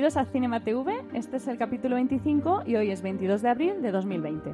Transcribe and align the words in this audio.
Bienvenidos 0.00 0.16
a 0.16 0.32
Cinema 0.32 0.60
TV. 0.60 0.98
Este 1.12 1.36
es 1.36 1.46
el 1.46 1.58
capítulo 1.58 1.96
25 1.96 2.62
y 2.64 2.74
hoy 2.76 2.90
es 2.90 3.02
22 3.02 3.42
de 3.42 3.48
abril 3.50 3.82
de 3.82 3.92
2020. 3.92 4.50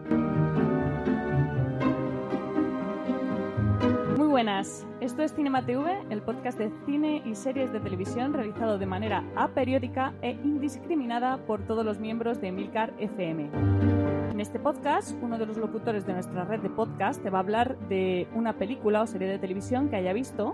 Muy 4.19 4.27
buenas. 4.27 4.85
Esto 5.01 5.23
es 5.23 5.33
Cinema 5.33 5.65
TV, 5.65 6.03
el 6.11 6.21
podcast 6.23 6.59
de 6.59 6.73
cine 6.85 7.23
y 7.25 7.37
series 7.37 7.73
de 7.73 7.79
televisión 7.79 8.35
realizado 8.35 8.77
de 8.77 8.87
manera 8.87 9.23
aperiódica 9.37 10.15
e 10.21 10.33
indiscriminada 10.33 11.37
por 11.47 11.65
todos 11.65 11.85
los 11.85 12.01
miembros 12.01 12.41
de 12.41 12.51
Milcar 12.51 12.93
FM. 12.99 13.96
En 14.37 14.41
este 14.41 14.59
podcast, 14.59 15.17
uno 15.23 15.39
de 15.39 15.47
los 15.47 15.57
locutores 15.57 16.05
de 16.05 16.13
nuestra 16.13 16.45
red 16.45 16.61
de 16.61 16.69
podcast 16.69 17.23
te 17.23 17.31
va 17.31 17.39
a 17.39 17.41
hablar 17.41 17.79
de 17.89 18.29
una 18.35 18.53
película 18.53 19.01
o 19.01 19.07
serie 19.07 19.29
de 19.29 19.39
televisión 19.39 19.89
que 19.89 19.97
haya 19.97 20.13
visto 20.13 20.53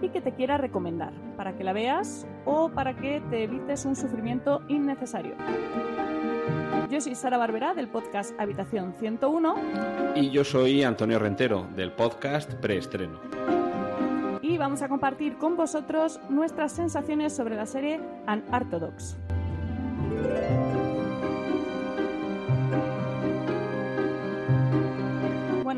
y 0.00 0.08
que 0.08 0.22
te 0.22 0.32
quiera 0.32 0.56
recomendar 0.56 1.12
para 1.36 1.54
que 1.54 1.62
la 1.62 1.74
veas 1.74 2.26
o 2.46 2.70
para 2.70 2.96
que 2.96 3.20
te 3.28 3.42
evites 3.42 3.84
un 3.84 3.96
sufrimiento 3.96 4.62
innecesario. 4.68 5.34
Yo 6.90 7.02
soy 7.02 7.14
Sara 7.14 7.36
Barberá 7.36 7.74
del 7.74 7.88
podcast 7.88 8.32
Habitación 8.40 8.94
101 8.98 9.56
Y 10.14 10.30
yo 10.30 10.42
soy 10.42 10.82
Antonio 10.82 11.18
Rentero 11.18 11.66
del 11.76 11.92
podcast 11.92 12.54
Preestreno. 12.54 13.20
y 14.40 14.56
vamos 14.56 14.80
a 14.80 14.88
compartir 14.88 15.36
con 15.36 15.54
vosotros 15.54 16.18
nuestras 16.30 16.72
sensaciones 16.72 17.36
sobre 17.36 17.56
la 17.56 17.66
serie 17.66 18.00
Unorthodox. 18.26 19.18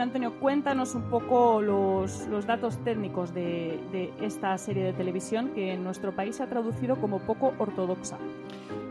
Bueno, 0.01 0.13
Antonio, 0.13 0.41
cuéntanos 0.41 0.95
un 0.95 1.03
poco 1.11 1.61
los, 1.61 2.27
los 2.29 2.47
datos 2.47 2.83
técnicos 2.85 3.35
de, 3.35 3.79
de 3.93 4.11
esta 4.23 4.57
serie 4.57 4.83
de 4.83 4.95
televisión 4.95 5.51
que 5.51 5.75
en 5.75 5.85
nuestro 5.85 6.17
país 6.17 6.37
se 6.37 6.43
ha 6.43 6.49
traducido 6.49 6.97
como 6.97 7.19
poco 7.19 7.53
ortodoxa. 7.59 8.17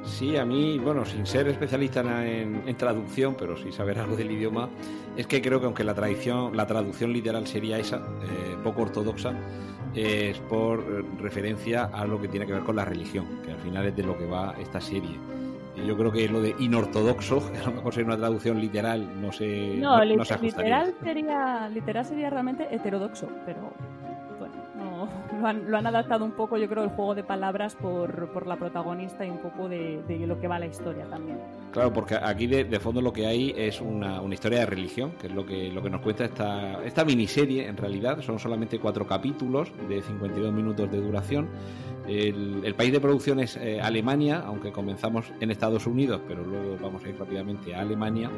Sí, 0.04 0.38
a 0.38 0.46
mí, 0.46 0.78
bueno, 0.78 1.06
sin 1.06 1.26
ser 1.26 1.48
especialista 1.48 2.02
en, 2.28 2.62
en 2.64 2.78
traducción, 2.78 3.36
pero 3.36 3.58
sí 3.58 3.72
saber 3.72 3.98
algo 3.98 4.16
del 4.16 4.30
idioma, 4.30 4.70
es 5.18 5.26
que 5.26 5.42
creo 5.42 5.60
que 5.60 5.66
aunque 5.66 5.84
la, 5.84 5.96
tradición, 5.96 6.56
la 6.56 6.68
traducción 6.68 7.12
literal 7.12 7.48
sería 7.48 7.80
esa, 7.80 7.98
eh, 7.98 8.56
poco 8.64 8.84
ortodoxa, 8.84 9.34
eh, 9.96 10.30
es 10.30 10.40
por 10.42 10.86
referencia 11.20 11.86
a 11.86 12.06
lo 12.06 12.22
que 12.22 12.28
tiene 12.28 12.46
que 12.46 12.54
ver 12.54 12.64
con 12.64 12.76
la 12.76 12.86
religión, 12.86 13.26
que 13.44 13.52
al 13.52 13.60
final 13.62 13.88
es 13.88 13.96
de 13.96 14.04
lo 14.04 14.16
que 14.16 14.28
va 14.28 14.54
esta 14.60 14.80
serie. 14.80 15.18
Yo 15.86 15.98
creo 15.98 16.12
que 16.12 16.28
lo 16.30 16.42
de 16.42 16.56
inortodoxo, 16.60 17.40
que 17.52 17.60
a 17.60 17.66
lo 17.66 17.72
mejor 17.74 17.94
sería 17.94 18.08
una 18.08 18.18
traducción 18.18 18.60
literal, 18.60 19.22
no 19.22 19.32
sé, 19.32 19.78
No, 19.78 20.04
no, 20.04 20.26
se 20.26 20.40
literal, 20.40 20.94
sería, 21.04 21.70
literal 21.70 22.06
sería 22.06 22.30
realmente 22.30 22.68
heterodoxo, 22.74 23.30
pero 23.46 23.74
lo, 25.40 25.48
han, 25.48 25.70
lo 25.72 25.78
han 25.78 25.88
adaptado 25.88 26.26
un 26.26 26.32
poco, 26.32 26.58
yo 26.58 26.68
creo, 26.68 26.84
el 26.84 26.90
juego 26.90 27.16
de 27.16 27.24
palabras 27.24 27.76
por, 27.76 28.32
por 28.32 28.48
la 28.48 28.58
protagonista 28.58 29.26
y 29.26 29.30
un 29.30 29.40
poco 29.40 29.70
de, 29.70 30.04
de 30.08 30.28
lo 30.28 30.40
que 30.40 30.48
va 30.48 30.60
la 30.60 30.68
historia 30.68 31.06
también. 31.06 31.40
Claro, 31.72 31.94
porque 31.94 32.16
aquí 32.16 32.48
de, 32.48 32.64
de 32.64 32.80
fondo 32.80 33.02
lo 33.02 33.14
que 33.14 33.28
hay 33.28 33.54
es 33.56 33.80
una, 33.80 34.22
una 34.22 34.34
historia 34.34 34.60
de 34.60 34.66
religión, 34.66 35.12
que 35.20 35.28
es 35.28 35.34
lo 35.34 35.46
que, 35.46 35.72
lo 35.72 35.82
que 35.82 35.90
nos 35.90 36.02
cuenta 36.02 36.26
esta, 36.26 36.84
esta 36.84 37.06
miniserie, 37.06 37.68
en 37.68 37.78
realidad. 37.78 38.22
Son 38.22 38.40
solamente 38.40 38.80
cuatro 38.80 39.06
capítulos 39.06 39.72
de 39.88 40.02
52 40.02 40.54
minutos 40.54 40.92
de 40.92 41.00
duración. 41.00 41.50
El, 42.08 42.62
el 42.64 42.74
país 42.74 42.92
de 42.92 43.00
producción 43.00 43.40
es 43.40 43.56
eh, 43.58 43.80
Alemania, 43.80 44.42
aunque 44.46 44.72
comenzamos 44.72 45.32
en 45.40 45.52
Estados 45.52 45.86
Unidos, 45.86 46.22
pero 46.28 46.44
luego 46.44 46.78
vamos 46.82 47.04
a 47.06 47.10
ir 47.10 47.20
rápidamente 47.20 47.76
a 47.76 47.82
Alemania. 47.82 48.32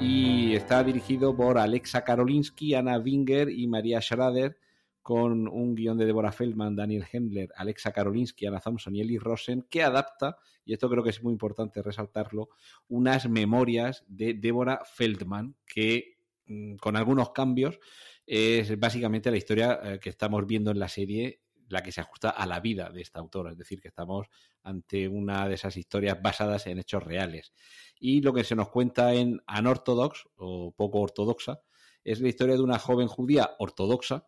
Y 0.00 0.54
está 0.54 0.82
dirigido 0.82 1.36
por 1.36 1.58
Alexa 1.58 2.02
Karolinsky, 2.02 2.74
Anna 2.74 2.98
Winger 2.98 3.50
y 3.50 3.66
María 3.66 4.00
Schrader, 4.00 4.56
con 5.04 5.48
un 5.48 5.74
guion 5.74 5.98
de 5.98 6.06
Deborah 6.06 6.32
Feldman, 6.32 6.74
Daniel 6.74 7.04
Hendler, 7.12 7.50
Alexa 7.56 7.92
Karolinsky, 7.92 8.46
Anna 8.46 8.58
Thompson 8.58 8.96
y 8.96 9.02
Eli 9.02 9.18
Rosen, 9.18 9.66
que 9.68 9.82
adapta, 9.82 10.38
y 10.64 10.72
esto 10.72 10.88
creo 10.88 11.04
que 11.04 11.10
es 11.10 11.22
muy 11.22 11.30
importante 11.30 11.82
resaltarlo, 11.82 12.48
unas 12.88 13.28
memorias 13.28 14.02
de 14.08 14.32
Deborah 14.32 14.80
Feldman, 14.82 15.56
que 15.66 16.16
mm, 16.46 16.76
con 16.76 16.96
algunos 16.96 17.32
cambios 17.32 17.78
es 18.26 18.80
básicamente 18.80 19.30
la 19.30 19.36
historia 19.36 19.78
eh, 19.82 19.98
que 20.00 20.08
estamos 20.08 20.46
viendo 20.46 20.70
en 20.70 20.78
la 20.78 20.88
serie, 20.88 21.42
la 21.68 21.82
que 21.82 21.92
se 21.92 22.00
ajusta 22.00 22.30
a 22.30 22.46
la 22.46 22.60
vida 22.60 22.88
de 22.88 23.02
esta 23.02 23.20
autora, 23.20 23.50
es 23.50 23.58
decir, 23.58 23.82
que 23.82 23.88
estamos 23.88 24.28
ante 24.62 25.06
una 25.06 25.46
de 25.46 25.56
esas 25.56 25.76
historias 25.76 26.22
basadas 26.22 26.66
en 26.66 26.78
hechos 26.78 27.02
reales. 27.02 27.52
Y 28.00 28.22
lo 28.22 28.32
que 28.32 28.42
se 28.42 28.56
nos 28.56 28.70
cuenta 28.70 29.12
en 29.12 29.42
Unorthodox, 29.54 30.24
o 30.36 30.72
poco 30.72 31.00
ortodoxa, 31.00 31.60
es 32.04 32.22
la 32.22 32.28
historia 32.28 32.54
de 32.54 32.62
una 32.62 32.78
joven 32.78 33.08
judía 33.08 33.50
ortodoxa, 33.58 34.26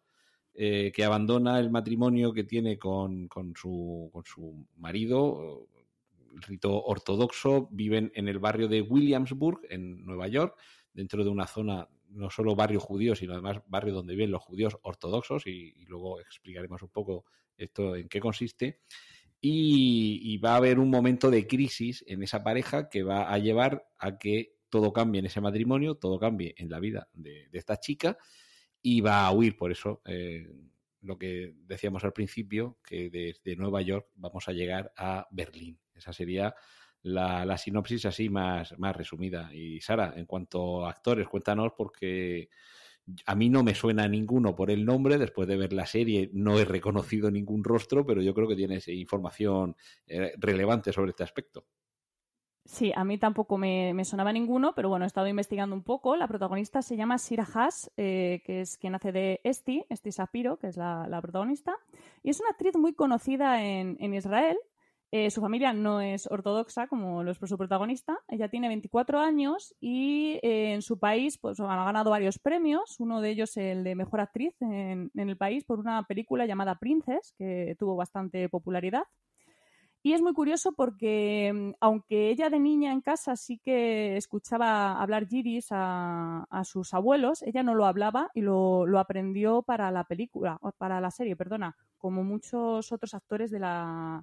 eh, 0.58 0.90
que 0.90 1.04
abandona 1.04 1.58
el 1.58 1.70
matrimonio 1.70 2.32
que 2.32 2.44
tiene 2.44 2.78
con, 2.78 3.28
con 3.28 3.54
su, 3.54 4.08
con 4.10 4.24
su 4.24 4.66
marido, 4.78 5.68
el 6.34 6.40
rito 6.40 6.82
ortodoxo, 6.82 7.68
viven 7.70 8.10
en 8.14 8.26
el 8.26 8.38
barrio 8.38 8.66
de 8.66 8.80
Williamsburg, 8.80 9.60
en 9.68 10.04
Nueva 10.06 10.28
York, 10.28 10.56
dentro 10.94 11.22
de 11.24 11.28
una 11.28 11.46
zona, 11.46 11.86
no 12.08 12.30
solo 12.30 12.56
barrio 12.56 12.80
judío, 12.80 13.14
sino 13.14 13.34
además 13.34 13.60
barrio 13.66 13.92
donde 13.92 14.14
viven 14.14 14.30
los 14.30 14.42
judíos 14.42 14.78
ortodoxos, 14.80 15.46
y, 15.46 15.74
luego 15.88 16.20
explicaremos 16.20 16.80
un 16.80 16.88
poco 16.88 17.26
esto 17.58 17.94
en 17.94 18.08
qué 18.08 18.18
consiste. 18.18 18.80
Y, 19.38 20.20
y 20.22 20.38
va 20.38 20.54
a 20.54 20.56
haber 20.56 20.78
un 20.78 20.88
momento 20.88 21.30
de 21.30 21.46
crisis 21.46 22.02
en 22.06 22.22
esa 22.22 22.42
pareja 22.42 22.88
que 22.88 23.02
va 23.02 23.30
a 23.30 23.36
llevar 23.36 23.86
a 23.98 24.16
que 24.16 24.56
todo 24.70 24.90
cambie 24.90 25.18
en 25.18 25.26
ese 25.26 25.42
matrimonio, 25.42 25.96
todo 25.96 26.18
cambie 26.18 26.54
en 26.56 26.70
la 26.70 26.80
vida 26.80 27.08
de, 27.12 27.46
de 27.50 27.58
esta 27.58 27.78
chica, 27.78 28.16
y 28.86 29.00
va 29.00 29.26
a 29.26 29.32
huir. 29.32 29.56
Por 29.56 29.72
eso, 29.72 30.00
eh, 30.04 30.48
lo 31.00 31.18
que 31.18 31.54
decíamos 31.64 32.04
al 32.04 32.12
principio, 32.12 32.78
que 32.84 33.10
desde 33.10 33.56
Nueva 33.56 33.82
York 33.82 34.06
vamos 34.14 34.48
a 34.48 34.52
llegar 34.52 34.92
a 34.96 35.26
Berlín. 35.32 35.76
Esa 35.92 36.12
sería 36.12 36.54
la, 37.02 37.58
sinopsis 37.58 38.06
así 38.06 38.28
más, 38.28 38.78
más 38.78 38.94
resumida. 38.94 39.52
Y 39.52 39.80
Sara, 39.80 40.14
en 40.16 40.24
cuanto 40.24 40.86
a 40.86 40.90
actores, 40.90 41.26
cuéntanos 41.26 41.72
porque 41.76 42.48
a 43.24 43.34
mí 43.34 43.48
no 43.50 43.64
me 43.64 43.74
suena 43.74 44.06
ninguno 44.06 44.54
por 44.54 44.70
el 44.70 44.84
nombre, 44.84 45.18
después 45.18 45.48
de 45.48 45.56
ver 45.56 45.72
la 45.72 45.86
serie 45.86 46.30
no 46.32 46.56
he 46.56 46.64
reconocido 46.64 47.28
ningún 47.28 47.64
rostro, 47.64 48.06
pero 48.06 48.22
yo 48.22 48.34
creo 48.34 48.46
que 48.46 48.54
tienes 48.54 48.86
información 48.86 49.74
eh, 50.06 50.32
relevante 50.38 50.92
sobre 50.92 51.10
este 51.10 51.24
aspecto. 51.24 51.66
Sí, 52.66 52.92
a 52.96 53.04
mí 53.04 53.16
tampoco 53.16 53.58
me, 53.58 54.04
sonaba 54.04 54.32
ninguno, 54.32 54.74
pero 54.74 54.88
bueno, 54.88 55.04
he 55.04 55.06
estado 55.06 55.28
investigando 55.28 55.74
un 55.76 55.84
poco. 55.84 56.16
La 56.16 56.26
protagonista 56.26 56.82
se 56.82 56.96
llama 56.96 57.16
Sira 57.18 57.46
Haas, 57.54 57.92
eh, 57.96 58.42
que 58.44 58.60
es 58.60 58.76
quien 58.76 58.94
hace 58.96 59.12
de 59.12 59.40
Esti, 59.44 59.84
Esti 59.88 60.10
Sapiro, 60.10 60.58
que 60.58 60.66
es 60.66 60.76
la, 60.76 61.18
protagonista, 61.22 61.76
y 62.24 62.30
es 62.30 62.40
una 62.40 62.50
actriz 62.50 62.76
muy 62.76 62.92
conocida 62.92 63.62
en, 63.62 64.14
Israel. 64.14 64.56
Eh, 65.12 65.30
su 65.30 65.40
familia 65.40 65.72
no 65.72 66.00
es 66.00 66.26
ortodoxa 66.26 66.88
como 66.88 67.22
lo 67.22 67.30
es 67.30 67.38
su 67.38 67.56
protagonista. 67.56 68.18
Ella 68.26 68.48
tiene 68.48 68.66
24 68.66 69.20
años 69.20 69.72
y 69.80 70.40
eh, 70.42 70.74
en 70.74 70.82
su 70.82 70.98
país 70.98 71.38
pues, 71.38 71.60
ha 71.60 71.84
ganado 71.84 72.10
varios 72.10 72.40
premios. 72.40 72.98
Uno 72.98 73.20
de 73.20 73.30
ellos 73.30 73.56
el 73.56 73.84
de 73.84 73.94
mejor 73.94 74.20
actriz 74.20 74.60
en, 74.60 75.12
en 75.14 75.28
el 75.28 75.36
país 75.36 75.64
por 75.64 75.78
una 75.78 76.02
película 76.02 76.46
llamada 76.46 76.80
Princess, 76.80 77.32
que 77.38 77.76
tuvo 77.78 77.94
bastante 77.94 78.48
popularidad. 78.48 79.04
Y 80.06 80.12
es 80.12 80.22
muy 80.22 80.34
curioso 80.34 80.70
porque, 80.70 81.50
mm, 81.52 81.70
aunque 81.80 82.30
ella 82.30 82.48
de 82.48 82.60
niña 82.60 82.92
en 82.92 83.00
casa 83.00 83.34
sí 83.34 83.58
que 83.58 84.16
escuchaba 84.16 85.02
hablar 85.02 85.26
yiddish 85.26 85.66
a, 85.72 86.62
sus 86.64 86.94
abuelos, 86.94 87.42
ella 87.42 87.64
no 87.64 87.74
lo 87.74 87.86
hablaba 87.86 88.30
y 88.32 88.42
lo, 88.42 88.86
aprendió 89.00 89.62
para 89.62 89.90
la 89.90 90.04
película, 90.04 90.60
para 90.78 91.00
la 91.00 91.10
serie, 91.10 91.34
perdona, 91.34 91.76
como 91.98 92.22
muchos 92.22 92.92
otros 92.92 93.14
actores 93.14 93.50
de 93.50 93.58
la, 93.58 94.22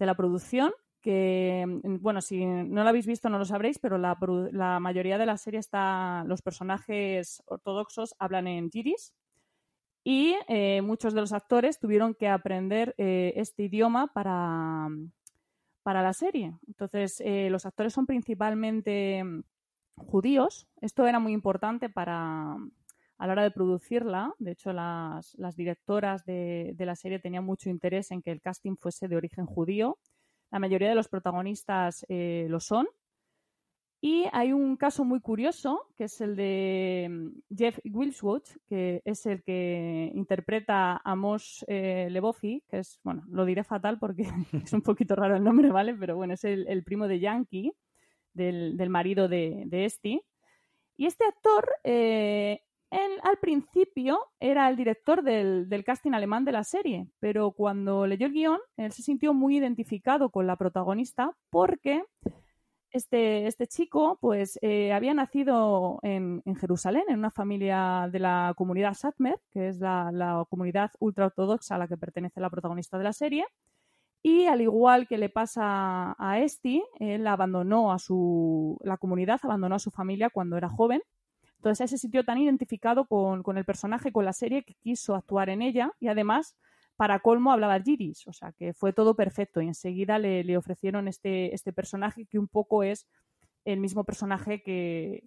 de 0.00 0.06
la 0.06 0.16
producción 0.16 0.72
que, 1.00 1.64
mm, 1.84 1.98
bueno, 2.02 2.20
si 2.20 2.44
no 2.44 2.82
lo 2.82 2.88
habéis 2.88 3.06
visto 3.06 3.28
no 3.28 3.38
lo 3.38 3.44
sabréis, 3.44 3.78
pero 3.78 3.96
la, 3.96 4.18
la 4.50 4.80
mayoría 4.80 5.18
de 5.18 5.26
la 5.26 5.36
serie 5.36 5.60
está, 5.60 6.24
los 6.26 6.42
personajes 6.42 7.44
ortodoxos 7.46 8.16
hablan 8.18 8.48
en 8.48 8.70
yiddish 8.70 9.12
y 10.02 10.36
eh, 10.48 10.80
muchos 10.82 11.14
de 11.14 11.20
los 11.20 11.32
actores 11.32 11.78
tuvieron 11.78 12.14
que 12.14 12.28
aprender 12.28 12.94
eh, 12.96 13.34
este 13.36 13.64
idioma 13.64 14.06
para, 14.08 14.88
para, 15.82 16.02
la 16.02 16.12
serie. 16.14 16.54
Entonces, 16.66 17.20
eh, 17.20 17.48
los 17.50 17.66
actores 17.66 17.92
son 17.92 18.06
principalmente 18.06 19.22
mm, 19.22 19.42
judíos. 19.96 20.68
Esto 20.80 21.06
era 21.06 21.18
muy 21.18 21.32
importante 21.32 21.90
para 21.90 22.56
a 23.18 23.26
la 23.26 23.32
hora 23.32 23.42
de 23.42 23.50
producirla. 23.50 24.32
De 24.38 24.52
hecho, 24.52 24.72
las, 24.72 25.34
las 25.36 25.54
directoras 25.54 26.24
de, 26.24 26.72
de, 26.74 26.86
la 26.86 26.96
serie 26.96 27.18
tenían 27.18 27.44
mucho 27.44 27.68
interés 27.68 28.10
en 28.12 28.22
que 28.22 28.30
el 28.30 28.40
casting 28.40 28.76
fuese 28.76 29.08
de 29.08 29.16
origen 29.16 29.44
judío. 29.44 29.98
La 30.50 30.58
mayoría 30.58 30.88
de 30.88 30.94
los 30.94 31.08
protagonistas 31.08 32.06
lo 32.08 32.60
son. 32.60 32.88
Y 34.02 34.24
hay 34.32 34.52
un 34.52 34.76
caso 34.76 35.04
muy 35.04 35.20
curioso, 35.20 35.86
que 35.94 36.04
es 36.04 36.20
el 36.22 36.34
de 36.34 37.06
mm, 37.10 37.54
Jeff 37.54 37.78
Wilswood, 37.84 38.42
que 38.66 39.02
es 39.04 39.26
el 39.26 39.42
que 39.42 40.10
interpreta 40.14 41.02
a 41.04 41.14
Mosh 41.14 41.62
eh, 41.66 42.08
que 42.70 42.78
es, 42.78 42.98
bueno, 43.04 43.24
lo 43.28 43.44
diré 43.44 43.62
fatal 43.62 43.98
porque 43.98 44.22
es 44.64 44.72
un 44.72 44.80
poquito 44.80 45.14
raro 45.16 45.36
el 45.36 45.44
nombre, 45.44 45.70
¿vale? 45.70 45.94
Pero 45.94 46.16
bueno, 46.16 46.32
es 46.32 46.44
el, 46.44 46.82
primo 46.82 47.08
de 47.08 47.20
Yankee, 47.20 47.72
del, 48.32 48.88
marido 48.88 49.28
de, 49.28 49.64
de 49.66 49.84
Esti. 49.84 50.22
Y 50.96 51.06
este 51.06 51.24
actor, 51.26 51.68
eh, 51.84 52.62
al 52.90 53.36
principio, 53.38 54.18
era 54.38 54.70
el 54.70 54.76
director 54.76 55.22
del, 55.22 55.68
del 55.68 55.84
casting 55.84 56.12
alemán 56.12 56.46
de 56.46 56.52
la 56.52 56.64
serie, 56.64 57.06
pero 57.18 57.52
cuando 57.52 58.06
leyó 58.06 58.26
el 58.26 58.32
guion, 58.32 58.60
él 58.78 58.92
se 58.92 59.02
sintió 59.02 59.34
muy 59.34 59.58
identificado 59.58 60.30
con 60.30 60.46
la 60.46 60.56
protagonista 60.56 61.36
porque 61.50 62.02
este, 62.92 63.46
este 63.46 63.66
chico 63.66 64.18
pues 64.20 64.58
eh, 64.62 64.92
había 64.92 65.14
nacido 65.14 66.00
en, 66.02 66.42
Jerusalén, 66.56 67.04
en 67.08 67.18
una 67.18 67.30
familia 67.30 68.08
de 68.10 68.18
la 68.18 68.54
comunidad 68.56 68.94
Satmer, 68.94 69.40
que 69.50 69.68
es 69.68 69.78
la, 69.78 70.44
comunidad 70.48 70.90
ultraortodoxa 70.98 71.76
a 71.76 71.78
la 71.78 71.88
que 71.88 71.96
pertenece 71.96 72.40
la 72.40 72.50
protagonista 72.50 72.98
de 72.98 73.04
la 73.04 73.12
serie. 73.12 73.46
Y 74.22 74.46
al 74.46 74.60
igual 74.60 75.08
que 75.08 75.16
le 75.16 75.30
pasa 75.30 76.14
a 76.18 76.38
Esti, 76.40 76.82
él 76.98 77.26
abandonó 77.26 77.92
a 77.92 77.98
su, 77.98 78.76
la 78.82 78.98
comunidad, 78.98 79.40
abandonó 79.42 79.76
a 79.76 79.78
su 79.78 79.90
familia 79.90 80.28
cuando 80.28 80.56
era 80.58 80.68
joven. 80.68 81.00
Entonces, 81.56 81.86
ese 81.86 81.98
sitio 81.98 82.24
tan 82.24 82.38
identificado 82.38 83.06
con, 83.06 83.42
con 83.42 83.56
el 83.56 83.64
personaje, 83.64 84.12
con 84.12 84.24
la 84.24 84.32
serie, 84.32 84.62
que 84.62 84.74
quiso 84.74 85.14
actuar 85.14 85.48
en 85.48 85.62
ella 85.62 85.92
y 86.00 86.08
además 86.08 86.56
para 87.00 87.20
colmo 87.20 87.50
hablaba 87.50 87.80
Giris, 87.80 88.26
o 88.26 88.32
sea 88.34 88.52
que 88.52 88.74
fue 88.74 88.92
todo 88.92 89.16
perfecto 89.16 89.62
y 89.62 89.66
enseguida 89.68 90.18
le, 90.18 90.54
ofrecieron 90.58 91.08
este, 91.08 91.54
este, 91.54 91.72
personaje 91.72 92.26
que 92.26 92.38
un 92.38 92.46
poco 92.46 92.82
es 92.82 93.08
el 93.64 93.80
mismo 93.80 94.04
personaje 94.04 94.62
que, 94.62 95.24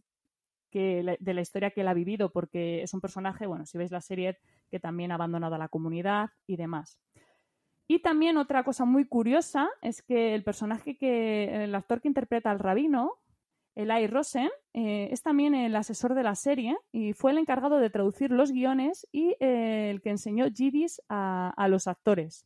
de 0.72 1.34
la 1.34 1.42
historia 1.42 1.72
que 1.72 1.82
él 1.82 1.88
ha 1.88 1.96
vivido, 1.96 2.32
porque 2.32 2.84
es 2.84 2.94
un 2.94 3.02
personaje, 3.02 3.48
bueno, 3.48 3.66
si 3.66 3.80
veis 3.80 3.90
la 3.90 4.02
serie, 4.02 4.38
que 4.70 4.80
también 4.80 5.12
ha 5.12 5.16
abandonado 5.16 5.56
a 5.56 5.58
la 5.58 5.68
comunidad 5.68 6.30
y 6.46 6.58
demás. 6.58 7.00
Y 7.88 8.04
también 8.04 8.38
otra 8.38 8.64
cosa 8.64 8.86
muy 8.86 9.06
curiosa 9.06 9.68
es 9.82 10.04
que 10.04 10.36
el 10.36 10.44
personaje 10.44 10.96
que, 10.96 11.64
el 11.64 11.74
actor 11.74 12.02
que 12.02 12.08
interpreta 12.08 12.52
al 12.52 12.60
rabino, 12.60 13.14
Eli 13.76 14.08
Rosen 14.08 14.50
eh, 14.74 15.10
es 15.12 15.24
también 15.24 15.56
el 15.56 15.76
asesor 15.76 16.14
de 16.14 16.24
la 16.24 16.36
serie 16.36 16.78
y 16.92 17.14
fue 17.14 17.32
el 17.32 17.40
encargado 17.40 17.80
de 17.80 17.90
traducir 17.90 18.32
los 18.32 18.52
guiones 18.52 19.08
y 19.12 19.36
eh, 19.40 19.90
el 19.90 20.02
que 20.02 20.12
enseñó 20.12 20.48
Yiddish 20.48 21.00
a, 21.10 21.68
los 21.70 21.88
actores. 21.88 22.46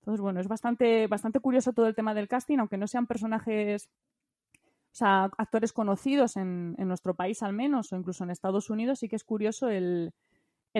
Entonces, 0.00 0.20
bueno, 0.20 0.40
es 0.40 0.48
bastante, 0.48 1.06
bastante 1.06 1.38
curioso 1.38 1.72
todo 1.72 1.86
el 1.86 1.94
tema 1.94 2.12
del 2.12 2.26
casting, 2.26 2.58
aunque 2.58 2.76
no 2.76 2.88
sean 2.88 3.06
personajes, 3.06 3.88
o 4.54 4.94
sea, 4.94 5.30
actores 5.38 5.72
conocidos 5.72 6.36
en, 6.36 6.74
nuestro 6.76 7.14
país 7.14 7.42
al 7.44 7.52
menos, 7.52 7.92
o 7.92 7.96
incluso 7.96 8.24
en 8.24 8.30
Estados 8.30 8.68
Unidos, 8.68 8.98
sí 8.98 9.08
que 9.08 9.16
es 9.16 9.24
curioso 9.24 9.68
el, 9.68 10.12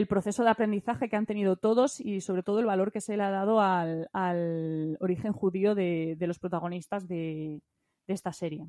proceso 0.08 0.42
de 0.42 0.50
aprendizaje 0.50 1.08
que 1.08 1.14
han 1.14 1.26
tenido 1.26 1.54
todos 1.54 2.00
y 2.00 2.20
sobre 2.20 2.42
todo 2.42 2.58
el 2.58 2.66
valor 2.66 2.90
que 2.90 3.00
se 3.00 3.16
le 3.16 3.22
ha 3.22 3.30
dado 3.30 3.60
al, 3.60 4.96
origen 4.98 5.32
judío 5.32 5.76
de, 5.76 6.16
los 6.18 6.40
protagonistas 6.40 7.06
de 7.06 7.60
esta 8.08 8.32
serie. 8.32 8.66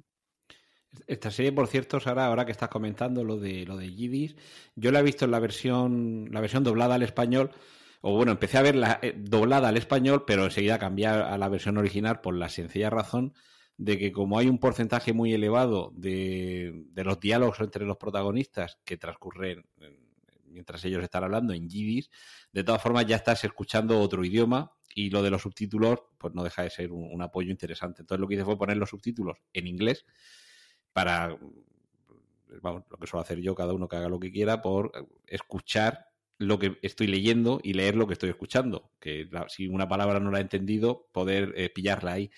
Esta 1.08 1.32
serie, 1.32 1.52
por 1.52 1.68
cierto, 1.68 2.00
Sara, 2.00 2.28
ahora 2.28 2.46
que 2.46 2.52
estás 2.52 2.70
comentando 2.70 3.24
lo 3.24 3.38
de 3.38 3.66
lo 3.66 3.78
de 3.78 3.94
Yiddish, 3.94 4.36
yo 4.76 4.92
la 4.92 5.00
he 5.00 5.04
visto 5.04 5.26
en 5.26 5.32
la 5.32 5.40
versión, 5.40 6.30
la 6.32 6.42
versión 6.42 6.64
doblada 6.64 6.96
al 6.96 7.04
español, 7.04 7.52
o 8.02 8.16
bueno, 8.16 8.32
empecé 8.32 8.58
a 8.58 8.62
verla 8.62 9.00
eh, 9.02 9.14
doblada 9.18 9.70
al 9.70 9.78
español, 9.78 10.24
pero 10.26 10.46
enseguida 10.46 10.80
cambié 10.80 11.08
a 11.08 11.38
la 11.38 11.50
versión 11.50 11.78
original 11.78 12.22
por 12.22 12.36
la 12.36 12.50
sencilla 12.50 12.90
razón 12.90 13.34
de 13.78 13.98
que 13.98 14.12
como 14.12 14.38
hay 14.38 14.48
un 14.48 14.60
porcentaje 14.60 15.14
muy 15.14 15.34
elevado 15.34 15.92
de, 15.96 16.86
de 16.92 17.04
los 17.04 17.20
diálogos 17.20 17.60
entre 17.60 17.86
los 17.86 17.98
protagonistas 17.98 18.78
que 18.86 18.98
transcurren 18.98 19.66
mientras 20.54 20.86
ellos 20.86 21.04
están 21.04 21.24
hablando 21.24 21.54
en 21.54 21.68
Yiddish, 21.68 22.10
de 22.52 22.64
todas 22.64 22.82
formas 22.82 23.06
ya 23.06 23.16
estás 23.16 23.44
escuchando 23.44 24.00
otro 24.00 24.24
idioma 24.24 24.72
y 24.96 25.10
lo 25.10 25.24
de 25.24 25.32
los 25.32 25.42
subtítulos 25.42 26.00
pues 26.18 26.34
no 26.36 26.44
deja 26.44 26.62
de 26.62 26.70
ser 26.70 26.92
un 26.92 27.22
apoyo 27.22 27.50
interesante. 27.50 28.04
Entonces 28.04 28.22
lo 28.22 28.28
que 28.28 28.36
hice 28.36 28.46
fue 28.46 28.58
poner 28.58 28.78
los 28.78 28.90
subtítulos 28.90 29.38
en 29.52 29.68
inglés 29.68 30.06
para, 30.94 31.38
vamos, 32.62 32.84
lo 32.90 32.98
que 32.98 33.08
suelo 33.08 33.22
hacer 33.22 33.40
yo, 33.40 33.56
cada 33.56 33.74
uno 33.74 33.88
que 33.88 33.96
haga 33.96 34.10
lo 34.10 34.20
que 34.20 34.32
quiera, 34.32 34.62
por 34.62 34.92
escuchar 35.28 36.08
lo 36.38 36.60
que 36.60 36.78
estoy 36.82 37.08
leyendo 37.08 37.60
y 37.64 37.74
leer 37.74 37.96
lo 37.96 38.08
que 38.08 38.14
estoy 38.14 38.30
escuchando. 38.30 38.92
Que 39.00 39.30
si 39.48 39.68
una 39.68 39.88
palabra 39.88 40.20
no 40.20 40.32
la 40.32 40.40
he 40.40 40.42
entendido, 40.42 41.08
poder 41.12 41.54
eh, 41.56 41.70
pillarla 41.70 42.14
ahí. 42.14 42.32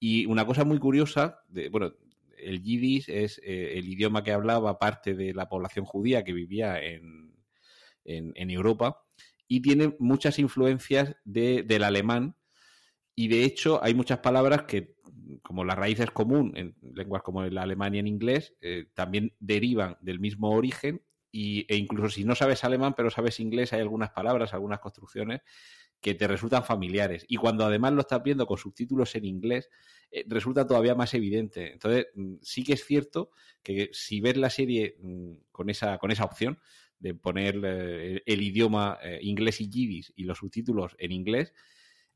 Y 0.00 0.26
una 0.26 0.46
cosa 0.46 0.64
muy 0.64 0.78
curiosa, 0.78 1.40
de, 1.48 1.68
bueno, 1.68 1.92
el 2.38 2.62
yiddish 2.62 3.08
es 3.08 3.40
eh, 3.44 3.78
el 3.78 3.88
idioma 3.88 4.22
que 4.22 4.32
hablaba 4.32 4.78
parte 4.78 5.14
de 5.14 5.34
la 5.34 5.48
población 5.48 5.84
judía 5.84 6.24
que 6.24 6.32
vivía 6.32 6.80
en, 6.80 7.34
en, 8.04 8.50
Europa 8.50 9.04
y 9.46 9.60
tiene 9.60 9.94
muchas 9.98 10.38
influencias 10.38 11.16
del 11.24 11.82
alemán 11.82 12.36
y 13.14 13.28
de 13.28 13.44
hecho 13.44 13.82
hay 13.82 13.94
muchas 13.94 14.18
palabras 14.20 14.62
que 14.62 14.96
como 15.42 15.64
la 15.64 15.74
raíz 15.74 16.00
es 16.00 16.10
común 16.10 16.52
en 16.56 16.74
lenguas 16.94 17.22
como 17.22 17.42
el 17.42 17.58
alemán 17.58 17.94
y 17.94 17.98
en 17.98 18.06
inglés, 18.06 18.54
eh, 18.60 18.86
también 18.94 19.34
derivan 19.38 19.96
del 20.00 20.20
mismo 20.20 20.50
origen 20.50 21.02
y, 21.30 21.66
e 21.72 21.76
incluso 21.76 22.10
si 22.10 22.24
no 22.24 22.34
sabes 22.34 22.64
alemán 22.64 22.94
pero 22.96 23.10
sabes 23.10 23.40
inglés, 23.40 23.72
hay 23.72 23.80
algunas 23.80 24.10
palabras, 24.10 24.54
algunas 24.54 24.80
construcciones 24.80 25.40
que 26.00 26.14
te 26.14 26.28
resultan 26.28 26.64
familiares. 26.64 27.24
Y 27.28 27.36
cuando 27.36 27.64
además 27.64 27.92
lo 27.92 28.02
estás 28.02 28.22
viendo 28.22 28.46
con 28.46 28.56
subtítulos 28.56 29.14
en 29.16 29.24
inglés, 29.24 29.68
eh, 30.10 30.24
resulta 30.28 30.66
todavía 30.66 30.94
más 30.94 31.12
evidente. 31.14 31.72
Entonces, 31.72 32.06
mm, 32.14 32.36
sí 32.40 32.62
que 32.62 32.74
es 32.74 32.84
cierto 32.84 33.30
que 33.62 33.90
si 33.92 34.20
ves 34.20 34.36
la 34.36 34.50
serie 34.50 34.96
mm, 35.00 35.32
con, 35.50 35.70
esa, 35.70 35.98
con 35.98 36.10
esa 36.10 36.24
opción 36.24 36.58
de 36.98 37.14
poner 37.14 37.60
eh, 37.64 38.22
el 38.26 38.42
idioma 38.42 38.98
inglés 39.20 39.60
y 39.60 39.68
yiddish 39.68 40.12
y 40.16 40.24
los 40.24 40.38
subtítulos 40.38 40.96
en 40.98 41.12
inglés, 41.12 41.52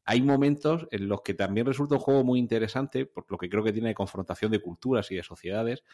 hay 0.04 0.22
momentos 0.22 0.88
en 0.90 1.08
los 1.08 1.22
que 1.22 1.34
también 1.34 1.66
resulta 1.66 1.94
un 1.94 2.00
juego 2.00 2.24
muy 2.24 2.38
interesante, 2.38 3.06
por 3.06 3.24
lo 3.30 3.38
que 3.38 3.48
creo 3.48 3.62
que 3.62 3.72
tiene 3.72 3.88
de 3.88 3.94
confrontación 3.94 4.50
de 4.50 4.60
culturas 4.60 5.10
y 5.10 5.16
de 5.16 5.22
sociedades, 5.22 5.84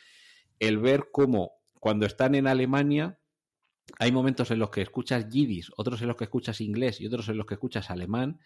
el 0.59 0.79
ver 0.79 1.09
cómo 1.13 1.53
cuando 1.79 2.07
están 2.07 2.35
en 2.35 2.47
Alemania 2.47 3.19
hay 3.99 4.13
momentos 4.13 4.51
en 4.51 4.59
los 4.59 4.71
que 4.71 4.83
escuchas 4.83 5.29
yiddish, 5.29 5.71
otros 5.77 6.03
en 6.03 6.09
los 6.09 6.17
que 6.17 6.25
escuchas 6.25 6.61
inglés 6.61 7.01
y 7.01 7.07
otros 7.07 7.29
en 7.29 7.37
los 7.37 7.47
que 7.47 7.55
escuchas 7.55 7.91
alemán, 7.91 8.41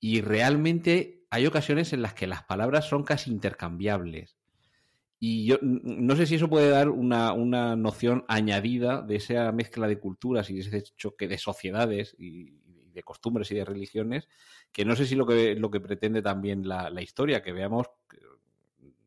y 0.00 0.20
realmente 0.20 1.24
hay 1.30 1.46
ocasiones 1.46 1.92
en 1.92 2.02
las 2.02 2.14
que 2.14 2.26
las 2.26 2.44
palabras 2.44 2.88
son 2.88 3.02
casi 3.02 3.30
intercambiables. 3.30 4.36
Y 5.20 5.46
yo 5.46 5.58
no 5.62 6.14
sé 6.14 6.26
si 6.26 6.36
eso 6.36 6.48
puede 6.48 6.70
dar 6.70 6.90
una, 6.90 7.32
una 7.32 7.74
noción 7.74 8.24
añadida 8.28 9.02
de 9.02 9.16
esa 9.16 9.50
mezcla 9.50 9.88
de 9.88 9.98
culturas 9.98 10.48
y 10.48 10.54
de 10.54 10.60
ese 10.60 10.82
choque 10.96 11.26
de 11.26 11.38
sociedades 11.38 12.14
y, 12.18 12.67
de 12.98 13.04
costumbres 13.04 13.50
y 13.50 13.54
de 13.54 13.64
religiones, 13.64 14.28
que 14.72 14.84
no 14.84 14.94
sé 14.96 15.06
si 15.06 15.14
lo 15.14 15.26
que, 15.26 15.54
lo 15.54 15.70
que 15.70 15.80
pretende 15.80 16.20
también 16.20 16.66
la, 16.66 17.00
historia, 17.00 17.42
que 17.42 17.52
veamos 17.52 17.86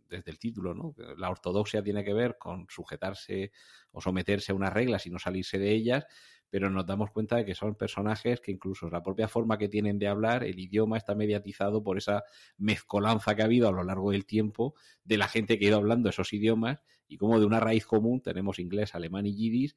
desde 0.09 0.31
el 0.31 0.39
título, 0.39 0.73
¿no? 0.73 0.95
La 1.17 1.29
ortodoxia 1.29 1.83
tiene 1.83 2.03
que 2.03 2.13
ver 2.13 2.37
con 2.37 2.67
sujetarse 2.69 3.51
o 3.91 4.01
someterse 4.01 4.51
a 4.51 4.55
unas 4.55 4.73
reglas 4.73 5.05
y 5.05 5.09
no 5.09 5.19
salirse 5.19 5.57
de 5.59 5.71
ellas, 5.71 6.05
pero 6.49 6.69
nos 6.69 6.85
damos 6.85 7.11
cuenta 7.11 7.37
de 7.37 7.45
que 7.45 7.55
son 7.55 7.75
personajes 7.75 8.41
que 8.41 8.51
incluso 8.51 8.89
la 8.89 9.01
propia 9.01 9.27
forma 9.27 9.57
que 9.57 9.69
tienen 9.69 9.97
de 9.99 10.07
hablar, 10.07 10.43
el 10.43 10.59
idioma 10.59 10.97
está 10.97 11.15
mediatizado 11.15 11.81
por 11.81 11.97
esa 11.97 12.23
mezcolanza 12.57 13.35
que 13.35 13.41
ha 13.41 13.45
habido 13.45 13.69
a 13.69 13.71
lo 13.71 13.83
largo 13.83 14.11
del 14.11 14.25
tiempo 14.25 14.75
de 15.05 15.17
la 15.17 15.29
gente 15.29 15.57
que 15.57 15.65
ha 15.65 15.69
ido 15.69 15.77
hablando 15.77 16.09
esos 16.09 16.33
idiomas 16.33 16.83
y 17.07 17.17
como 17.17 17.39
de 17.39 17.45
una 17.45 17.61
raíz 17.61 17.85
común 17.85 18.21
tenemos 18.21 18.59
inglés, 18.59 18.95
alemán 18.95 19.25
y 19.25 19.35
yiddish 19.35 19.75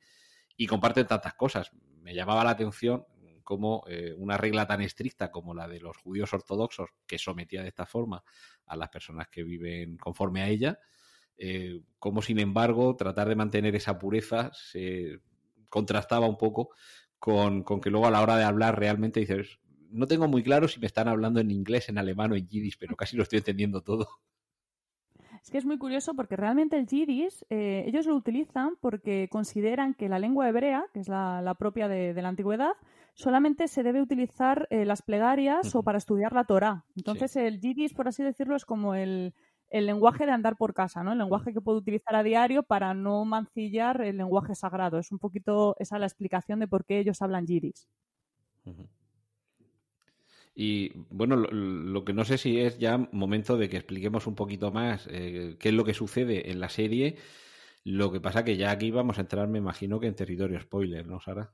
y 0.57 0.67
comparten 0.67 1.07
tantas 1.07 1.35
cosas. 1.35 1.71
Me 2.03 2.15
llamaba 2.15 2.45
la 2.45 2.51
atención 2.51 3.07
cómo 3.45 3.85
eh, 3.87 4.15
una 4.17 4.37
regla 4.37 4.67
tan 4.67 4.81
estricta 4.81 5.31
como 5.31 5.55
la 5.55 5.69
de 5.69 5.81
los 5.81 5.97
judíos 5.99 6.33
ortodoxos, 6.33 6.91
que 7.07 7.19
sometía 7.19 7.63
de 7.63 7.69
esta 7.69 7.87
forma 7.87 8.25
a 8.67 8.77
las 8.77 8.89
personas 8.89 9.29
que 9.29 9.45
viven 9.45 9.97
conforme 9.97 10.43
a 10.43 10.49
ella, 10.49 10.79
eh, 11.37 11.81
como 11.99 12.23
sin 12.23 12.39
embargo 12.39 12.97
tratar 12.97 13.29
de 13.29 13.37
mantener 13.37 13.77
esa 13.77 13.99
pureza 13.99 14.51
se 14.53 15.21
contrastaba 15.69 16.27
un 16.27 16.39
poco 16.39 16.71
con, 17.19 17.63
con, 17.63 17.81
que 17.81 17.91
luego 17.91 18.07
a 18.07 18.11
la 18.11 18.23
hora 18.23 18.37
de 18.37 18.45
hablar 18.45 18.79
realmente 18.79 19.21
dices, 19.21 19.59
no 19.91 20.07
tengo 20.07 20.29
muy 20.29 20.43
claro 20.43 20.69
si 20.69 20.81
me 20.81 20.87
están 20.87 21.09
hablando 21.09 21.41
en 21.41 21.51
inglés, 21.51 21.89
en 21.89 21.99
alemán 21.99 22.33
o 22.33 22.37
en 22.37 22.49
yiddish, 22.49 22.79
pero 22.79 22.97
casi 22.97 23.17
lo 23.17 23.23
estoy 23.23 23.39
entendiendo 23.39 23.83
todo. 23.83 24.09
Es 25.45 25.51
que 25.51 25.59
es 25.59 25.67
muy 25.67 25.77
curioso 25.77 26.15
porque 26.15 26.37
realmente 26.37 26.79
el 26.79 26.87
yiddish 26.87 27.45
eh, 27.51 27.85
ellos 27.87 28.07
lo 28.07 28.17
utilizan 28.17 28.77
porque 28.81 29.29
consideran 29.31 29.93
que 29.93 30.09
la 30.09 30.19
lengua 30.19 30.49
hebrea, 30.49 30.87
que 30.95 31.01
es 31.01 31.09
la, 31.09 31.55
propia 31.59 31.87
de, 31.87 32.15
la 32.15 32.29
antigüedad, 32.29 32.73
solamente 33.15 33.69
se 33.69 33.83
debe 33.83 34.03
utilizar 34.03 34.67
eh, 34.71 34.85
las 34.85 35.03
plegarias 35.03 35.75
o 35.75 35.83
para 35.83 35.99
estudiar 35.99 36.33
la 36.33 36.45
Torah. 36.45 36.85
Entonces 36.97 37.37
el 37.37 37.61
yiddish, 37.61 37.95
por 37.95 38.09
así 38.09 38.23
decirlo, 38.23 38.57
es 38.57 38.65
como 38.65 38.95
el, 38.95 39.33
lenguaje 39.71 40.27
de 40.27 40.33
andar 40.33 40.57
por 40.57 40.75
casa, 40.75 41.03
¿no? 41.03 41.13
El 41.13 41.19
lenguaje 41.19 41.53
que 41.53 41.61
puedo 41.61 41.79
utilizar 41.79 42.15
a 42.15 42.23
diario 42.23 42.63
para 42.63 42.95
no 42.95 43.25
mancillar 43.25 44.03
el 44.03 44.19
lenguaje 44.19 44.55
sagrado. 44.55 44.99
Es 44.99 45.11
un 45.11 45.19
poquito 45.19 45.75
esa 45.79 45.99
la 45.99 46.07
explicación 46.07 46.61
de 46.61 46.69
por 46.69 46.85
qué 46.85 46.99
ellos 46.99 47.23
hablan 47.23 47.47
yiddish. 47.47 47.87
Y 50.57 50.93
bueno, 51.11 51.35
lo, 51.37 52.05
que 52.05 52.13
no 52.13 52.25
sé 52.25 52.39
si 52.39 52.61
es 52.61 52.79
ya 52.79 52.99
momento 53.11 53.57
de 53.57 53.69
que 53.69 53.77
expliquemos 53.77 54.29
un 54.29 54.37
poquito 54.37 54.71
más 54.71 55.09
eh, 55.11 55.57
qué 55.59 55.71
es 55.71 55.75
lo 55.75 55.85
que 55.85 55.95
sucede 55.95 56.53
en 56.53 56.61
la 56.61 56.69
serie. 56.69 57.17
Lo 57.83 58.13
que 58.13 58.21
pasa 58.21 58.45
que 58.45 58.57
ya 58.57 58.71
aquí 58.71 58.93
vamos 58.93 59.19
a 59.19 59.23
entrar, 59.23 59.49
me 59.49 59.59
imagino 59.59 59.99
que 59.99 60.07
en 60.07 60.15
territorio 60.15 60.61
spoiler, 60.61 61.07
¿no, 61.07 61.21
Sara? 61.21 61.53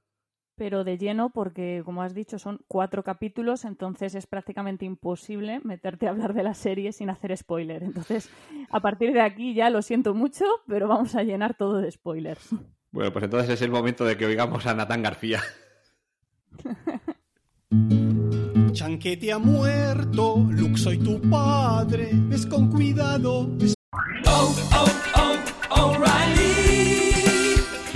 Pero 0.61 0.85
de 0.85 0.99
lleno, 0.99 1.31
porque 1.31 1.81
como 1.87 2.03
has 2.03 2.13
dicho, 2.13 2.39
son 2.39 2.61
cuatro 2.69 3.03
capítulos, 3.03 3.65
entonces 3.65 4.15
es 4.15 4.27
prácticamente 4.27 4.85
imposible 4.85 5.59
meterte 5.65 6.07
a 6.07 6.11
hablar 6.11 6.35
de 6.35 6.43
la 6.43 6.53
serie 6.53 6.93
sin 6.93 7.09
hacer 7.09 7.35
spoiler. 7.35 7.83
Entonces, 7.83 8.29
a 8.69 8.81
partir 8.81 9.15
de 9.15 9.23
aquí 9.23 9.55
ya 9.55 9.71
lo 9.71 9.81
siento 9.81 10.13
mucho, 10.13 10.45
pero 10.69 10.87
vamos 10.87 11.15
a 11.15 11.23
llenar 11.23 11.55
todo 11.55 11.79
de 11.79 11.91
spoilers. 11.91 12.51
Bueno, 12.91 13.11
pues 13.11 13.25
entonces 13.25 13.49
es 13.49 13.63
el 13.63 13.71
momento 13.71 14.05
de 14.05 14.19
que 14.19 14.27
oigamos 14.27 14.67
a 14.67 14.75
Natán 14.75 15.03
García. 15.03 15.41
Chanquete 18.73 19.33
ha 19.33 19.39
muerto, 19.39 20.47
Luke 20.51 20.77
soy 20.77 20.99
tu 20.99 21.23
padre, 21.23 22.11
ves 22.13 22.45
con 22.45 22.69
cuidado. 22.69 23.49
Oh, 24.27 24.55
oh, 24.75 24.87
oh. 25.17 25.20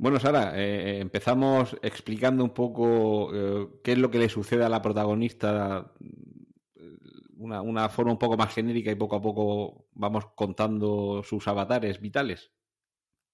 Bueno, 0.00 0.20
Sara, 0.20 0.56
eh, 0.56 0.90
eh, 0.90 1.00
empezamos 1.00 1.76
explicando 1.82 2.44
un 2.44 2.50
poco 2.50 3.34
eh, 3.34 3.68
qué 3.82 3.92
es 3.92 3.98
lo 3.98 4.12
que 4.12 4.20
le 4.20 4.28
sucede 4.28 4.64
a 4.64 4.68
la 4.68 4.80
protagonista, 4.80 5.92
una, 7.36 7.62
una, 7.62 7.88
forma 7.88 8.12
un 8.12 8.18
poco 8.18 8.36
más 8.36 8.54
genérica 8.54 8.92
y 8.92 8.94
poco 8.94 9.16
a 9.16 9.20
poco 9.20 9.86
vamos 9.94 10.26
contando 10.36 11.24
sus 11.24 11.48
avatares 11.48 12.00
vitales. 12.00 12.52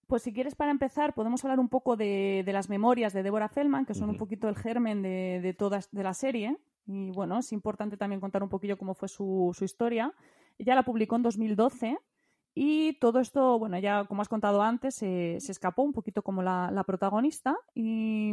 Pues 0.07 0.23
si 0.23 0.33
quieres 0.33 0.55
para 0.55 0.71
empezar 0.71 1.15
podemos 1.15 1.45
hablar 1.45 1.61
un 1.61 1.69
poco 1.69 1.97
de, 1.97 2.43
las 2.47 2.71
memorias 2.71 3.13
de 3.13 3.23
Deborah 3.23 3.49
Feldman, 3.49 3.85
que 3.85 3.95
son 3.95 4.09
un 4.09 4.17
poquito 4.17 4.49
el 4.49 4.57
germen 4.57 5.03
de, 5.03 5.41
de, 5.43 5.85
de 5.93 6.03
la 6.03 6.15
serie. 6.15 6.57
Y 6.87 7.11
bueno, 7.11 7.39
es 7.39 7.53
importante 7.53 7.99
también 7.99 8.21
contar 8.21 8.43
un 8.43 8.49
poquillo 8.49 8.79
cómo 8.79 8.95
fue 8.95 9.09
su, 9.09 9.55
su 9.55 9.65
historia. 9.65 10.15
Ella 10.59 10.75
la 10.75 10.83
publicó 10.83 11.17
en 11.17 11.23
2012 11.23 11.99
y 12.55 12.99
todo 13.01 13.19
esto, 13.19 13.59
bueno, 13.59 13.79
ya 13.79 14.05
como 14.05 14.23
has 14.23 14.29
contado 14.29 14.63
antes, 14.63 14.95
se 14.95 15.37
escapó 15.37 15.83
un 15.83 15.93
poquito 15.93 16.23
como 16.23 16.43
la, 16.43 16.71
la 16.71 16.85
protagonista. 16.85 17.57
Y 17.75 18.33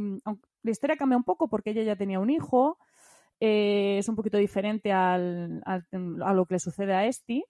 la 0.61 0.71
historia 0.71 0.95
cambia 0.95 1.17
un 1.17 1.23
poco 1.23 1.49
porque 1.49 1.71
ella 1.71 1.83
ya 1.83 1.95
tenía 1.95 2.19
un 2.19 2.29
hijo. 2.29 2.77
Eh, 3.39 3.97
es 3.97 4.07
un 4.07 4.15
poquito 4.15 4.37
diferente 4.37 4.91
al, 4.91 5.63
a 5.65 6.33
lo 6.33 6.45
que 6.45 6.55
le 6.55 6.59
sucede 6.59 6.93
a 6.93 7.07
Esti. 7.07 7.43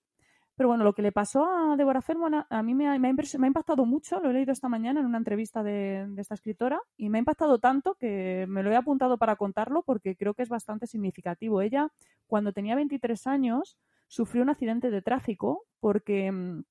Pero 0.56 0.70
bueno, 0.70 0.84
lo 0.84 0.94
que 0.94 1.02
le 1.02 1.12
pasó 1.12 1.46
a 1.46 1.76
Deborah 1.76 2.02
Feldman 2.02 2.46
a 2.50 2.64
mí 2.64 2.76
me 2.76 2.88
ha, 2.88 2.96
impactado 2.96 3.86
mucho, 3.86 4.20
lo 4.20 4.30
he 4.30 4.34
leído 4.34 4.52
esta 4.52 4.70
mañana 4.70 5.00
en 5.00 5.06
una 5.06 5.18
entrevista 5.18 5.64
de, 5.64 6.08
esta 6.18 6.36
escritora 6.36 6.80
y 6.98 7.10
me 7.10 7.18
ha 7.18 7.20
impactado 7.20 7.60
tanto 7.60 7.96
que 7.96 8.46
me 8.48 8.62
lo 8.62 8.72
he 8.72 8.76
apuntado 8.76 9.18
para 9.18 9.38
contarlo 9.38 9.82
porque 9.84 10.16
creo 10.16 10.34
que 10.34 10.44
es 10.44 10.50
bastante 10.50 10.88
significativo. 10.88 11.62
Ella, 11.62 11.90
cuando 12.28 12.54
tenía 12.54 12.76
23 12.76 13.28
años, 13.28 13.78
sufrió 14.08 14.44
un 14.44 14.50
accidente 14.50 14.92
de 14.92 15.02
tráfico 15.02 15.66
porque 15.80 16.32
mm, 16.32 16.64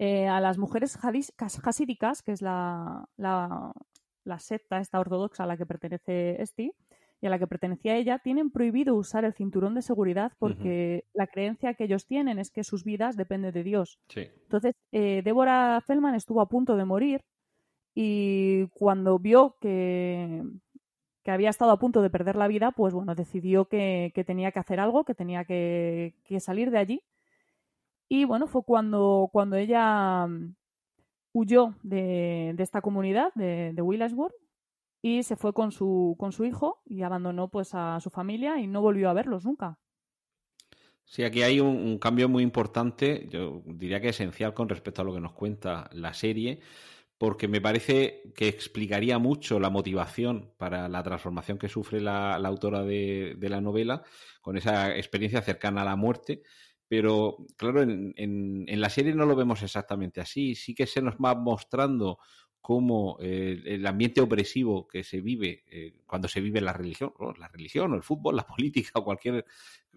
eh, 0.00 0.28
a 0.28 0.40
las 0.40 0.58
mujeres 0.58 0.98
hasídicas, 1.64 2.22
que 2.22 2.32
es 2.32 2.42
la 2.42 3.06
secta 4.38 4.80
esta 4.80 5.00
ortodoxa 5.00 5.44
a 5.44 5.46
la 5.46 5.56
que 5.56 5.66
pertenece 5.66 6.42
Esti, 6.42 6.72
y 7.20 7.26
a 7.26 7.30
la 7.30 7.38
que 7.38 7.46
pertenecía 7.46 7.96
ella 7.96 8.20
tienen 8.20 8.50
prohibido 8.50 8.94
usar 8.94 9.24
el 9.24 9.34
cinturón 9.34 9.74
de 9.74 9.82
seguridad 9.82 10.32
porque 10.38 11.04
la 11.14 11.26
creencia 11.26 11.74
que 11.74 11.84
ellos 11.84 12.06
tienen 12.06 12.38
es 12.38 12.50
que 12.50 12.62
sus 12.62 12.84
vidas 12.84 13.16
dependen 13.16 13.52
de 13.52 13.64
Dios. 13.64 13.98
Entonces, 14.14 14.74
eh, 14.92 15.22
Débora 15.24 15.82
Feldman 15.86 16.14
estuvo 16.14 16.40
a 16.40 16.48
punto 16.48 16.76
de 16.76 16.84
morir 16.84 17.24
y 17.94 18.68
cuando 18.68 19.18
vio 19.18 19.56
que, 19.60 20.44
que, 21.24 21.30
había 21.32 21.50
estado 21.50 21.72
a 21.72 21.78
punto 21.78 22.02
de 22.02 22.10
perder 22.10 22.36
la 22.36 22.46
vida, 22.46 22.70
pues 22.70 22.94
bueno, 22.94 23.16
decidió 23.16 23.64
que, 23.64 24.12
tenía 24.24 24.52
que 24.52 24.60
hacer 24.60 24.78
algo, 24.78 25.04
que 25.04 25.14
tenía 25.14 25.44
que, 25.44 26.14
salir 26.38 26.70
de 26.70 26.78
allí. 26.78 27.02
Y 28.08 28.24
bueno, 28.24 28.46
fue 28.46 28.62
cuando, 28.62 29.28
cuando 29.32 29.56
ella 29.56 30.26
mm, 30.26 30.54
huyó 31.32 31.74
de, 31.82 32.54
esta 32.58 32.80
comunidad, 32.80 33.32
de, 33.34 33.72
de 33.74 33.82
y 35.02 35.22
se 35.22 35.36
fue 35.36 35.52
con 35.52 35.72
su, 35.72 36.16
con 36.18 36.32
su 36.32 36.44
hijo 36.44 36.82
y 36.84 37.02
abandonó 37.02 37.48
pues 37.48 37.70
a 37.74 38.00
su 38.00 38.10
familia 38.10 38.58
y 38.58 38.66
no 38.66 38.80
volvió 38.80 39.10
a 39.10 39.14
verlos 39.14 39.44
nunca. 39.44 39.78
Sí, 41.04 41.24
aquí 41.24 41.42
hay 41.42 41.58
un, 41.58 41.98
cambio 41.98 42.28
muy 42.28 42.42
importante, 42.42 43.28
yo 43.30 43.62
diría 43.64 43.98
que 44.00 44.10
esencial 44.10 44.52
con 44.52 44.68
respecto 44.68 45.00
a 45.00 45.04
lo 45.06 45.14
que 45.14 45.20
nos 45.20 45.32
cuenta 45.32 45.88
la 45.92 46.12
serie, 46.12 46.60
porque 47.16 47.48
me 47.48 47.62
parece 47.62 48.32
que 48.36 48.46
explicaría 48.48 49.18
mucho 49.18 49.58
la 49.58 49.70
motivación 49.70 50.52
para 50.58 50.86
la 50.86 51.02
transformación 51.02 51.58
que 51.58 51.70
sufre 51.70 52.02
la, 52.02 52.34
autora 52.36 52.84
de, 52.84 53.36
la 53.40 53.62
novela, 53.62 54.02
con 54.42 54.58
esa 54.58 54.94
experiencia 54.96 55.40
cercana 55.40 55.80
a 55.80 55.86
la 55.86 55.96
muerte. 55.96 56.42
Pero, 56.88 57.38
claro, 57.56 57.82
en, 57.82 58.14
en, 58.16 58.80
la 58.80 58.90
serie 58.90 59.14
no 59.14 59.26
lo 59.26 59.34
vemos 59.34 59.62
exactamente 59.62 60.20
así. 60.20 60.54
Sí 60.54 60.74
que 60.74 60.86
se 60.86 61.02
nos 61.02 61.16
va 61.16 61.34
mostrando 61.34 62.18
cómo 62.68 63.16
el 63.18 63.86
ambiente 63.86 64.20
opresivo 64.20 64.86
que 64.86 65.02
se 65.02 65.22
vive 65.22 65.64
eh, 65.70 65.94
cuando 66.04 66.28
se 66.28 66.42
vive 66.42 66.60
la 66.60 66.74
religión, 66.74 67.14
la 67.38 67.48
religión 67.48 67.90
o 67.94 67.96
el 67.96 68.02
fútbol, 68.02 68.36
la 68.36 68.46
política 68.46 68.90
o 68.96 69.04
cualquier 69.04 69.46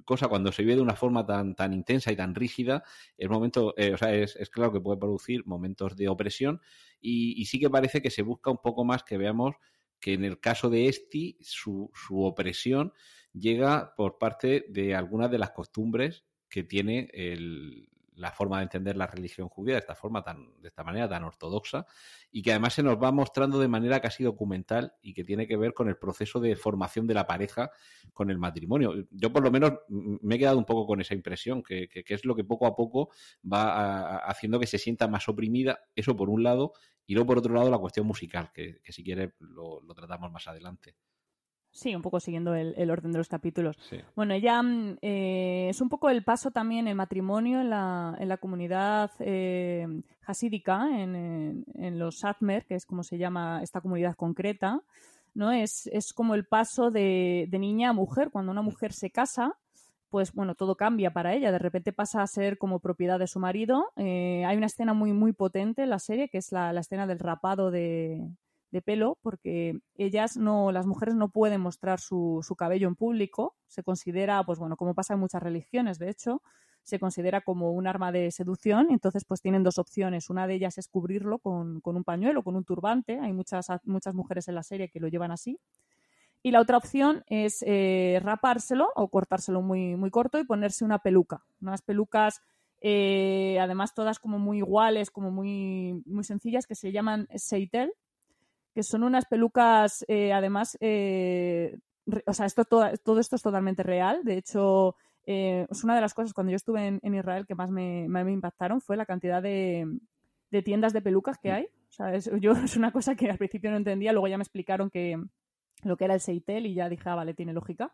cosa, 0.05 0.29
cuando 0.29 0.53
se 0.53 0.61
vive 0.61 0.77
de 0.77 0.81
una 0.81 0.95
forma 0.95 1.25
tan, 1.25 1.53
tan 1.53 1.73
intensa 1.73 2.13
y 2.13 2.15
tan 2.15 2.33
rígida, 2.33 2.85
es 3.17 3.29
momento, 3.29 3.73
eh, 3.75 3.93
o 3.93 3.97
sea, 3.97 4.15
es, 4.15 4.37
claro 4.49 4.71
que 4.71 4.79
puede 4.79 4.97
producir 4.97 5.45
momentos 5.45 5.97
de 5.97 6.07
opresión 6.07 6.61
y, 7.01 7.43
sí 7.43 7.59
que 7.59 7.69
parece 7.69 8.01
que 8.01 8.09
se 8.09 8.21
busca 8.21 8.49
un 8.49 8.61
poco 8.63 8.85
más 8.85 9.03
que 9.03 9.17
veamos 9.17 9.55
que 9.99 10.13
en 10.13 10.23
el 10.23 10.39
caso 10.39 10.69
de 10.69 10.87
Esti, 10.87 11.39
su, 11.41 11.91
su 11.93 12.23
opresión 12.23 12.93
llega 13.33 13.95
por 13.97 14.17
parte 14.17 14.63
de 14.69 14.95
algunas 14.95 15.29
de 15.29 15.39
las 15.39 15.51
costumbres 15.51 16.23
que 16.47 16.63
tiene 16.63 17.09
el, 17.11 17.90
la 18.21 18.31
forma 18.31 18.57
de 18.57 18.63
entender 18.63 18.95
la 18.95 19.07
religión 19.07 19.49
judía 19.49 19.73
de 19.73 19.79
esta 19.79 19.95
forma 19.95 20.23
tan, 20.23 20.61
de 20.61 20.67
esta 20.67 20.83
manera 20.83 21.09
tan 21.09 21.23
ortodoxa, 21.23 21.85
y 22.31 22.43
que 22.43 22.51
además 22.51 22.75
se 22.75 22.83
nos 22.83 23.01
va 23.01 23.11
mostrando 23.11 23.59
de 23.59 23.67
manera 23.67 23.99
casi 23.99 24.23
documental 24.23 24.93
y 25.01 25.13
que 25.13 25.23
tiene 25.23 25.47
que 25.47 25.57
ver 25.57 25.73
con 25.73 25.89
el 25.89 25.97
proceso 25.97 26.39
de 26.39 26.55
formación 26.55 27.07
de 27.07 27.15
la 27.15 27.25
pareja 27.25 27.71
con 28.13 28.29
el 28.29 28.37
matrimonio. 28.37 28.93
Yo 29.09 29.33
por 29.33 29.43
lo 29.43 29.49
menos 29.49 29.73
me 29.89 30.35
he 30.35 30.39
quedado 30.39 30.59
un 30.59 30.65
poco 30.65 30.85
con 30.85 31.01
esa 31.01 31.15
impresión, 31.15 31.63
que, 31.63 31.89
es 31.93 32.25
lo 32.25 32.35
que 32.35 32.43
poco 32.43 32.67
a 32.67 32.75
poco 32.75 33.09
va 33.51 34.17
haciendo 34.17 34.59
que 34.59 34.67
se 34.67 34.77
sienta 34.77 35.07
más 35.07 35.27
oprimida, 35.27 35.79
eso 35.95 36.15
por 36.15 36.29
un 36.29 36.43
lado, 36.43 36.73
y 37.07 37.15
luego 37.15 37.27
por 37.27 37.39
otro 37.39 37.55
lado 37.55 37.71
la 37.71 37.79
cuestión 37.79 38.05
musical, 38.05 38.51
que, 38.53 38.81
si 38.87 39.03
quiere 39.03 39.33
lo 39.39 39.81
tratamos 39.95 40.31
más 40.31 40.47
adelante. 40.47 40.95
Sí, 41.71 41.95
un 41.95 42.01
poco 42.01 42.19
siguiendo 42.19 42.53
el, 42.53 42.91
orden 42.91 43.13
de 43.13 43.17
los 43.17 43.29
capítulos. 43.29 43.77
Bueno, 44.13 44.33
ella 44.33 44.61
mm, 44.61 44.97
eh, 45.01 45.67
es 45.69 45.79
un 45.79 45.87
poco 45.87 46.09
el 46.09 46.23
paso 46.23 46.51
también 46.51 46.87
el 46.87 46.95
matrimonio 46.95 47.61
en 47.61 47.69
la, 47.69 48.15
en 48.19 48.27
la 48.27 48.37
comunidad 48.37 49.11
eh, 49.19 49.87
hasídica, 50.25 50.89
en, 50.91 51.63
en, 51.73 51.99
los 51.99 52.19
Satmer, 52.19 52.65
que 52.65 52.75
es 52.75 52.85
como 52.85 53.03
se 53.03 53.17
llama 53.17 53.61
esta 53.63 53.79
comunidad 53.79 54.15
concreta. 54.15 54.81
¿no? 55.33 55.51
Es, 55.51 55.87
es 55.93 56.11
como 56.11 56.35
el 56.35 56.45
paso 56.45 56.91
de, 56.91 57.47
de 57.49 57.59
niña 57.59 57.91
a 57.91 57.93
mujer. 57.93 58.31
Cuando 58.31 58.51
una 58.51 58.61
mujer 58.61 58.91
se 58.91 59.09
casa, 59.09 59.57
pues 60.09 60.33
bueno, 60.33 60.55
todo 60.55 60.75
cambia 60.75 61.13
para 61.13 61.33
ella. 61.33 61.53
De 61.53 61.59
repente 61.59 61.93
pasa 61.93 62.21
a 62.21 62.27
ser 62.27 62.57
como 62.57 62.79
propiedad 62.79 63.17
de 63.17 63.27
su 63.27 63.39
marido. 63.39 63.93
Eh, 63.95 64.43
hay 64.45 64.57
una 64.57 64.65
escena 64.65 64.93
muy, 64.93 65.13
muy 65.13 65.31
potente 65.31 65.83
en 65.83 65.89
la 65.89 65.99
serie, 65.99 66.27
que 66.27 66.39
es 66.39 66.51
la, 66.51 66.73
la 66.73 66.81
escena 66.81 67.07
del 67.07 67.19
rapado 67.19 67.71
de, 67.71 68.27
de, 68.71 68.81
pelo, 68.81 69.17
porque 69.21 69.79
ellas 69.95 70.37
no, 70.37 70.71
las 70.71 70.85
mujeres 70.85 71.15
no 71.15 71.29
pueden 71.29 71.61
mostrar 71.61 71.99
su, 71.99 72.39
su, 72.41 72.55
cabello 72.55 72.87
en 72.87 72.95
público. 72.95 73.55
Se 73.67 73.83
considera, 73.83 74.43
pues 74.43 74.59
bueno, 74.59 74.77
como 74.77 74.95
pasa 74.95 75.13
en 75.13 75.19
muchas 75.19 75.43
religiones, 75.43 75.99
de 75.99 76.09
hecho, 76.09 76.41
se 76.83 76.99
considera 76.99 77.41
como 77.41 77.71
un 77.71 77.87
arma 77.87 78.11
de 78.11 78.31
seducción. 78.31 78.87
Entonces, 78.89 79.25
pues 79.25 79.41
tienen 79.41 79.63
dos 79.63 79.77
opciones. 79.77 80.29
Una 80.29 80.47
de 80.47 80.55
ellas 80.55 80.77
es 80.77 80.87
cubrirlo 80.87 81.39
con, 81.39 81.81
con 81.81 81.95
un 81.95 82.03
pañuelo, 82.03 82.43
con 82.43 82.55
un 82.55 82.63
turbante. 82.63 83.19
Hay 83.19 83.33
muchas, 83.33 83.67
muchas 83.83 84.15
mujeres 84.15 84.47
en 84.47 84.55
la 84.55 84.63
serie 84.63 84.89
que 84.89 84.99
lo 84.99 85.07
llevan 85.07 85.31
así. 85.31 85.59
Y 86.43 86.51
la 86.51 86.59
otra 86.59 86.77
opción 86.77 87.23
es 87.27 87.63
eh, 87.67 88.19
rapárselo 88.23 88.89
o 88.95 89.09
cortárselo 89.09 89.61
muy, 89.61 89.95
muy 89.95 90.09
corto 90.09 90.39
y 90.39 90.43
ponerse 90.43 90.83
una 90.83 90.99
peluca. 90.99 91.43
Unas 91.61 91.83
pelucas, 91.83 92.41
eh, 92.81 93.59
además 93.59 93.93
todas 93.93 94.17
como 94.17 94.39
muy 94.39 94.57
iguales, 94.57 95.11
como 95.11 95.29
muy, 95.29 96.01
muy 96.05 96.23
sencillas, 96.23 96.65
que 96.65 96.73
se 96.73 96.91
llaman 96.91 97.27
Seitel, 97.35 97.93
que 98.73 98.83
son 98.83 99.03
unas 99.03 99.25
pelucas, 99.25 100.05
eh, 100.07 100.33
además, 100.33 100.75
o 100.75 102.33
sea, 102.33 102.45
esto, 102.45 102.65
todo, 102.65 102.89
todo, 103.03 103.19
esto 103.19 103.35
es 103.35 103.41
totalmente 103.41 103.83
real. 103.83 104.21
De 104.23 104.37
hecho, 104.37 104.95
es 105.25 105.83
una 105.83 105.95
de 105.95 106.01
las 106.01 106.13
cosas 106.13 106.33
cuando 106.33 106.51
yo 106.51 106.55
estuve 106.55 106.87
en, 106.87 106.99
en 107.03 107.15
Israel 107.15 107.45
que 107.45 107.55
más 107.55 107.69
me, 107.71 108.07
me, 108.07 108.31
impactaron 108.31 108.81
fue 108.81 108.97
la 108.97 109.05
cantidad 109.05 109.41
de, 109.41 109.85
de, 110.49 110.61
tiendas 110.61 110.93
de 110.93 111.01
pelucas 111.01 111.37
que 111.37 111.51
hay. 111.51 111.65
O 111.65 111.91
sea, 111.91 112.13
es, 112.13 112.29
yo 112.39 112.51
es 112.63 112.75
una 112.77 112.91
cosa 112.91 113.15
que 113.15 113.29
al 113.29 113.37
principio 113.37 113.71
no 113.71 113.77
entendía, 113.77 114.13
luego 114.13 114.27
ya 114.27 114.37
me 114.37 114.43
explicaron 114.43 114.89
que 114.89 115.17
lo 115.83 115.97
que 115.97 116.05
era 116.05 116.13
el 116.13 116.21
Seitel 116.21 116.65
y 116.65 116.73
ya 116.73 116.89
dije, 116.89 117.09
ah, 117.09 117.15
vale, 117.15 117.33
tiene 117.33 117.53
lógica. 117.53 117.91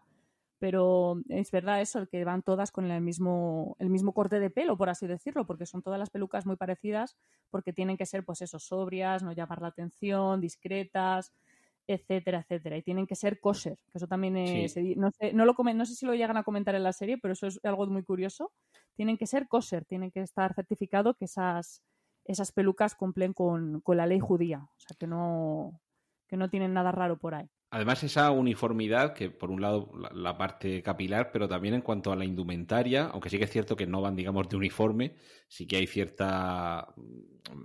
Pero 0.59 1.21
es 1.29 1.51
verdad 1.51 1.81
eso, 1.81 1.99
el 1.99 2.07
que 2.07 2.23
van 2.25 2.41
todas 2.41 2.71
con 2.71 2.89
el 2.89 3.01
mismo, 3.01 3.75
el 3.79 3.89
mismo 3.89 4.13
corte 4.13 4.39
de 4.39 4.49
pelo, 4.49 4.75
por 4.77 4.89
así 4.89 5.05
decirlo, 5.05 5.45
porque 5.45 5.65
son 5.67 5.83
todas 5.83 5.99
las 5.99 6.09
pelucas 6.09 6.45
muy 6.45 6.55
parecidas, 6.55 7.15
porque 7.51 7.73
tienen 7.73 7.97
que 7.97 8.05
ser, 8.07 8.25
pues 8.25 8.41
eso, 8.41 8.57
sobrias, 8.57 9.21
no 9.23 9.33
llamar 9.33 9.61
la 9.61 9.67
atención, 9.67 10.41
discretas, 10.41 11.31
etcétera, 11.87 12.39
etcétera. 12.39 12.77
Y 12.77 12.83
tienen 12.83 13.07
que 13.07 13.15
ser 13.15 13.39
kosher, 13.39 13.77
que 13.91 13.97
eso 13.97 14.07
también 14.07 14.35
es, 14.35 14.73
sí. 14.73 14.95
no, 14.97 15.11
sé, 15.11 15.33
no, 15.33 15.45
lo 15.45 15.53
no 15.53 15.85
sé 15.85 15.95
si 15.95 16.05
lo 16.05 16.13
llegan 16.13 16.37
a 16.37 16.43
comentar 16.43 16.75
en 16.75 16.83
la 16.83 16.93
serie, 16.93 17.17
pero 17.17 17.33
eso 17.33 17.47
es 17.47 17.59
algo 17.63 17.85
muy 17.87 18.03
curioso. 18.03 18.51
Tienen 18.95 19.17
que 19.17 19.27
ser 19.27 19.47
kosher, 19.47 19.85
tienen 19.85 20.11
que 20.11 20.21
estar 20.21 20.53
certificado 20.53 21.13
que 21.13 21.25
esas, 21.25 21.81
esas 22.25 22.51
pelucas 22.51 22.95
cumplen 22.95 23.33
con, 23.33 23.81
con 23.81 23.97
la 23.97 24.05
ley 24.05 24.19
judía, 24.19 24.59
o 24.59 24.79
sea, 24.79 24.95
que 24.99 25.07
no, 25.07 25.79
que 26.27 26.37
no 26.37 26.49
tienen 26.49 26.73
nada 26.73 26.91
raro 26.91 27.17
por 27.17 27.35
ahí. 27.35 27.49
Además, 27.69 28.01
esa 28.03 28.31
uniformidad, 28.31 29.13
que 29.13 29.29
por 29.29 29.51
un 29.51 29.61
lado 29.61 29.91
la, 29.99 30.09
la, 30.13 30.37
parte 30.37 30.81
capilar, 30.81 31.31
pero 31.33 31.49
también 31.49 31.73
en 31.73 31.81
cuanto 31.81 32.13
a 32.13 32.15
la 32.15 32.23
indumentaria, 32.23 33.07
aunque 33.07 33.29
sí 33.29 33.37
que 33.37 33.43
es 33.43 33.51
cierto 33.51 33.75
que 33.75 33.85
no 33.85 34.01
van, 34.01 34.15
digamos, 34.15 34.47
de 34.47 34.55
uniforme, 34.55 35.15
sí 35.49 35.67
que 35.67 35.75
hay 35.75 35.85
cierta, 35.85 36.87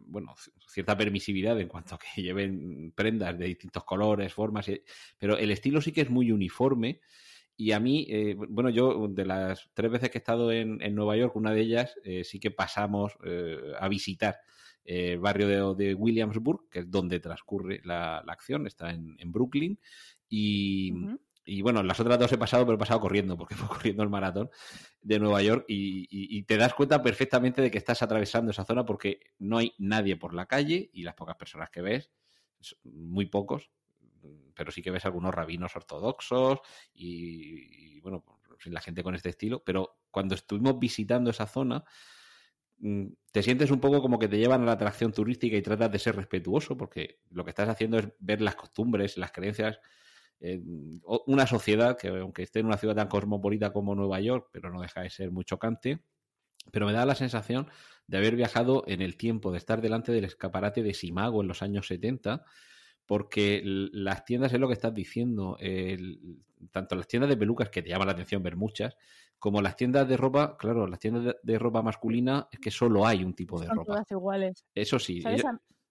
bueno, 0.07 0.35
cierta 0.67 0.97
permisividad 0.97 1.61
en 1.61 1.69
cuanto 1.69 1.95
a 1.95 1.99
que 1.99 2.21
lleven 2.23 2.93
prendas 2.97 3.39
de 3.39 3.47
distintos 3.47 3.85
colores, 3.85 4.33
formas, 4.33 4.69
pero 5.19 5.39
el 5.39 5.53
estilo 5.53 5.81
sí 5.81 5.93
que 5.93 6.01
es 6.01 6.11
muy 6.11 6.33
uniforme. 6.33 7.01
Y 7.57 7.71
a 7.71 7.79
mí, 7.79 8.07
eh, 8.09 8.35
bueno, 8.49 8.71
yo 8.71 9.07
de 9.09 9.25
las 9.25 9.71
tres 9.75 9.91
veces 9.91 10.11
que 10.11 10.19
he 10.19 10.21
estado 10.21 10.51
en, 10.51 10.83
en 10.83 10.95
Nueva 10.97 11.17
York, 11.17 11.37
una 11.37 11.53
de 11.53 11.61
ellas 11.61 11.95
eh, 12.03 12.25
sí 12.25 12.41
que 12.41 12.51
pasamos 12.51 13.13
eh, 13.25 13.57
a 13.79 13.89
visitar 13.89 14.37
el 14.85 15.19
barrio 15.19 15.75
de, 15.75 15.85
de, 15.85 15.95
Williamsburg, 15.95 16.69
que 16.71 16.81
es 16.81 16.91
donde 16.91 17.21
transcurre 17.21 17.81
la, 17.85 18.23
la 18.25 18.33
acción, 18.33 18.67
está 18.67 18.91
en, 18.91 19.17
en 19.19 19.33
Brooklyn. 19.33 19.79
Y, 20.29 20.93
uh 20.93 20.97
-huh. 20.97 21.21
y, 21.45 21.63
bueno, 21.63 21.83
las 21.83 22.01
otras 22.01 22.19
dos 22.19 22.33
he 22.33 22.39
pasado, 22.39 22.65
pero 22.65 22.77
he 22.77 22.79
pasado 22.79 23.01
corriendo, 23.01 23.37
porque 23.37 23.55
fue 23.57 23.69
corriendo 23.69 24.03
el 24.03 24.09
maratón 24.09 24.51
de 25.01 25.19
Nueva 25.19 25.43
York. 25.43 25.65
Y, 25.69 26.03
y, 26.11 26.39
y, 26.39 26.43
te 26.45 26.57
das 26.57 26.75
cuenta 26.75 27.03
perfectamente 27.03 27.63
de 27.63 27.71
que 27.71 27.79
estás 27.79 28.03
atravesando 28.03 28.51
esa 28.51 28.65
zona 28.65 28.85
porque 28.85 29.21
no 29.39 29.59
hay 29.59 29.75
nadie 29.79 30.17
por 30.17 30.35
la 30.35 30.47
calle 30.47 30.91
y 30.93 31.03
las 31.03 31.15
pocas 31.15 31.37
personas 31.37 31.71
que 31.71 31.83
ves, 31.83 32.11
muy 32.85 33.27
pocos, 33.27 33.71
pero 34.55 34.71
sí 34.71 34.83
que 34.83 34.91
ves 34.91 35.05
algunos 35.05 35.35
rabinos 35.35 35.75
ortodoxos 35.75 36.61
y, 36.95 37.97
y 37.97 38.01
bueno, 38.01 38.25
la 38.67 38.81
gente 38.81 39.03
con 39.03 39.15
este 39.15 39.31
estilo. 39.31 39.63
Pero 39.65 39.99
cuando 40.11 40.35
estuvimos 40.35 40.79
visitando 40.79 41.31
esa 41.31 41.47
zona, 41.47 41.85
te 43.31 43.43
sientes 43.43 43.71
un 43.71 43.81
poco 43.81 44.03
como 44.03 44.19
que 44.19 44.29
te 44.29 44.39
llevan 44.39 44.63
a 44.63 44.67
la 44.67 44.73
atracción 44.73 45.13
turística 45.13 45.57
y 45.57 45.63
tratas 45.63 45.93
de 45.93 45.99
ser 45.99 46.17
respetuoso, 46.17 46.77
porque 46.77 47.21
lo 47.31 47.45
que 47.45 47.51
estás 47.51 47.69
haciendo 47.69 47.99
es 47.99 48.09
ver 48.19 48.41
las 48.41 48.57
costumbres, 48.57 49.17
las 49.17 49.31
creencias, 49.31 49.79
eh, 50.41 50.61
una 51.27 51.47
sociedad 51.47 51.97
que 51.97 52.09
aunque 52.09 52.43
esté 52.43 52.59
en 52.61 52.67
una 52.67 52.77
ciudad 52.77 52.97
tan 52.97 53.09
cosmopolita 53.09 53.73
como 53.73 53.95
Nueva 53.95 54.21
York, 54.21 54.49
pero 54.53 54.71
no 54.71 54.81
deja 54.81 55.03
de 55.03 55.11
ser 55.11 55.31
muy 55.31 55.45
chocante, 55.45 56.03
pero 56.73 56.87
me 56.87 56.93
da 56.93 57.07
la 57.07 57.15
sensación 57.15 57.69
de 58.09 58.19
haber 58.19 58.35
viajado 58.35 58.83
en 58.89 59.01
el 59.01 59.17
tiempo, 59.17 59.53
de 59.53 59.59
estar 59.59 59.81
delante 59.81 60.11
del 60.11 60.25
escaparate 60.25 60.83
de 60.83 60.95
Simago 60.95 61.43
en 61.43 61.49
los 61.49 61.63
años 61.63 61.87
70, 61.87 62.45
porque 63.07 63.63
las 63.65 64.25
tiendas 64.25 64.53
es 64.53 64.61
lo 64.61 64.69
que 64.69 64.75
estás 64.75 64.95
diciendo, 64.95 65.57
tanto 66.71 66.95
las 66.97 67.07
tiendas 67.07 67.31
de 67.31 67.37
pelucas, 67.37 67.69
que 67.69 67.83
te 67.83 67.91
llama 67.91 68.07
la 68.07 68.13
atención 68.13 68.43
ver 68.43 68.57
muchas, 68.57 68.97
como 69.43 69.61
las 69.61 69.75
tiendas 69.75 70.07
de 70.09 70.17
ropa, 70.17 70.57
claro, 70.57 70.87
las 70.87 71.01
tiendas 71.01 71.25
de, 71.25 71.35
de 71.43 71.59
ropa 71.59 71.83
masculina 71.83 72.47
es 72.53 72.61
que 72.61 72.71
solo 72.71 73.05
hay 73.05 73.25
un 73.25 73.35
tipo 73.35 73.59
de 73.61 73.67
Son 73.67 73.75
ropa. 73.79 73.95
todas 73.95 74.11
iguales. 74.13 74.65
Eso 74.73 75.01
sí, 75.01 75.21
ellos, 75.27 75.43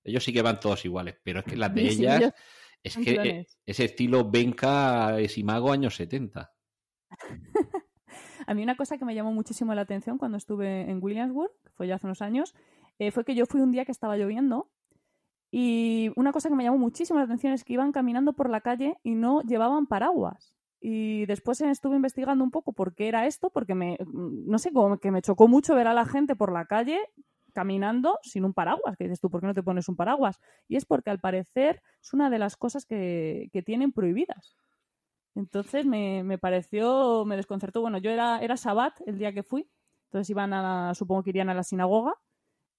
ellos, 0.06 0.24
sí 0.24 0.32
que 0.32 0.42
van 0.42 0.58
todos 0.58 0.86
iguales, 0.86 1.18
pero 1.22 1.40
es 1.40 1.46
que 1.46 1.58
las 1.58 1.76
de 1.76 1.82
sí, 1.92 2.06
ellas 2.06 2.34
es 2.82 2.96
que 2.96 3.14
clones. 3.16 3.60
ese 3.66 3.84
estilo 3.84 4.32
Benca 4.32 5.18
Simago 5.28 5.74
años 5.74 5.98
70. 5.98 6.50
A 8.48 8.54
mí 8.54 8.64
una 8.64 8.78
cosa 8.78 8.98
que 8.98 9.04
me 9.04 9.16
llamó 9.16 9.34
muchísimo 9.34 9.76
la 9.76 9.82
atención 9.82 10.18
cuando 10.18 10.38
estuve 10.38 10.90
en 10.90 11.04
Williamsburg, 11.04 11.52
que 11.66 11.72
fue 11.72 11.88
ya 11.88 11.96
hace 11.96 12.08
unos 12.08 12.22
años, 12.22 12.56
eh, 13.00 13.12
fue 13.12 13.26
que 13.26 13.36
yo 13.36 13.46
fui 13.46 13.60
un 13.60 13.74
día 13.74 13.84
que 13.84 13.92
estaba 13.92 14.16
lloviendo 14.16 14.72
y 15.52 16.10
una 16.16 16.32
cosa 16.32 16.48
que 16.48 16.56
me 16.56 16.64
llamó 16.64 16.78
muchísimo 16.78 17.20
la 17.20 17.26
atención 17.26 17.52
es 17.52 17.66
que 17.66 17.74
iban 17.74 17.92
caminando 17.92 18.32
por 18.32 18.50
la 18.50 18.62
calle 18.62 18.96
y 19.04 19.16
no 19.16 19.42
llevaban 19.42 19.88
paraguas. 19.88 20.56
Y 20.84 21.28
después 21.28 21.62
estuve 21.62 21.96
investigando 21.96 22.44
un 22.44 22.50
poco 22.50 22.74
por 22.74 22.96
qué 22.96 23.08
era 23.08 23.28
esto, 23.28 23.52
porque 23.52 23.76
me, 23.76 23.98
no 24.12 24.58
sé, 24.58 24.74
como 24.74 24.98
que 24.98 25.12
me 25.12 25.22
chocó 25.22 25.48
mucho 25.48 25.76
ver 25.76 25.88
a 25.88 25.94
la 25.94 26.06
gente 26.06 26.36
por 26.36 26.52
la 26.52 26.66
calle 26.66 27.00
caminando 27.54 28.18
sin 28.24 28.46
un 28.46 28.54
paraguas. 28.54 28.98
Que 28.98 29.04
dices 29.04 29.20
tú, 29.20 29.30
¿por 29.30 29.42
qué 29.42 29.48
no 29.48 29.54
te 29.54 29.62
pones 29.62 29.88
un 29.90 29.96
paraguas? 29.96 30.40
Y 30.68 30.78
es 30.78 30.86
porque 30.86 31.12
al 31.12 31.20
parecer 31.20 31.84
es 32.02 32.14
una 32.14 32.32
de 32.32 32.40
las 32.40 32.58
cosas 32.58 32.86
que, 32.86 33.50
que 33.54 33.62
tienen 33.62 33.92
prohibidas. 33.92 34.56
Entonces 35.36 35.86
me, 35.86 36.24
me, 36.24 36.40
pareció, 36.40 37.26
me 37.26 37.38
desconcertó. 37.38 37.82
Bueno, 37.82 38.00
yo 38.00 38.10
era, 38.10 38.40
era 38.40 38.58
Sabbat 38.58 39.00
el 39.06 39.20
día 39.20 39.34
que 39.34 39.44
fui, 39.44 39.70
entonces 40.06 40.30
iban 40.32 40.52
a, 40.54 40.94
supongo 40.96 41.24
que 41.24 41.30
irían 41.30 41.50
a 41.50 41.54
la 41.54 41.64
sinagoga 41.64 42.16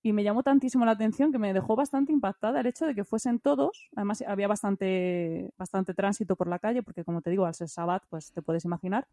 y 0.03 0.13
me 0.13 0.25
llamó 0.25 0.43
tantísimo 0.43 0.85
la 0.85 0.93
atención 0.93 1.31
que 1.31 1.39
me 1.39 1.53
dejó 1.53 1.77
bastante 1.77 2.13
impactada 2.13 2.61
el 2.61 2.67
hecho 2.67 2.87
de 2.87 2.95
que 2.95 3.05
fuesen 3.05 3.39
todos, 3.39 3.89
además 3.95 4.23
había 4.27 4.49
bastante, 4.49 5.51
bastante 5.57 5.95
tránsito 5.95 6.37
por 6.37 6.49
la 6.49 6.59
calle, 6.59 6.83
porque 6.83 7.05
como 7.05 7.23
te 7.23 7.31
digo, 7.31 7.47
al 7.47 7.55
ser 7.55 7.69
Sabbat, 7.69 8.03
pues 8.11 8.33
te 8.33 8.43
puedes 8.43 8.65
imaginar, 8.65 9.07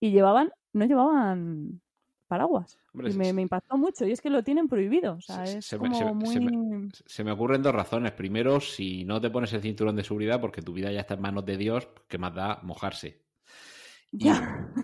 y 0.00 0.10
llevaban, 0.10 0.52
no 0.72 0.84
llevaban 0.84 1.80
paraguas. 2.28 2.78
Hombre, 2.92 3.10
y 3.10 3.14
me, 3.14 3.32
me, 3.32 3.42
impactó 3.42 3.78
mucho, 3.78 4.06
y 4.06 4.12
es 4.12 4.20
que 4.20 4.28
lo 4.28 4.42
tienen 4.42 4.68
prohibido. 4.68 5.14
O 5.14 5.20
sea, 5.20 5.44
es 5.44 5.64
se, 5.64 5.78
como 5.78 5.94
se, 5.94 6.04
muy... 6.12 6.26
se, 6.26 6.40
me, 6.40 6.88
se, 7.06 7.24
me, 7.24 7.32
ocurren 7.32 7.62
dos 7.62 7.74
razones. 7.74 8.12
Primero, 8.12 8.60
si 8.60 9.04
no 9.04 9.20
te 9.20 9.30
pones 9.30 9.52
el 9.54 9.62
cinturón 9.62 9.96
de 9.96 10.04
seguridad, 10.04 10.40
porque 10.40 10.62
tu 10.62 10.72
vida 10.72 10.92
ya 10.92 11.00
está 11.00 11.14
en 11.14 11.22
manos 11.22 11.44
de 11.46 11.56
Dios, 11.56 11.88
que 12.06 12.18
más 12.18 12.34
da 12.34 12.60
mojarse. 12.62 13.22
Y, 14.10 14.30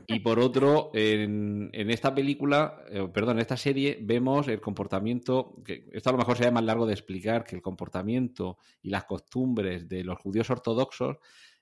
y, 0.07 0.21
por 0.21 0.39
otro, 0.39 0.91
en, 0.93 1.71
en 1.73 1.91
esta 1.91 2.15
película, 2.15 2.85
eh, 2.91 3.09
perdón, 3.13 3.37
en 3.37 3.41
esta 3.41 3.57
serie, 3.57 3.99
vemos 4.03 4.49
el 4.49 4.61
comportamiento, 4.61 5.63
que 5.65 5.89
esto 5.93 6.11
a 6.11 6.13
lo 6.13 6.19
mejor 6.19 6.37
sería 6.37 6.53
más 6.53 6.65
largo 6.65 6.87
de 6.87 6.93
explicar, 6.93 7.45
que 7.45 7.57
el 7.57 7.63
comportamiento 7.63 8.59
y 8.83 8.91
las 8.91 9.05
costumbres 9.05 9.89
de 9.89 10.05
los 10.05 10.19
judíos 10.19 10.51
ortodoxos 10.51 11.17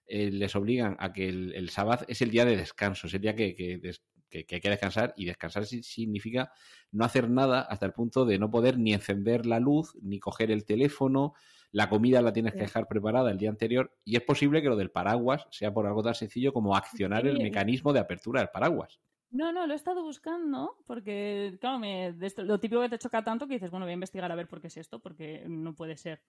eh, 0.07 0.31
les 0.33 0.57
obligan 0.57 0.97
a 0.99 1.13
que 1.13 1.29
el, 1.29 1.55
el 1.55 1.71
sábado 1.71 2.05
es 2.09 2.21
el 2.21 2.31
día 2.31 2.45
de 2.45 2.57
descanso, 2.57 3.07
es 3.07 3.15
el 3.15 3.21
día 3.21 3.37
que, 3.37 3.55
que, 3.55 3.81
que, 4.29 4.45
que, 4.45 4.55
hay 4.57 4.61
que 4.61 4.71
descansar, 4.71 5.15
y 5.17 5.27
descansar 5.27 5.65
significa 5.65 6.51
no 6.91 7.05
hacer 7.05 7.31
nada 7.31 7.61
hasta 7.61 7.87
el 7.87 7.93
punto 7.93 8.25
de 8.25 8.41
no 8.41 8.51
poder 8.51 8.77
ni 8.77 8.93
encender 8.93 9.47
la 9.47 9.61
luz, 9.61 9.97
ni 10.03 10.19
coger 10.19 10.51
el 10.51 10.65
teléfono, 10.65 11.35
la 11.73 11.89
comida 11.89 12.21
la 12.23 12.33
tienes 12.33 12.53
que 12.53 12.61
dejar 12.61 12.87
preparada 12.87 13.31
el 13.31 13.39
día 13.39 13.51
anterior 13.51 13.97
y 14.05 14.17
es 14.17 14.23
posible 14.23 14.63
que 14.63 14.69
lo 14.69 14.77
del 14.77 14.91
paraguas 14.91 15.47
sea 15.51 15.73
por 15.73 15.87
algo 15.87 16.03
tan 16.03 16.15
sencillo 16.15 16.53
como 16.53 16.77
accionar 16.77 17.27
el 17.27 17.43
mecanismo 17.43 17.93
de 17.93 18.01
apertura 18.01 18.41
del 18.41 18.51
paraguas. 18.51 19.01
No, 19.31 19.51
no, 19.51 19.67
lo 19.67 19.73
he 19.73 19.77
estado 19.77 20.03
buscando 20.03 20.77
porque, 20.87 21.57
claro, 21.59 21.79
me, 21.79 22.15
lo 22.37 22.61
típico 22.61 22.83
que 22.83 22.91
te 22.91 22.99
choca 22.99 23.25
tanto 23.25 23.47
que 23.47 23.55
dices, 23.55 23.71
bueno, 23.71 23.87
voy 23.87 23.93
a 23.93 23.95
investigar 23.95 24.31
a 24.31 24.35
ver 24.35 24.47
por 24.47 24.61
qué 24.61 24.67
es 24.67 24.77
esto, 24.77 25.01
porque 25.01 25.45
no 25.49 25.75
puede 25.75 25.97
ser. 25.97 26.23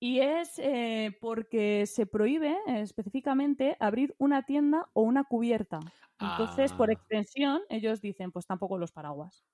Y 0.00 0.18
es 0.18 0.58
eh, 0.58 1.16
porque 1.20 1.86
se 1.86 2.06
prohíbe 2.06 2.56
eh, 2.66 2.80
específicamente 2.80 3.76
abrir 3.78 4.16
una 4.18 4.42
tienda 4.42 4.88
o 4.94 5.02
una 5.02 5.22
cubierta. 5.22 5.78
Entonces, 6.18 6.72
ah. 6.72 6.76
por 6.76 6.90
extensión, 6.90 7.60
ellos 7.68 8.00
dicen, 8.00 8.32
pues 8.32 8.46
tampoco 8.46 8.78
los 8.78 8.90
paraguas. 8.90 9.44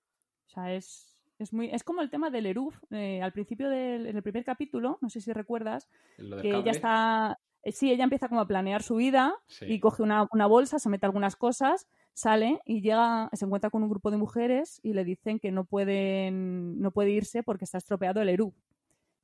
O 0.47 0.49
sea, 0.49 0.73
es, 0.73 1.16
es, 1.39 1.53
muy, 1.53 1.71
es 1.71 1.85
como 1.85 2.03
el 2.03 2.11
tema 2.11 2.31
del 2.31 2.47
Eruf. 2.47 2.77
Eh, 2.91 3.21
al 3.23 3.33
principio 3.33 3.69
del 3.69 4.07
en 4.07 4.17
el 4.17 4.23
primer 4.23 4.45
capítulo, 4.45 4.99
no 5.01 5.09
sé 5.11 5.21
si 5.21 5.33
recuerdas, 5.33 5.89
del 6.17 6.41
que 6.41 6.63
ya 6.63 6.71
está. 6.71 7.39
eh, 7.63 7.73
sí, 7.73 7.91
ella 7.91 8.05
empieza 8.05 8.29
como 8.29 8.41
a 8.41 8.47
planear 8.47 8.83
su 8.83 8.97
vida 8.97 9.35
y 9.61 9.81
coge 9.81 10.03
una, 10.03 10.47
bolsa, 10.47 10.79
se 10.79 10.89
mete 10.89 11.07
algunas 11.07 11.37
cosas, 11.37 11.89
sale 12.15 12.61
y 12.65 12.81
llega, 12.81 13.29
se 13.33 13.45
encuentra 13.45 13.71
con 13.71 13.83
un 13.83 13.91
grupo 13.91 14.11
de 14.11 14.17
mujeres 14.17 14.81
y 14.83 14.95
le 14.95 15.05
dicen 15.05 15.39
que 15.39 15.51
no 15.51 15.65
pueden, 15.65 16.81
no 16.81 16.91
puede 16.91 17.11
irse 17.11 17.43
porque 17.43 17.65
está 17.65 17.79
estropeado 17.79 18.21
el 18.21 18.29
Eru. 18.29 18.55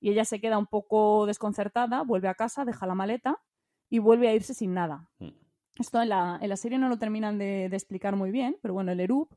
Y 0.00 0.10
ella 0.10 0.24
se 0.24 0.40
queda 0.40 0.58
un 0.58 0.66
poco 0.66 1.26
desconcertada, 1.26 2.02
vuelve 2.02 2.28
a 2.28 2.34
casa, 2.34 2.64
deja 2.64 2.86
la 2.86 2.94
maleta 2.94 3.40
y 3.88 4.00
vuelve 4.00 4.28
a 4.28 4.34
irse 4.34 4.52
sin 4.52 4.74
nada. 4.74 5.08
Mm. 5.18 5.28
Esto 5.78 6.02
en 6.02 6.10
la, 6.10 6.38
en 6.42 6.48
la, 6.50 6.56
serie 6.56 6.76
no 6.76 6.88
lo 6.88 6.98
terminan 6.98 7.38
de, 7.38 7.68
de, 7.70 7.76
explicar 7.76 8.14
muy 8.14 8.30
bien, 8.30 8.58
pero 8.60 8.74
bueno, 8.74 8.92
el 8.92 9.00
Erup 9.00 9.32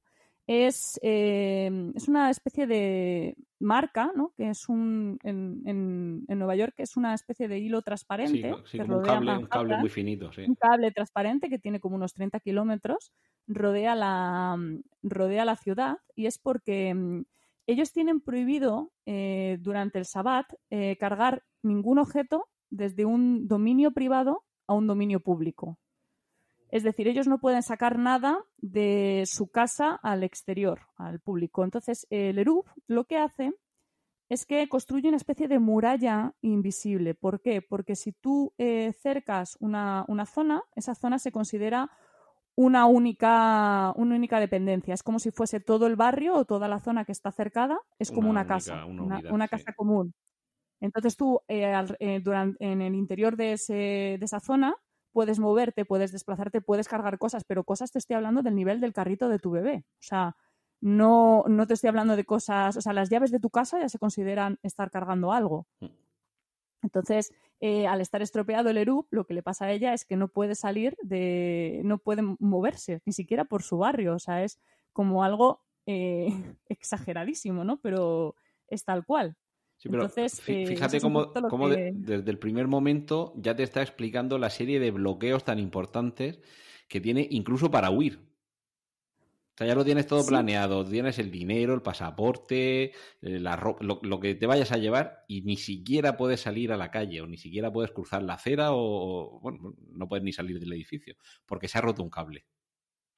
es, 0.48 1.00
eh, 1.02 1.92
es 1.96 2.08
una 2.08 2.30
especie 2.30 2.68
de 2.68 3.36
marca, 3.60 4.12
¿no? 4.16 4.32
que 4.38 4.50
es 4.50 4.70
un, 4.70 5.18
en, 5.24 5.62
en, 5.66 6.38
Nueva 6.38 6.56
York 6.56 6.76
es 6.78 6.98
una 6.98 7.14
especie 7.14 7.48
de 7.48 7.60
hilo 7.60 7.82
transparente. 7.82 8.54
que 8.72 8.82
un, 8.82 9.02
cable, 9.02 9.38
un 9.38 9.46
cable 9.48 9.78
muy 9.78 9.90
finito. 9.90 10.32
Sí. 10.32 10.44
Un 10.48 10.56
cable 10.56 10.92
transparente 10.92 11.50
que 11.50 11.58
tiene 11.58 11.80
como 11.80 11.96
unos 11.96 12.14
30 12.14 12.40
kilómetros, 12.42 13.12
rodea 13.48 13.96
la, 13.96 14.58
rodea 15.02 15.46
la 15.46 15.56
ciudad 15.56 15.98
y 16.16 16.28
es 16.28 16.38
porque 16.38 16.94
mm, 16.94 17.24
ellos 17.68 17.92
tienen 17.92 18.22
prohibido 18.22 18.92
eh, 19.06 19.58
durante 19.62 19.98
el 19.98 20.06
Sabbat 20.06 20.46
eh, 20.70 20.98
cargar 21.00 21.44
ningún 21.64 21.98
objeto 21.98 22.48
desde 22.70 23.06
un 23.06 23.48
dominio 23.48 23.92
privado 23.92 24.44
a 24.68 24.74
un 24.74 24.86
dominio 24.86 25.20
público. 25.20 25.80
Es 26.76 26.84
decir, 26.84 27.08
ellos 27.08 27.26
no 27.26 27.38
pueden 27.38 27.64
sacar 27.64 27.98
nada 27.98 28.44
de 28.58 29.24
su 29.28 29.48
casa 29.48 29.98
al 30.04 30.24
exterior, 30.24 30.82
al 30.98 31.22
público. 31.22 31.64
Entonces, 31.64 32.06
el 32.10 32.38
ERUF 32.38 32.68
lo 32.88 33.06
que 33.06 33.18
hace 33.18 33.54
es 34.28 34.46
que 34.46 34.68
construye 34.68 35.08
una 35.08 35.16
especie 35.16 35.48
de 35.48 35.58
muralla 35.58 36.34
invisible. 36.42 37.16
¿Por 37.16 37.42
qué? 37.42 37.62
Porque 37.62 37.96
si 37.96 38.12
tú 38.12 38.54
eh, 38.58 38.92
cercas 39.02 39.56
una, 39.62 40.06
zona, 40.26 40.64
esa 40.76 40.96
zona 40.96 41.18
se 41.18 41.32
considera 41.32 41.90
una 42.56 42.88
única, 42.88 43.94
una 43.96 44.18
única 44.18 44.42
dependencia. 44.42 44.96
Es 44.96 45.02
como 45.02 45.20
si 45.20 45.32
fuese 45.32 45.62
todo 45.62 45.88
el 45.88 45.96
barrio 45.96 46.36
o 46.36 46.44
toda 46.44 46.68
la 46.68 46.82
zona 46.82 47.06
que 47.06 47.14
está 47.14 47.32
cercada, 47.32 47.80
es 48.00 48.12
como 48.12 48.30
una, 48.30 48.46
casa, 48.46 48.84
una, 48.84 49.48
casa 49.48 49.72
común. 49.78 50.14
Entonces 50.82 51.16
tú, 51.16 51.40
eh, 51.48 51.74
eh, 52.00 52.22
en 52.60 52.82
el 52.82 52.96
interior 52.96 53.38
de, 53.38 53.56
de 53.66 54.20
esa 54.26 54.42
zona, 54.42 54.76
puedes 55.16 55.40
moverte, 55.40 55.86
puedes 55.86 56.12
desplazarte, 56.12 56.60
puedes 56.60 56.90
cargar 56.90 57.18
cosas, 57.18 57.46
pero 57.46 57.64
cosas 57.64 57.90
te 57.90 58.00
estoy 58.00 58.18
hablando 58.18 58.42
del 58.42 58.54
nivel 58.54 58.82
del 58.82 58.92
carrito 58.92 59.30
de 59.30 59.40
tu 59.40 59.50
bebé. 59.50 59.86
O 59.94 60.04
sea, 60.04 60.36
no, 60.82 61.46
no 61.48 61.66
te 61.66 61.74
estoy 61.74 61.88
hablando 61.88 62.18
de 62.18 62.26
cosas, 62.26 62.76
o 62.76 62.82
sea, 62.82 62.92
las 62.92 63.10
llaves 63.10 63.32
de 63.32 63.40
tu 63.40 63.50
casa 63.50 63.80
ya 63.80 63.88
se 63.88 63.98
consideran 63.98 64.60
estar 64.62 64.92
cargando 64.92 65.32
algo. 65.32 65.68
Mm. 65.80 65.86
Entonces, 66.82 67.34
eh, 67.62 67.88
al 67.88 68.02
estar 68.02 68.22
estropeado 68.22 68.70
el 68.70 68.78
ERUP, 68.78 69.08
lo 69.12 69.26
que 69.26 69.34
le 69.34 69.42
pasa 69.42 69.66
a 69.66 69.72
ella 69.72 69.94
es 69.94 70.04
que 70.04 70.18
no 70.18 70.28
puede 70.28 70.54
salir 70.54 70.98
de, 71.02 71.82
no 71.86 71.98
puede 71.98 72.22
moverse, 72.22 73.02
ni 73.06 73.14
siquiera 73.14 73.46
por 73.46 73.64
su 73.64 73.78
barrio. 73.78 74.16
O 74.16 74.20
sea, 74.20 74.44
es 74.44 74.60
como 74.92 75.24
algo 75.24 75.62
eh, 75.86 76.28
exageradísimo, 76.68 77.64
¿no? 77.64 77.80
Pero 77.80 78.36
es 78.68 78.84
tal 78.84 79.06
cual. 79.06 79.38
Entonces, 79.84 80.42
eh, 80.48 80.66
fíjate 80.68 81.00
cómo, 81.00 81.32
desde 81.70 82.32
el 82.32 82.40
primer 82.40 82.68
momento 82.68 83.34
ya 83.38 83.56
te 83.56 83.64
está 83.64 83.82
explicando 83.82 84.38
la 84.38 84.50
serie 84.50 84.80
de 84.80 84.92
bloqueos 84.92 85.44
tan 85.44 85.60
importantes 85.60 86.40
que 86.88 87.02
tiene 87.02 87.28
incluso 87.30 87.70
para 87.70 87.92
huir. 87.92 88.20
O 89.56 89.58
sea, 89.58 89.68
ya 89.68 89.76
lo 89.76 89.86
tienes 89.86 90.06
todo 90.06 90.26
planeado, 90.26 90.84
tienes 90.84 91.18
el 91.18 91.32
dinero, 91.32 91.74
el 91.74 91.82
pasaporte, 91.82 92.84
eh, 92.84 92.92
la 93.22 93.56
lo, 93.80 94.20
que 94.20 94.36
te 94.36 94.48
vayas 94.48 94.74
a 94.74 94.78
llevar 94.78 95.24
y 95.30 95.44
ni 95.44 95.56
siquiera 95.56 96.18
puedes 96.18 96.42
salir 96.42 96.74
a 96.74 96.78
la 96.78 96.92
calle 96.92 97.22
o 97.22 97.28
ni 97.28 97.38
siquiera 97.38 97.72
puedes 97.72 97.92
cruzar 97.92 98.22
la 98.22 98.34
acera 98.34 98.74
o, 98.74 99.40
bueno, 99.40 99.76
no 99.92 100.10
puedes 100.10 100.26
ni 100.26 100.34
salir 100.34 100.60
del 100.60 100.74
edificio 100.74 101.16
porque 101.46 101.70
se 101.70 101.78
ha 101.78 101.82
roto 101.82 102.04
un 102.04 102.10
cable 102.10 102.46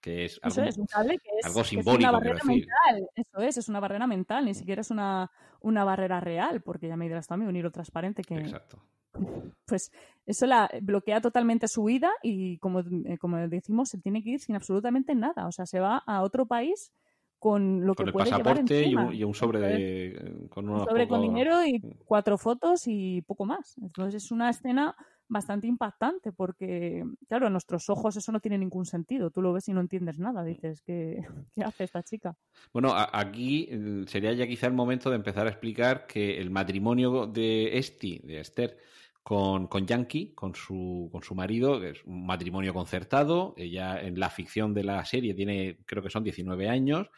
que 0.02 0.26
es 0.26 0.40
algo, 0.42 0.62
es, 0.62 0.78
un 0.78 0.86
cable 0.86 1.18
que 1.18 1.30
es, 1.40 1.46
algo 1.46 1.64
simbólico. 1.64 2.10
una 2.10 2.12
barrera 2.12 2.44
mental, 2.44 3.10
eso 3.16 3.42
es, 3.42 3.58
es 3.58 3.70
una 3.70 3.80
barrera 3.80 4.08
mental, 4.08 4.46
ni 4.46 4.54
siquiera 4.54 4.82
es 4.82 4.92
una, 4.92 5.32
una 5.62 5.84
barrera 5.84 6.20
real, 6.20 6.62
porque 6.62 6.88
ya 6.88 6.98
me 6.98 7.06
dirás 7.06 7.28
también 7.28 7.50
un 7.50 7.56
hilo 7.56 7.72
transparente 7.72 8.24
que... 8.24 8.36
Exacto. 8.36 8.82
Pues 9.66 9.92
eso 10.26 10.46
la 10.46 10.70
bloquea 10.82 11.20
totalmente 11.20 11.68
su 11.68 11.84
vida 11.84 12.10
y 12.24 12.58
como, 12.60 12.80
eh, 12.80 13.18
como 13.20 13.38
decimos, 13.50 13.90
se 13.90 13.98
tiene 13.98 14.24
que 14.24 14.30
ir 14.30 14.40
sin 14.40 14.56
absolutamente 14.56 15.14
nada. 15.14 15.46
O 15.48 15.52
sea, 15.52 15.66
se 15.66 15.82
va 15.82 15.98
a 16.06 16.22
otro 16.22 16.46
país 16.46 16.94
con 17.40 17.86
lo 17.86 17.94
que 17.94 18.04
el 18.04 18.12
puede 18.12 18.30
pasaporte 18.30 18.88
llevar 18.88 19.14
y, 19.14 19.24
un, 19.24 19.34
sobre 19.34 19.60
de, 19.60 20.48
con 20.50 20.70
un 20.70 20.86
sobre 20.86 21.08
con 21.08 21.22
dinero 21.22 21.66
y 21.66 21.82
cuatro 22.06 22.38
fotos 22.38 22.84
y 22.86 23.22
poco 23.24 23.46
más. 23.46 23.78
Entonces 23.82 24.24
es 24.24 24.32
una 24.32 24.50
escena 24.50 24.96
bastante 25.30 25.68
impactante 25.68 26.32
porque, 26.32 27.04
claro, 27.28 27.48
a 27.48 27.50
nuestros 27.50 27.90
ojos 27.90 28.16
eso 28.16 28.32
no 28.32 28.40
tiene 28.40 28.58
ningún 28.58 28.86
sentido. 28.86 29.32
Tú 29.32 29.42
lo 29.42 29.54
ves 29.54 29.68
y 29.68 29.74
no 29.74 29.82
entiendes 29.82 30.20
nada. 30.20 30.44
Dices, 30.44 30.82
¿qué, 30.82 31.26
qué 31.56 31.63
hace 31.63 31.84
esta 31.84 32.04
chica? 32.04 32.38
Bueno, 32.74 32.94
aquí 32.96 33.70
mm, 33.72 34.04
sería 34.06 34.34
ya 34.34 34.48
quizá 34.48 34.68
el 34.68 34.74
momento 34.74 35.10
de 35.10 35.18
empezar 35.18 35.48
a 35.48 35.50
explicar 35.50 36.08
que 36.08 36.38
el 36.40 36.50
matrimonio 36.50 37.28
de 37.28 37.78
Esti, 37.78 38.20
de 38.24 38.40
Esther, 38.40 38.78
con, 39.24 39.68
con 39.68 39.86
Yankee, 39.86 40.34
con 40.34 40.56
su, 40.56 41.10
con 41.12 41.22
su 41.22 41.36
marido, 41.36 41.84
es 41.84 42.04
un 42.06 42.26
matrimonio 42.26 42.74
concertado. 42.74 43.54
Ella 43.58 44.00
en 44.00 44.20
la 44.20 44.30
ficción 44.30 44.74
de 44.74 44.86
la 44.86 45.04
serie 45.04 45.34
tiene, 45.34 45.80
creo 45.86 46.02
que 46.02 46.10
son 46.10 46.24
19 46.24 46.70
años. 46.70 47.10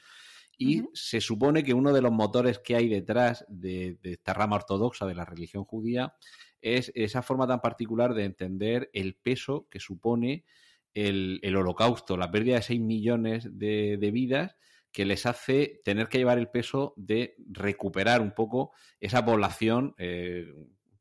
Y 0.61 0.83
se 0.93 1.21
supone 1.21 1.63
que 1.63 1.73
uno 1.73 1.93
de 1.93 2.01
los 2.01 2.11
motores 2.11 2.59
que 2.59 2.75
hay 2.75 2.89
detrás 2.89 3.45
de, 3.47 3.97
de 4.01 4.13
esta 4.13 4.33
rama 4.33 4.57
ortodoxa 4.57 5.05
de 5.05 5.15
la 5.15 5.23
religión 5.23 5.63
judía 5.63 6.13
es 6.61 6.91
esa 6.95 7.21
forma 7.21 7.47
tan 7.47 7.61
particular 7.61 8.13
de 8.13 8.25
entender 8.25 8.89
el 8.93 9.15
peso 9.15 9.67
que 9.69 9.79
supone 9.79 10.45
el, 10.93 11.55
holocausto, 11.55 12.17
la 12.17 12.31
pérdida 12.31 12.55
de 12.55 12.61
6 12.61 12.81
millones 12.81 13.47
de, 13.57 13.97
vidas 14.11 14.55
que 14.91 15.05
les 15.05 15.25
hace 15.25 15.81
tener 15.85 16.07
que 16.09 16.17
llevar 16.17 16.39
el 16.39 16.49
peso 16.49 16.93
de 16.97 17.35
recuperar 17.51 18.21
un 18.21 18.31
poco 18.31 18.71
esa 18.99 19.23
población 19.23 19.93
eh, 19.97 20.51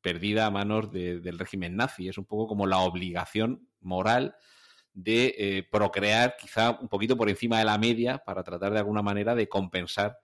perdida 0.03 0.47
a 0.47 0.51
manos 0.51 0.93
del 0.93 1.39
régimen 1.39 1.77
nazi. 1.77 2.09
Es 2.09 2.19
un 2.19 2.27
poco 2.27 2.47
como 2.47 2.67
la 2.67 2.79
obligación 2.79 3.69
moral 3.81 4.37
de 4.93 5.35
eh, 5.39 5.63
procrear 5.71 6.37
quizá 6.39 6.79
un 6.81 6.89
poquito 6.89 7.17
por 7.17 7.29
encima 7.29 7.59
de 7.59 7.65
la 7.65 7.79
media 7.79 8.19
para 8.19 8.43
tratar 8.43 8.73
de 8.73 8.79
alguna 8.81 9.03
manera 9.03 9.35
de 9.35 9.49
compensar 9.49 10.19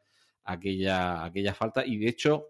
aquella, 0.45 1.25
aquella 1.25 1.55
falta. 1.55 1.87
Y 1.87 1.97
de 1.97 2.09
hecho, 2.09 2.49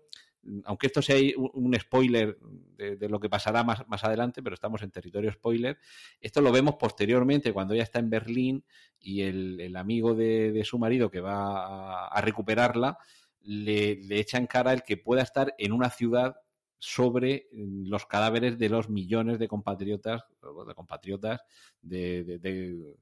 aunque 0.64 0.86
esto 0.86 1.02
sea 1.02 1.16
un, 1.36 1.74
spoiler 1.78 2.38
de, 2.76 3.08
lo 3.08 3.20
que 3.20 3.28
pasará 3.28 3.64
más, 3.64 3.86
más, 3.88 4.04
adelante, 4.04 4.42
pero 4.42 4.54
estamos 4.54 4.82
en 4.82 4.90
territorio 4.90 5.32
spoiler, 5.32 5.78
esto 6.20 6.40
lo 6.40 6.52
vemos 6.52 6.76
posteriormente 6.78 7.52
cuando 7.52 7.74
ella 7.74 7.82
está 7.82 7.98
en 7.98 8.10
Berlín 8.10 8.64
y 9.00 9.22
el, 9.22 9.76
amigo 9.76 10.14
de, 10.14 10.62
su 10.64 10.78
marido 10.78 11.10
que 11.10 11.20
va 11.20 12.06
a, 12.06 12.20
recuperarla 12.20 12.98
le, 13.42 13.98
echa 14.10 14.38
en 14.38 14.46
cara 14.46 14.72
el 14.72 14.82
que 14.82 14.96
pueda 14.96 15.22
estar 15.22 15.54
en 15.58 15.72
una 15.72 15.90
ciudad 15.90 16.36
sobre 16.78 17.48
los 17.52 18.04
cadáveres 18.06 18.58
de 18.58 18.68
los 18.68 18.90
millones 18.90 19.38
de 19.38 19.48
compatriotas, 19.48 20.22
de 20.42 20.74
compatriotas, 20.74 21.40
de, 21.80 22.96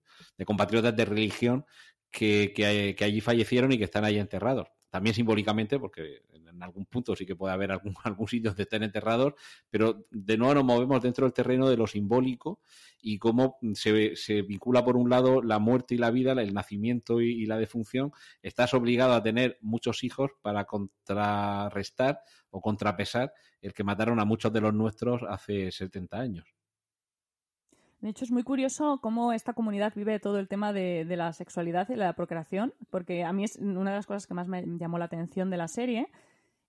compatriotas 0.44 0.96
de 0.96 1.04
religión 1.04 1.66
que, 2.10 2.52
que 2.54 3.04
allí 3.04 3.20
fallecieron 3.20 3.72
y 3.72 3.78
que 3.78 3.84
están 3.84 4.04
ahí 4.04 4.18
enterrados. 4.18 4.68
También 4.92 5.14
simbólicamente, 5.14 5.78
porque 5.78 6.20
en 6.52 6.62
algún 6.62 6.86
punto 6.86 7.16
sí 7.16 7.26
que 7.26 7.36
puede 7.36 7.54
haber 7.54 7.72
algún, 7.72 7.94
algún 8.04 8.28
sitio 8.28 8.50
donde 8.50 8.64
estén 8.64 8.82
enterrados, 8.82 9.34
pero 9.70 10.06
de 10.10 10.36
nuevo 10.36 10.54
nos 10.54 10.64
movemos 10.64 11.02
dentro 11.02 11.26
del 11.26 11.32
terreno 11.32 11.68
de 11.68 11.76
lo 11.76 11.86
simbólico 11.86 12.60
y 13.00 13.18
cómo 13.18 13.58
se, 13.74 14.16
se 14.16 14.42
vincula 14.42 14.84
por 14.84 14.96
un 14.96 15.10
lado 15.10 15.42
la 15.42 15.58
muerte 15.58 15.94
y 15.94 15.98
la 15.98 16.10
vida, 16.10 16.32
el 16.32 16.54
nacimiento 16.54 17.20
y, 17.20 17.46
la 17.46 17.58
defunción. 17.58 18.12
Estás 18.42 18.74
obligado 18.74 19.14
a 19.14 19.22
tener 19.22 19.58
muchos 19.60 20.04
hijos 20.04 20.30
para 20.40 20.64
contrarrestar 20.64 22.20
o 22.50 22.60
contrapesar 22.60 23.32
el 23.60 23.72
que 23.72 23.84
mataron 23.84 24.20
a 24.20 24.24
muchos 24.24 24.52
de 24.52 24.60
los 24.60 24.72
nuestros 24.72 25.22
hace 25.28 25.70
70 25.70 26.18
años. 26.18 26.54
De 28.00 28.08
hecho, 28.08 28.24
es 28.24 28.32
muy 28.32 28.42
curioso 28.42 28.98
cómo 29.00 29.32
esta 29.32 29.52
comunidad 29.52 29.92
vive 29.94 30.18
todo 30.18 30.40
el 30.40 30.48
tema 30.48 30.72
de, 30.72 31.04
la 31.04 31.32
sexualidad 31.32 31.88
y 31.88 31.94
la 31.94 32.12
procreación, 32.14 32.74
porque 32.90 33.22
a 33.22 33.32
mí 33.32 33.44
es 33.44 33.56
una 33.56 33.90
de 33.90 33.96
las 33.96 34.06
cosas 34.06 34.26
que 34.26 34.34
más 34.34 34.48
me 34.48 34.64
llamó 34.76 34.98
la 34.98 35.04
atención 35.04 35.50
de 35.50 35.56
la 35.56 35.68
serie, 35.68 36.08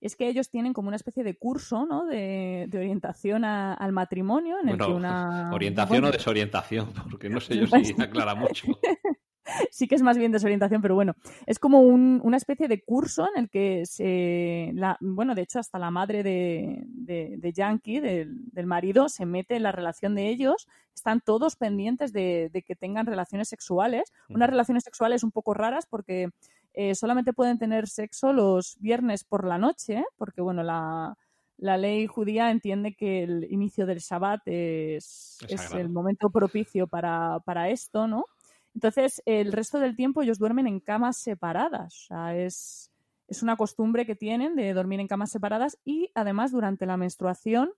es 0.03 0.17
que 0.17 0.27
ellos 0.27 0.49
tienen 0.49 0.73
como 0.73 0.89
una 0.89 0.97
especie 0.97 1.23
de 1.23 1.37
curso 1.37 1.85
¿no? 1.85 2.05
de, 2.05 2.69
orientación 2.73 3.45
al 3.45 3.91
matrimonio 3.93 4.57
en 4.61 4.67
el 4.69 4.77
que 4.77 4.91
una... 4.91 5.49
Orientación 5.53 6.03
o 6.03 6.11
desorientación, 6.11 6.91
porque 7.09 7.29
no 7.29 7.39
sé 7.39 7.57
yo 7.57 7.67
si 7.67 7.93
aclara 8.01 8.35
mucho. 8.35 8.67
sí 9.71 9.87
que 9.87 9.95
es 9.95 10.01
más 10.01 10.17
bien 10.17 10.33
desorientación, 10.33 10.81
pero 10.81 10.95
bueno, 10.95 11.15
es 11.45 11.57
como 11.57 11.79
una 11.79 12.35
especie 12.35 12.67
de 12.67 12.81
curso 12.83 13.27
en 13.33 13.43
el 13.43 13.49
que 13.49 13.85
se, 13.85 14.71
la, 14.73 14.97
bueno, 14.99 15.35
de 15.35 15.43
hecho 15.43 15.59
hasta 15.59 15.79
la 15.79 15.89
madre 15.89 16.21
de, 16.21 16.83
de, 16.85 17.53
Yankee, 17.53 18.01
del, 18.01 18.65
marido, 18.65 19.07
se 19.07 19.25
mete 19.25 19.55
en 19.55 19.63
la 19.63 19.71
relación 19.71 20.15
de 20.15 20.27
ellos, 20.27 20.67
están 20.93 21.21
todos 21.21 21.55
pendientes 21.55 22.11
de, 22.11 22.63
que 22.65 22.75
tengan 22.75 23.05
relaciones 23.05 23.47
sexuales, 23.47 24.11
unas 24.27 24.49
relaciones 24.49 24.83
sexuales 24.83 25.23
un 25.23 25.31
poco 25.31 25.53
raras 25.53 25.85
porque 25.85 26.29
eh, 26.73 26.95
solamente 26.95 27.33
pueden 27.33 27.59
tener 27.59 27.88
sexo 27.88 28.33
los 28.33 28.77
viernes 28.79 29.23
por 29.23 29.45
la 29.45 29.57
noche, 29.57 30.03
porque 30.17 30.41
bueno, 30.41 30.63
la, 30.63 31.15
la 31.57 31.77
ley 31.77 32.07
judía 32.07 32.51
entiende 32.51 32.95
que 32.95 33.23
el 33.23 33.47
inicio 33.51 33.86
del 33.86 33.99
Shabbat 33.99 34.41
es, 34.45 35.38
el 35.73 35.89
momento 35.89 36.29
propicio 36.29 36.88
para, 36.88 37.39
para, 37.45 37.69
esto, 37.69 38.07
¿no? 38.07 38.25
Entonces, 38.73 39.21
el 39.25 39.51
resto 39.51 39.79
del 39.79 39.95
tiempo 39.95 40.21
ellos 40.21 40.39
duermen 40.39 40.67
en 40.67 40.79
camas 40.79 41.17
separadas. 41.17 41.93
O 41.93 42.07
sea, 42.07 42.36
es, 42.36 42.91
es 43.27 43.43
una 43.43 43.55
costumbre 43.55 44.05
que 44.05 44.15
tienen 44.15 44.55
de 44.55 44.73
dormir 44.73 44.99
en 44.99 45.07
camas 45.07 45.31
separadas 45.31 45.77
y 45.86 46.09
además 46.15 46.51
durante 46.51 46.86
la 46.86 46.97
menstruación 46.97 47.71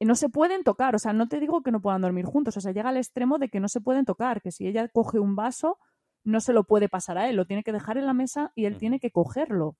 eh, 0.00 0.04
no 0.04 0.14
se 0.14 0.28
pueden 0.28 0.64
tocar. 0.64 0.94
O 0.94 0.98
sea, 0.98 1.12
no 1.12 1.28
te 1.28 1.38
digo 1.38 1.62
que 1.62 1.70
no 1.70 1.80
puedan 1.80 2.02
dormir 2.02 2.24
juntos. 2.24 2.56
O 2.56 2.60
sea, 2.60 2.72
llega 2.72 2.88
al 2.88 2.96
extremo 2.96 3.38
de 3.38 3.50
que 3.50 3.60
no 3.60 3.68
se 3.68 3.80
pueden 3.80 4.04
tocar, 4.04 4.40
que 4.40 4.52
si 4.52 4.66
ella 4.66 4.88
coge 4.88 5.18
un 5.18 5.36
vaso, 5.36 5.78
no 6.24 6.40
se 6.40 6.52
lo 6.52 6.64
puede 6.64 6.88
pasar 6.88 7.18
a 7.18 7.28
él, 7.28 7.36
lo 7.36 7.46
tiene 7.46 7.62
que 7.62 7.72
dejar 7.72 7.98
en 7.98 8.06
la 8.06 8.14
mesa 8.14 8.52
y 8.54 8.66
él 8.66 8.76
tiene 8.76 9.00
que 9.00 9.10
cogerlo. 9.10 9.76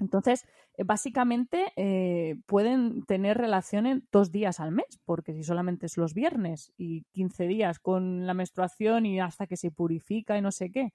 Entonces, 0.00 0.44
eh, 0.76 0.84
básicamente 0.84 1.72
eh, 1.76 2.36
pueden 2.46 3.04
tener 3.04 3.38
relaciones 3.38 4.02
dos 4.10 4.32
días 4.32 4.60
al 4.60 4.72
mes, 4.72 5.00
porque 5.04 5.32
si 5.32 5.42
solamente 5.42 5.86
es 5.86 5.96
los 5.96 6.14
viernes 6.14 6.72
y 6.76 7.02
15 7.12 7.46
días 7.46 7.78
con 7.78 8.26
la 8.26 8.34
menstruación 8.34 9.06
y 9.06 9.20
hasta 9.20 9.46
que 9.46 9.56
se 9.56 9.70
purifica 9.70 10.36
y 10.36 10.40
no 10.40 10.50
sé 10.50 10.70
qué, 10.70 10.92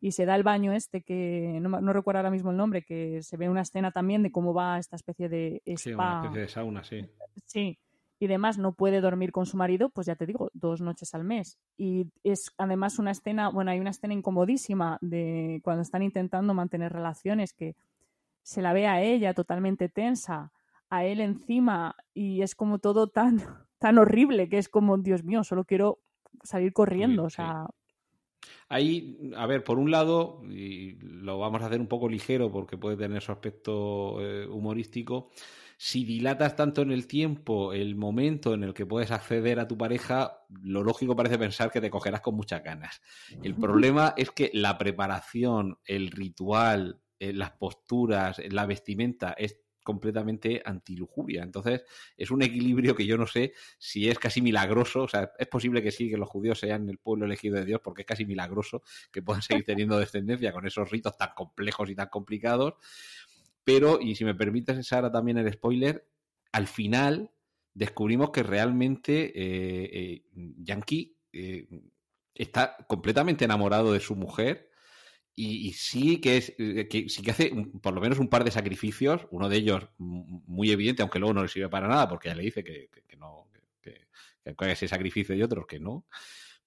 y 0.00 0.12
se 0.12 0.24
da 0.24 0.36
el 0.36 0.44
baño 0.44 0.72
este 0.72 1.02
que 1.02 1.58
no, 1.60 1.80
no 1.80 1.92
recuerdo 1.92 2.20
ahora 2.20 2.30
mismo 2.30 2.50
el 2.50 2.56
nombre, 2.56 2.82
que 2.82 3.22
se 3.22 3.36
ve 3.36 3.48
una 3.48 3.62
escena 3.62 3.90
también 3.90 4.22
de 4.22 4.30
cómo 4.30 4.54
va 4.54 4.78
esta 4.78 4.96
especie 4.96 5.28
de 5.28 5.62
spa. 5.66 5.76
Sí, 5.76 5.92
una 5.92 6.16
especie 6.16 6.40
de 6.40 6.48
sauna, 6.48 6.84
sí. 6.84 7.04
Sí, 7.44 7.78
y 8.20 8.26
demás 8.26 8.58
no 8.58 8.72
puede 8.72 9.00
dormir 9.00 9.32
con 9.32 9.46
su 9.46 9.56
marido, 9.56 9.90
pues 9.90 10.06
ya 10.06 10.16
te 10.16 10.26
digo, 10.26 10.50
dos 10.52 10.80
noches 10.80 11.14
al 11.14 11.24
mes. 11.24 11.58
Y 11.76 12.06
es 12.24 12.52
además 12.58 12.98
una 12.98 13.12
escena, 13.12 13.48
bueno, 13.48 13.70
hay 13.70 13.80
una 13.80 13.90
escena 13.90 14.14
incomodísima 14.14 14.98
de 15.00 15.60
cuando 15.62 15.82
están 15.82 16.02
intentando 16.02 16.52
mantener 16.54 16.92
relaciones 16.92 17.52
que 17.52 17.76
se 18.42 18.62
la 18.62 18.72
ve 18.72 18.86
a 18.86 19.02
ella 19.02 19.34
totalmente 19.34 19.88
tensa, 19.88 20.52
a 20.90 21.04
él 21.04 21.20
encima 21.20 21.94
y 22.14 22.42
es 22.42 22.54
como 22.54 22.78
todo 22.78 23.08
tan, 23.08 23.38
tan 23.78 23.98
horrible 23.98 24.48
que 24.48 24.58
es 24.58 24.68
como, 24.68 24.98
Dios 24.98 25.22
mío, 25.22 25.44
solo 25.44 25.64
quiero 25.64 26.00
salir 26.42 26.72
corriendo, 26.72 27.24
o 27.24 27.30
sea... 27.30 27.66
Ahí, 28.68 29.18
a 29.36 29.46
ver, 29.46 29.64
por 29.64 29.78
un 29.78 29.90
lado, 29.90 30.42
y 30.48 30.92
lo 31.00 31.38
vamos 31.38 31.62
a 31.62 31.66
hacer 31.66 31.80
un 31.80 31.88
poco 31.88 32.08
ligero 32.08 32.52
porque 32.52 32.76
puede 32.76 32.96
tener 32.96 33.22
su 33.22 33.32
aspecto 33.32 34.20
eh, 34.20 34.46
humorístico, 34.46 35.30
si 35.80 36.04
dilatas 36.04 36.56
tanto 36.56 36.82
en 36.82 36.90
el 36.90 37.06
tiempo 37.06 37.72
el 37.72 37.94
momento 37.94 38.52
en 38.52 38.64
el 38.64 38.74
que 38.74 38.84
puedes 38.84 39.12
acceder 39.12 39.60
a 39.60 39.68
tu 39.68 39.78
pareja, 39.78 40.44
lo 40.64 40.82
lógico 40.82 41.14
parece 41.14 41.38
pensar 41.38 41.70
que 41.70 41.80
te 41.80 41.88
cogerás 41.88 42.20
con 42.20 42.34
muchas 42.34 42.64
ganas. 42.64 43.00
El 43.44 43.54
problema 43.54 44.12
es 44.16 44.32
que 44.32 44.50
la 44.52 44.76
preparación, 44.76 45.78
el 45.84 46.10
ritual, 46.10 47.00
eh, 47.20 47.32
las 47.32 47.52
posturas, 47.52 48.42
la 48.50 48.66
vestimenta 48.66 49.34
es 49.38 49.60
completamente 49.88 50.60
antilujuria. 50.66 51.42
Entonces, 51.42 51.82
es 52.16 52.30
un 52.30 52.42
equilibrio 52.42 52.94
que 52.94 53.06
yo 53.06 53.16
no 53.16 53.26
sé 53.26 53.54
si 53.78 54.10
es 54.10 54.18
casi 54.18 54.42
milagroso. 54.42 55.04
O 55.04 55.08
sea, 55.08 55.32
es 55.38 55.46
posible 55.46 55.82
que 55.82 55.92
sí, 55.92 56.10
que 56.10 56.18
los 56.18 56.28
judíos 56.28 56.58
sean 56.58 56.90
el 56.90 56.98
pueblo 56.98 57.24
elegido 57.24 57.56
de 57.56 57.64
Dios, 57.64 57.80
porque 57.82 58.02
es 58.02 58.06
casi 58.06 58.26
milagroso 58.26 58.82
que 59.10 59.22
puedan 59.22 59.40
seguir 59.40 59.64
teniendo 59.64 59.98
descendencia 59.98 60.52
con 60.52 60.66
esos 60.66 60.90
ritos 60.90 61.16
tan 61.16 61.30
complejos 61.34 61.88
y 61.88 61.94
tan 61.94 62.08
complicados. 62.08 62.74
Pero, 63.68 64.00
y 64.00 64.14
si 64.14 64.24
me 64.24 64.34
permites, 64.34 64.86
Sara, 64.86 65.12
también 65.12 65.36
el 65.36 65.52
spoiler, 65.52 66.08
al 66.52 66.66
final 66.66 67.30
descubrimos 67.74 68.30
que 68.30 68.42
realmente 68.42 69.26
eh, 69.26 69.90
eh, 69.92 70.22
Yankee 70.32 71.18
eh, 71.34 71.68
está 72.34 72.78
completamente 72.88 73.44
enamorado 73.44 73.92
de 73.92 74.00
su 74.00 74.16
mujer 74.16 74.70
y, 75.34 75.74
sí 75.74 76.18
que 76.18 76.38
es 76.38 76.54
que 76.56 77.10
sí 77.10 77.20
que 77.20 77.30
hace 77.30 77.52
por 77.82 77.92
lo 77.92 78.00
menos 78.00 78.18
un 78.18 78.30
par 78.30 78.42
de 78.42 78.50
sacrificios, 78.50 79.26
uno 79.30 79.50
de 79.50 79.58
ellos 79.58 79.86
muy 79.98 80.70
evidente, 80.70 81.02
aunque 81.02 81.18
luego 81.18 81.34
no 81.34 81.42
le 81.42 81.48
sirve 81.48 81.68
para 81.68 81.88
nada, 81.88 82.08
porque 82.08 82.28
ella 82.28 82.38
le 82.38 82.44
dice 82.44 82.64
que, 82.64 82.88
no, 83.18 83.50
que, 83.82 84.06
que, 84.42 84.72
ese 84.72 84.88
sacrificio 84.88 85.34
y 85.34 85.42
otros 85.42 85.66
que 85.66 85.78
no. 85.78 86.06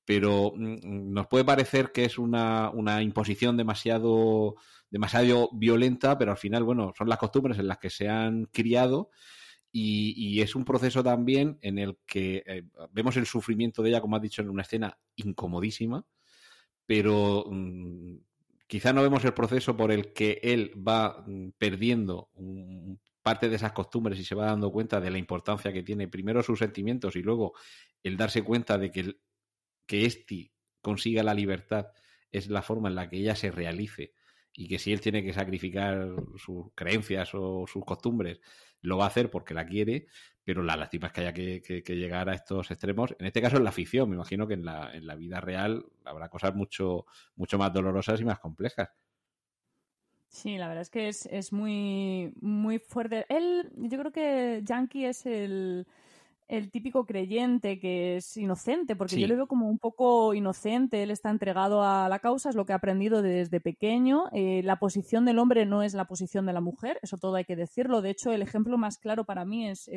Pero 0.06 0.54
mm, 0.56 1.14
nos 1.14 1.28
puede 1.28 1.46
parecer 1.46 1.92
que 1.92 2.06
es 2.06 2.18
una, 2.18 2.70
una 2.72 3.02
imposición 3.02 3.58
demasiado 3.58 4.56
demasiado 4.92 5.50
violenta, 5.54 6.18
pero 6.18 6.32
al 6.32 6.38
final, 6.38 6.64
bueno, 6.64 6.94
son 6.98 7.08
las 7.08 7.18
costumbres 7.18 7.58
en 7.58 7.68
las 7.68 7.78
que 7.78 7.90
se 7.90 8.10
han 8.10 8.46
criado 8.48 9.10
y, 9.72 10.42
es 10.42 10.54
un 10.56 10.66
proceso 10.66 11.02
también 11.02 11.58
en 11.62 11.80
el 11.80 11.98
que 12.06 12.44
eh, 12.46 12.64
vemos 12.92 13.16
el 13.16 13.26
sufrimiento 13.26 13.82
de 13.82 13.90
ella, 13.90 14.02
como 14.02 14.18
has 14.18 14.22
dicho, 14.22 14.42
en 14.42 14.50
una 14.50 14.64
escena 14.64 14.98
incomodísima, 15.16 16.06
pero 16.86 17.46
mm, 17.50 18.18
quizá 18.68 18.92
no 18.92 19.02
vemos 19.02 19.24
el 19.24 19.34
proceso 19.34 19.78
por 19.78 19.94
el 19.94 20.12
que 20.12 20.42
él 20.44 20.74
va 20.76 21.24
mm, 21.26 21.52
perdiendo 21.58 22.30
parte 23.22 23.48
de 23.48 23.56
esas 23.56 23.72
costumbres 23.72 24.20
y 24.20 24.26
se 24.26 24.36
va 24.36 24.48
dando 24.48 24.72
cuenta 24.72 25.00
de 25.00 25.12
la 25.12 25.18
importancia 25.18 25.72
que 25.72 25.84
tiene 25.84 26.10
primero 26.10 26.44
sus 26.44 26.60
sentimientos 26.60 27.16
y 27.16 27.22
luego 27.22 27.54
el 28.04 28.18
darse 28.18 28.44
cuenta 28.44 28.78
de 28.78 28.92
que, 28.92 29.16
que 29.92 30.06
este 30.06 30.54
consiga 30.82 31.22
la 31.22 31.34
libertad 31.34 31.88
es 32.32 32.48
la 32.48 32.62
forma 32.62 32.88
en 32.88 32.96
la 32.96 33.10
que 33.10 33.18
ella 33.18 33.36
se 33.36 33.52
realice 33.52 34.14
y 34.54 34.70
que 34.70 34.80
si 34.80 34.94
él 34.94 35.02
tiene 35.02 35.22
que 35.22 35.34
sacrificar 35.34 36.16
sus 36.38 36.68
creencias 36.76 37.32
o 37.34 37.68
sus 37.68 37.84
costumbres, 37.84 38.40
lo 38.80 38.98
va 38.98 39.04
a 39.04 39.08
hacer 39.08 39.30
porque 39.30 39.54
la 39.54 39.66
quiere, 39.66 40.08
pero 40.46 40.64
la 40.64 40.78
lástima 40.78 41.08
es 41.08 41.14
que 41.14 41.22
haya 41.22 41.34
que, 41.34 41.84
llegar 41.90 42.30
a 42.30 42.36
estos 42.36 42.72
extremos. 42.72 43.14
En 43.20 43.26
este 43.26 43.42
caso 43.42 43.58
en 43.58 43.66
la 43.66 43.74
ficción, 43.74 44.10
me 44.10 44.16
imagino 44.16 44.48
que 44.48 44.54
en 44.54 44.64
la, 44.64 44.94
en 44.94 45.06
la 45.06 45.16
vida 45.16 45.42
real 45.42 45.86
habrá 46.06 46.30
cosas 46.30 46.56
mucho, 46.56 47.06
mucho 47.36 47.58
más 47.58 47.74
dolorosas 47.74 48.22
y 48.22 48.24
más 48.24 48.40
complejas. 48.40 48.88
Sí, 50.30 50.58
la 50.58 50.70
verdad 50.70 50.84
es 50.84 50.90
que 50.90 51.10
es, 51.10 51.26
es 51.26 51.52
muy, 51.52 52.32
muy 52.40 52.80
fuerte. 52.80 53.26
Él, 53.28 53.70
yo 53.76 54.00
creo 54.00 54.14
que 54.14 54.62
Yankee 54.64 55.04
es 55.04 55.26
el, 55.26 55.86
el 56.52 56.70
típico 56.70 57.06
creyente 57.06 57.80
que 57.80 58.18
es 58.18 58.36
inocente, 58.36 58.98
porque 58.98 59.18
yo 59.18 59.26
le 59.26 59.36
veo 59.36 59.48
como 59.48 59.70
un 59.70 59.80
poco 59.80 60.34
inocente, 60.34 61.02
él 61.02 61.10
está 61.10 61.30
entregado 61.30 61.82
a 61.82 62.10
la 62.10 62.20
causa, 62.20 62.50
es 62.50 62.56
lo 62.56 62.66
que 62.66 62.74
ha 62.74 62.76
aprendido 62.76 63.22
desde 63.22 63.62
pequeño. 63.62 64.26
Eh, 64.34 64.62
la 64.62 64.76
posición 64.76 65.24
del 65.24 65.40
hombre 65.40 65.66
no 65.66 65.82
es 65.82 65.94
la 65.94 66.06
posición 66.06 66.46
de 66.46 66.52
la 66.52 66.60
mujer, 66.60 67.00
eso 67.04 67.18
todo 67.18 67.36
hay 67.36 67.46
que 67.46 67.56
decirlo. 67.56 68.02
De 68.02 68.10
hecho, 68.10 68.34
el 68.34 68.42
ejemplo 68.42 68.78
más 68.78 68.98
claro 68.98 69.24
para 69.24 69.46
mí 69.46 69.70
es, 69.70 69.90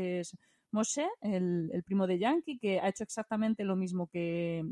Moshe, 0.71 1.09
el, 1.23 1.83
primo 1.85 2.07
de 2.07 2.21
Yankee, 2.21 2.59
que 2.61 2.79
ha 2.79 2.88
hecho 2.88 3.03
exactamente 3.03 3.64
lo 3.64 3.75
mismo 3.75 4.07
que, 4.07 4.62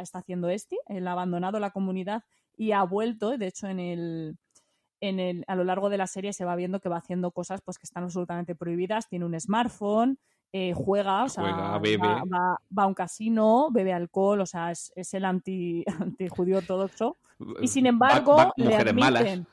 está 0.00 0.20
haciendo 0.20 0.48
este. 0.48 0.76
Él 0.86 1.08
ha 1.08 1.12
abandonado 1.12 1.58
la 1.58 1.72
comunidad 1.72 2.22
y 2.56 2.70
ha 2.70 2.84
vuelto, 2.84 3.36
de 3.36 3.48
hecho, 3.48 3.66
en 3.66 3.80
el, 3.80 4.38
en 5.00 5.18
el, 5.18 5.44
a 5.48 5.56
lo 5.56 5.64
largo 5.64 5.90
de 5.90 5.98
la 5.98 6.06
serie 6.06 6.32
se 6.32 6.44
va 6.44 6.54
viendo 6.54 6.78
que 6.78 6.88
va 6.88 6.98
haciendo 6.98 7.32
cosas 7.32 7.62
pues, 7.62 7.78
que 7.78 7.86
están 7.86 8.04
absolutamente 8.04 8.54
prohibidas. 8.54 9.08
Tiene 9.08 9.24
un 9.24 9.40
smartphone, 9.40 10.20
eh, 10.52 10.72
juega, 10.74 11.24
o 11.24 11.28
sea, 11.28 11.44
Va, 11.44 12.82
a 12.82 12.86
un 12.86 12.94
casino, 12.94 13.68
bebe 13.70 13.92
alcohol, 13.92 14.40
o 14.40 14.46
sea, 14.46 14.72
es, 14.72 14.92
el 15.14 15.24
anti, 15.24 15.84
anti 16.00 16.28
judío 16.28 16.58
ortodoxo. 16.58 17.16
Y 17.60 17.68
sin 17.68 17.86
embargo, 17.86 18.52
le 18.56 18.76
admiten. 18.76 19.46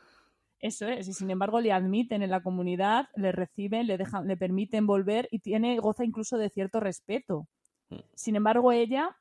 Eso 0.59 0.87
es, 0.87 1.07
y 1.07 1.13
sin 1.13 1.29
embargo 1.29 1.61
le 1.61 1.71
admiten 1.71 2.23
en 2.23 2.31
la 2.31 2.41
comunidad, 2.41 3.09
le 3.15 3.31
reciben, 3.31 3.85
le 3.85 3.97
dejan, 3.97 4.27
le 4.27 4.37
permiten 4.37 4.87
volver 4.87 5.27
y 5.29 5.39
tiene, 5.39 5.77
goza 5.77 6.03
incluso 6.03 6.37
de 6.37 6.49
cierto 6.49 6.79
respeto. 6.79 7.47
Mm. 7.89 7.97
Sin 8.15 8.35
embargo, 8.35 8.71
ella, 8.71 9.15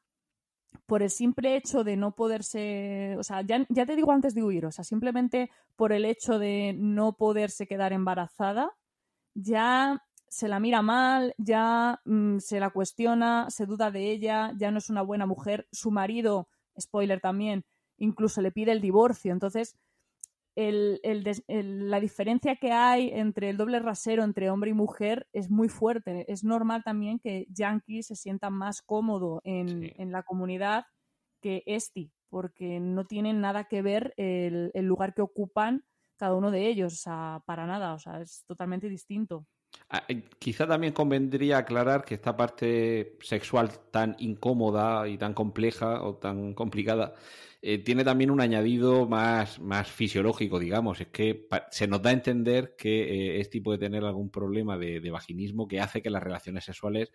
por 0.87 1.03
el 1.03 1.11
simple 1.11 1.57
hecho 1.57 1.85
de 1.85 1.97
no 1.97 2.13
poderse, 2.13 3.17
o 3.19 3.23
sea, 3.23 3.43
ya, 3.43 3.67
ya 3.69 3.85
te 3.85 3.97
digo 3.97 4.13
antes 4.13 4.35
de 4.35 4.43
huir, 4.43 4.65
o 4.65 4.73
sea, 4.73 4.83
simplemente 4.83 5.51
por 5.77 5.93
el 5.93 6.07
hecho 6.07 6.39
de 6.39 6.75
no 6.79 7.13
poderse 7.13 7.67
quedar 7.67 7.93
embarazada, 7.93 8.73
ya 9.35 10.03
se 10.29 10.49
la 10.49 10.61
mira 10.61 10.83
mal, 10.83 11.35
ya 11.39 12.01
mm, 12.05 12.39
se 12.39 12.61
la 12.61 12.71
cuestiona, 12.71 13.49
se 13.51 13.67
duda 13.67 13.91
de 13.91 14.11
ella, 14.11 14.53
ya 14.57 14.71
no 14.71 14.79
es 14.79 14.91
una 14.91 15.03
buena 15.03 15.27
mujer. 15.27 15.67
Su 15.73 15.91
marido, 15.91 16.49
spoiler 16.79 17.21
también, 17.21 17.65
incluso 17.99 18.41
le 18.41 18.53
pide 18.53 18.73
el 18.73 18.81
divorcio. 18.81 19.33
Entonces, 19.33 19.77
la 20.57 22.01
diferencia 22.01 22.57
que 22.57 22.73
hay 22.73 23.11
entre 23.13 23.51
el 23.51 23.59
doble 23.59 23.79
rasero 23.79 24.25
entre 24.25 24.51
hombre 24.51 24.71
y 24.71 24.75
mujer 24.75 25.29
es 25.33 25.51
muy 25.51 25.69
fuerte. 25.69 26.31
Es 26.33 26.45
normal 26.45 26.83
también 26.83 27.19
que 27.19 27.47
Yankee 27.51 28.03
se 28.03 28.17
sienta 28.17 28.49
más 28.49 28.81
cómodo 28.83 29.43
en, 29.45 29.93
la 30.11 30.23
comunidad 30.23 30.87
que 31.43 31.63
Esti, 31.67 32.11
porque 32.31 32.81
no 32.81 33.05
tienen 33.07 33.41
nada 33.41 33.65
que 33.65 33.83
ver 33.83 34.15
el, 34.17 34.71
el 34.73 34.87
lugar 34.87 35.15
que 35.15 35.23
ocupan 35.23 35.85
cada 36.17 36.35
uno 36.35 36.51
de 36.51 36.67
ellos, 36.67 36.95
o 36.95 36.97
sea, 36.97 37.43
para 37.47 37.67
nada, 37.67 37.93
o 37.93 37.99
sea, 37.99 38.23
es 38.23 38.45
totalmente 38.47 38.89
distinto. 38.89 39.47
Ah, 39.89 40.05
eh, 40.09 40.25
quizá 40.41 40.67
también 40.67 40.93
convendría 40.93 41.59
aclarar 41.59 42.05
que 42.05 42.15
esta 42.15 42.37
parte 42.37 43.17
sexual 43.21 43.71
tan 43.93 44.17
incómoda 44.19 45.09
y 45.09 45.17
tan 45.17 45.33
compleja 45.33 46.03
o 46.03 46.17
tan 46.17 46.55
complicada 46.55 47.15
eh, 47.63 47.79
tiene 47.79 48.03
también 48.05 48.33
un 48.33 48.41
añadido 48.41 49.07
más, 49.07 49.61
más 49.61 49.91
fisiológico, 49.91 50.59
digamos. 50.59 51.01
Es 51.01 51.09
que 51.09 51.47
se 51.71 51.87
nos 51.87 52.03
da 52.03 52.11
a 52.11 52.15
entender 52.15 52.75
que 52.77 53.41
este 53.41 53.61
puede 53.61 53.79
tener 53.79 54.05
algún 54.05 54.31
problema 54.31 54.77
de, 54.77 55.11
vaginismo 55.11 55.69
que 55.69 55.81
hace 55.81 56.03
que 56.03 56.11
las 56.11 56.23
relaciones 56.23 56.65
sexuales, 56.65 57.13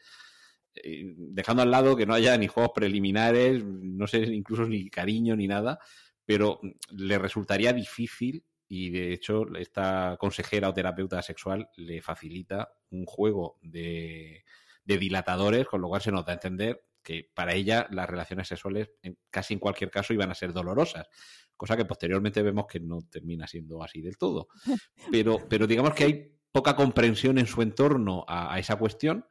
dejando 0.74 1.64
al 1.64 1.72
lado 1.72 1.96
que 1.98 2.06
no 2.06 2.14
haya 2.14 2.38
ni 2.38 2.48
juegos 2.48 2.72
preliminares, 2.74 3.64
no 3.66 4.08
sé, 4.08 4.20
incluso 4.20 4.66
ni 4.66 4.90
cariño 4.90 5.36
ni 5.36 5.48
nada, 5.48 5.80
pero 6.26 6.60
le 6.92 7.18
resultaría 7.20 7.74
difícil 7.74 8.44
y 8.74 8.90
de 8.90 9.12
hecho 9.12 9.54
esta 9.58 10.16
consejera 10.18 10.70
o 10.70 10.74
terapeuta 10.74 11.22
sexual 11.22 11.70
le 11.76 12.02
facilita 12.02 12.72
un 12.92 13.06
juego 13.06 13.60
de, 13.62 14.46
dilatadores, 14.86 15.68
con 15.68 15.82
lo 15.82 15.90
cual 15.90 16.02
se 16.02 16.10
nos 16.10 16.26
da 16.26 16.32
a 16.32 16.36
entender 16.36 16.82
que 17.04 17.30
para 17.34 17.54
ella 17.54 17.86
las 17.92 18.10
relaciones 18.10 18.48
sexuales 18.48 18.92
en, 19.02 19.18
casi 19.30 19.56
en 19.56 19.60
cualquier 19.60 19.92
caso 19.92 20.14
iban 20.14 20.32
a 20.32 20.36
ser 20.36 20.54
dolorosas, 20.54 21.10
cosa 21.58 21.76
que 21.76 21.84
posteriormente 21.84 22.42
vemos 22.42 22.66
que 22.66 22.80
no 22.80 23.00
termina 23.10 23.46
siendo 23.46 23.84
así 23.84 24.02
del 24.02 24.18
todo. 24.18 24.48
Pero, 25.12 25.40
pero 25.50 25.68
digamos 25.68 25.94
que 25.94 26.06
hay 26.06 26.32
poca 26.54 26.74
comprensión 26.74 27.40
en 27.40 27.48
su 27.48 27.62
entorno 27.62 28.24
a, 28.26 28.58
esa 28.58 28.78
cuestión, 28.78 29.26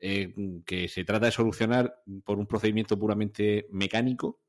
eh, 0.00 0.34
que 0.66 0.88
se 0.88 1.04
trata 1.04 1.26
de 1.26 1.32
solucionar 1.32 2.02
por 2.24 2.40
un 2.40 2.48
procedimiento 2.48 2.98
puramente 2.98 3.68
mecánico 3.70 4.43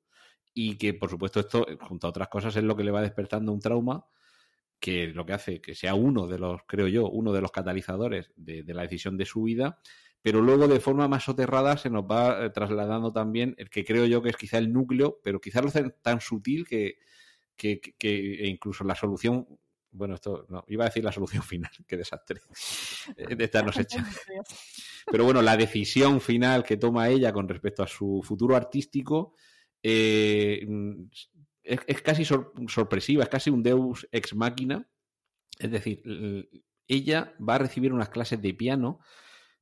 y 0.57 0.77
que, 0.77 0.93
por 0.93 1.09
supuesto, 1.09 1.41
esto, 1.41 1.67
junto 1.81 2.07
a 2.07 2.09
otras 2.09 2.29
cosas, 2.29 2.55
es 2.55 2.63
lo 2.63 2.77
que 2.77 2.85
le 2.85 2.89
va 2.89 3.01
despertando 3.01 3.51
un 3.51 3.59
trauma 3.59 4.05
que 4.79 5.07
lo 5.07 5.25
que 5.25 5.33
hace 5.33 5.61
que 5.61 5.75
sea 5.75 5.95
uno 5.95 6.27
de 6.27 6.39
los, 6.39 6.61
creo 6.65 6.87
yo, 6.87 7.09
uno 7.09 7.33
de 7.33 7.41
los 7.41 7.51
catalizadores 7.51 8.31
de, 8.35 8.63
la 8.67 8.83
decisión 8.83 9.17
de 9.17 9.25
su 9.25 9.43
vida, 9.43 9.79
pero 10.21 10.41
luego 10.41 10.67
de 10.67 10.79
forma 10.79 11.07
más 11.09 11.25
soterrada 11.25 11.77
se 11.77 11.89
nos 11.89 12.05
va 12.05 12.45
eh, 12.45 12.49
trasladando 12.51 13.11
también 13.11 13.53
el 13.57 13.69
que 13.69 13.83
creo 13.83 14.05
yo 14.05 14.21
que 14.21 14.29
es 14.29 14.37
quizá 14.37 14.57
el 14.57 14.71
núcleo, 14.71 15.19
pero 15.23 15.41
quizá 15.41 15.61
lo 15.61 15.67
hace 15.67 15.89
tan 16.01 16.21
sutil 16.21 16.65
que, 16.65 16.99
que, 17.57 17.81
que, 17.81 18.47
incluso 18.47 18.83
la 18.85 18.95
solución 18.95 19.45
bueno, 19.91 20.15
esto 20.15 20.45
no, 20.49 20.65
iba 20.67 20.83
a 20.83 20.87
decir 20.87 21.03
la 21.03 21.11
solución 21.11 21.43
final, 21.43 21.71
qué 21.85 21.97
desastre. 21.97 22.41
De 23.17 23.43
esta 23.43 23.61
nos 23.61 23.77
echa. 23.77 24.05
Pero 25.11 25.23
bueno, 25.23 25.41
la 25.41 25.55
decisión 25.55 26.19
final 26.19 26.63
que 26.63 26.77
toma 26.77 27.09
ella 27.09 27.31
con 27.31 27.47
respecto 27.47 27.83
a 27.83 27.87
su 27.87 28.21
futuro 28.23 28.55
artístico 28.55 29.35
eh, 29.87 30.67
es, 31.63 32.01
casi 32.01 32.25
sorpresiva, 32.25 33.23
es 33.23 33.29
casi 33.29 33.51
un 33.51 33.61
deus 33.61 34.07
ex 34.11 34.33
machina. 34.33 34.87
Es 35.59 35.69
decir, 35.69 36.01
ella 36.87 37.35
va 37.39 37.55
a 37.55 37.59
recibir 37.59 37.93
unas 37.93 38.09
clases 38.09 38.41
de 38.41 38.55
piano 38.55 38.99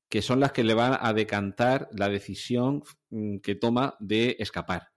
que 0.07 0.21
son 0.21 0.39
las 0.39 0.53
que 0.53 0.63
le 0.63 0.75
van 0.75 0.97
a 0.99 1.12
decantar 1.12 1.89
la 1.91 2.07
decisión 2.07 2.83
mm, 3.09 3.39
que 3.39 3.55
toma 3.55 3.97
de 3.99 4.38
escapar. 4.39 4.91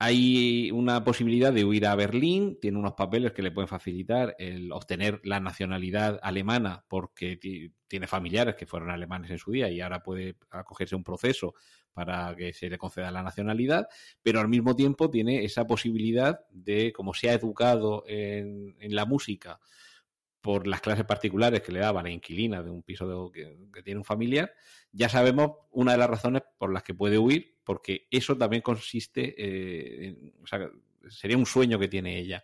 Hay 0.00 0.70
una 0.72 1.04
posibilidad 1.04 1.52
de 1.52 1.64
huir 1.64 1.86
a 1.86 1.94
Berlín, 1.94 2.58
tiene 2.60 2.78
unos 2.78 2.94
papeles 2.94 3.32
que 3.32 3.42
le 3.42 3.52
pueden 3.52 3.68
facilitar 3.68 4.34
el 4.38 4.72
obtener 4.72 5.20
la 5.24 5.38
nacionalidad 5.40 6.18
alemana 6.22 6.84
porque 6.88 7.38
tiene 7.86 8.06
familiares 8.06 8.56
que 8.56 8.66
fueron 8.66 8.90
alemanes 8.90 9.30
en 9.30 9.38
su 9.38 9.52
día 9.52 9.68
y 9.70 9.80
ahora 9.80 10.02
puede 10.02 10.36
acogerse 10.50 10.94
a 10.94 10.98
un 10.98 11.04
proceso 11.04 11.54
para 11.92 12.34
que 12.36 12.52
se 12.52 12.70
le 12.70 12.78
conceda 12.78 13.10
la 13.10 13.22
nacionalidad, 13.22 13.88
pero 14.22 14.40
al 14.40 14.48
mismo 14.48 14.76
tiempo 14.76 15.10
tiene 15.10 15.44
esa 15.44 15.66
posibilidad 15.66 16.40
de, 16.50 16.92
como 16.92 17.14
se 17.14 17.30
ha 17.30 17.34
educado 17.34 18.04
en, 18.06 18.76
la 18.80 19.04
música 19.04 19.60
por 20.40 20.66
las 20.66 20.80
clases 20.80 21.04
particulares 21.04 21.60
que 21.60 21.72
le 21.72 21.80
daba 21.80 22.02
la 22.02 22.10
inquilina 22.10 22.62
de 22.62 22.70
un 22.70 22.82
piso 22.82 23.30
que, 23.30 23.56
tiene 23.84 23.98
un 23.98 24.04
familiar, 24.04 24.52
ya 24.92 25.08
sabemos 25.08 25.52
una 25.70 25.92
de 25.92 25.98
las 25.98 26.10
razones 26.10 26.42
por 26.58 26.72
las 26.72 26.82
que 26.82 26.94
puede 26.94 27.18
huir, 27.18 27.58
porque 27.64 28.06
eso 28.10 28.36
también 28.36 28.62
consiste, 28.62 29.34
eh, 29.36 30.06
en, 30.08 30.32
sería 31.08 31.36
un 31.36 31.46
sueño 31.46 31.78
que 31.78 31.88
tiene 31.88 32.18
ella. 32.18 32.42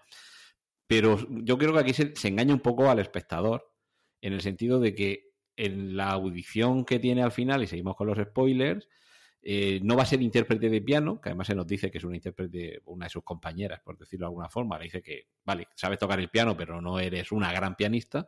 Pero 0.86 1.18
yo 1.28 1.58
creo 1.58 1.72
que 1.72 1.80
aquí 1.80 1.92
se, 1.94 2.14
se, 2.14 2.28
engaña 2.28 2.54
un 2.54 2.60
poco 2.60 2.90
al 2.90 2.98
espectador, 2.98 3.72
en 4.20 4.34
el 4.34 4.40
sentido 4.40 4.78
de 4.78 4.94
que 4.94 5.32
en 5.56 5.96
la 5.96 6.10
audición 6.10 6.84
que 6.84 6.98
tiene 6.98 7.22
al 7.22 7.32
final, 7.32 7.62
y 7.62 7.66
seguimos 7.66 7.96
con 7.96 8.06
los 8.06 8.18
spoilers, 8.18 8.88
eh, 9.48 9.78
no 9.84 9.94
va 9.94 10.02
a 10.02 10.06
ser 10.06 10.20
intérprete 10.22 10.68
de 10.68 10.80
piano, 10.80 11.20
que 11.20 11.28
además 11.28 11.46
se 11.46 11.54
nos 11.54 11.68
dice 11.68 11.88
que 11.88 11.98
es 11.98 12.04
una 12.04 12.16
intérprete, 12.16 12.82
una 12.86 13.06
de 13.06 13.10
sus 13.10 13.22
compañeras, 13.22 13.80
por 13.80 13.96
decirlo 13.96 14.26
de 14.26 14.30
alguna 14.30 14.48
forma. 14.48 14.76
Le 14.76 14.86
dice 14.86 15.00
que, 15.00 15.28
vale, 15.44 15.68
sabes 15.76 16.00
tocar 16.00 16.18
el 16.18 16.30
piano, 16.30 16.56
pero 16.56 16.80
no 16.80 16.98
eres 16.98 17.30
una 17.30 17.52
gran 17.52 17.76
pianista. 17.76 18.26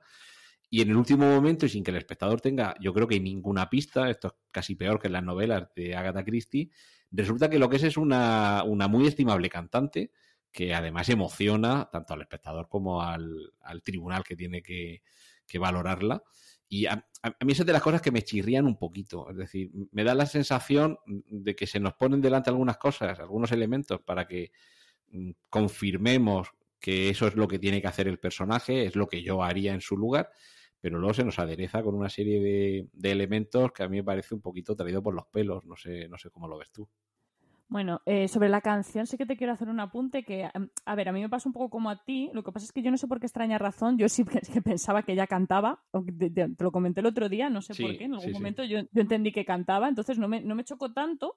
Y 0.71 0.81
en 0.81 0.91
el 0.91 0.97
último 0.97 1.29
momento, 1.29 1.67
y 1.67 1.71
sin 1.71 1.83
que 1.83 1.91
el 1.91 1.97
espectador 1.97 2.41
tenga, 2.41 2.77
yo 2.79 2.95
creo 2.95 3.09
que 3.09 3.19
ninguna 3.19 3.69
pista, 3.69 4.09
esto 4.09 4.29
es 4.29 4.35
casi 4.53 4.77
peor 4.77 5.01
que 5.01 5.09
en 5.09 5.15
las 5.15 5.25
novelas 5.25 5.67
de 5.75 5.97
Agatha 5.97 6.25
Christie, 6.25 6.71
resulta 7.11 7.51
que 7.51 7.59
lo 7.59 7.69
que 7.69 7.79
es 7.79 7.83
es 7.83 7.97
una, 7.97 8.63
muy 8.89 9.09
estimable 9.09 9.51
cantante, 9.51 10.13
que 10.53 10.73
además 10.73 11.09
emociona 11.09 11.89
tanto 11.91 12.15
al 12.15 12.21
espectador 12.21 12.69
como 12.69 13.03
al, 13.03 13.51
tribunal 13.83 14.23
que 14.23 14.37
tiene 14.37 14.63
que 14.63 15.03
valorarla. 15.59 16.23
Y 16.69 16.87
a, 16.87 17.05
mí 17.45 17.53
esas 17.53 17.67
de 17.67 17.73
las 17.73 17.83
cosas 17.83 18.03
que 18.03 18.11
me 18.11 18.23
chirrían 18.23 18.67
un 18.67 18.79
poquito. 18.79 19.31
Es 19.31 19.37
decir, 19.37 19.71
me 19.93 20.05
da 20.05 20.15
la 20.15 20.27
sensación 20.27 20.99
de 21.07 21.57
que 21.57 21.67
se 21.67 21.81
nos 21.81 21.95
ponen 21.95 22.21
delante 22.21 22.51
algunas 22.51 22.77
cosas, 22.77 23.19
algunos 23.19 23.53
elementos 23.53 24.01
para 24.03 24.27
que 24.27 24.53
mm, 25.11 25.31
confirmemos 25.49 26.51
que 26.81 27.09
eso 27.09 27.27
es 27.27 27.35
lo 27.35 27.49
que 27.49 27.59
tiene 27.59 27.81
que 27.81 27.89
hacer 27.89 28.07
el 28.07 28.19
personaje, 28.19 28.85
es 28.85 28.97
lo 28.97 29.09
que 29.09 29.23
yo 29.23 29.43
haría 29.43 29.73
en 29.73 29.81
su 29.81 29.97
lugar, 29.97 30.31
pero 30.81 30.99
luego 30.99 31.15
se 31.15 31.25
nos 31.25 31.39
adereza 31.39 31.83
con 31.83 31.95
una 31.95 32.09
serie 32.09 32.41
de, 32.41 32.89
de 32.93 33.11
elementos 33.11 33.73
que 33.73 33.83
a 33.83 33.89
mí 33.89 33.97
me 33.97 34.05
parece 34.05 34.35
un 34.35 34.41
poquito 34.41 34.77
traído 34.77 35.03
por 35.03 35.15
los 35.15 35.27
pelos. 35.27 35.65
No 35.65 35.77
sé, 35.77 36.09
no 36.09 36.19
sé 36.19 36.31
cómo 36.31 36.47
lo 36.49 36.59
ves 36.59 36.71
tú. 36.71 36.89
Bueno, 37.69 38.01
eh, 38.07 38.29
sobre 38.29 38.49
la 38.49 38.63
canción 38.63 39.07
sí 39.07 39.19
que 39.19 39.27
te 39.27 39.37
quiero 39.37 39.53
hacer 39.53 39.69
un 39.69 39.79
apunte 39.79 40.25
que, 40.25 40.49
em, 40.55 40.71
a 40.87 40.95
ver, 40.95 41.11
a 41.11 41.13
mí 41.13 41.21
me 41.21 41.29
pasa 41.29 41.51
un 41.51 41.53
poco 41.53 41.69
como 41.69 41.91
a 41.91 42.03
ti, 42.03 42.31
lo 42.33 42.43
que 42.43 42.51
pasa 42.51 42.65
es 42.65 42.73
que 42.73 42.83
yo 42.83 42.91
no 42.91 42.97
sé 42.97 43.07
por 43.07 43.21
qué 43.21 43.27
extraña 43.27 43.59
razón, 43.59 43.99
yo 43.99 44.09
sí 44.09 44.25
que 44.55 44.63
pensaba 44.63 45.03
que 45.03 45.13
ella 45.13 45.27
cantaba, 45.27 45.83
te, 46.19 46.49
lo 46.59 46.73
comenté 46.73 47.01
el 47.01 47.07
otro 47.07 47.29
día, 47.29 47.51
no 47.51 47.61
sé 47.61 47.75
por 47.75 47.97
qué, 47.99 48.05
en 48.05 48.15
algún 48.15 48.33
momento 48.33 48.65
yo, 48.65 48.81
yo, 48.91 49.03
entendí 49.03 49.33
que 49.33 49.45
cantaba, 49.45 49.89
entonces 49.89 50.19
no 50.19 50.29
me, 50.29 50.41
no 50.41 50.55
me 50.55 50.65
chocó 50.65 50.93
tanto, 50.95 51.37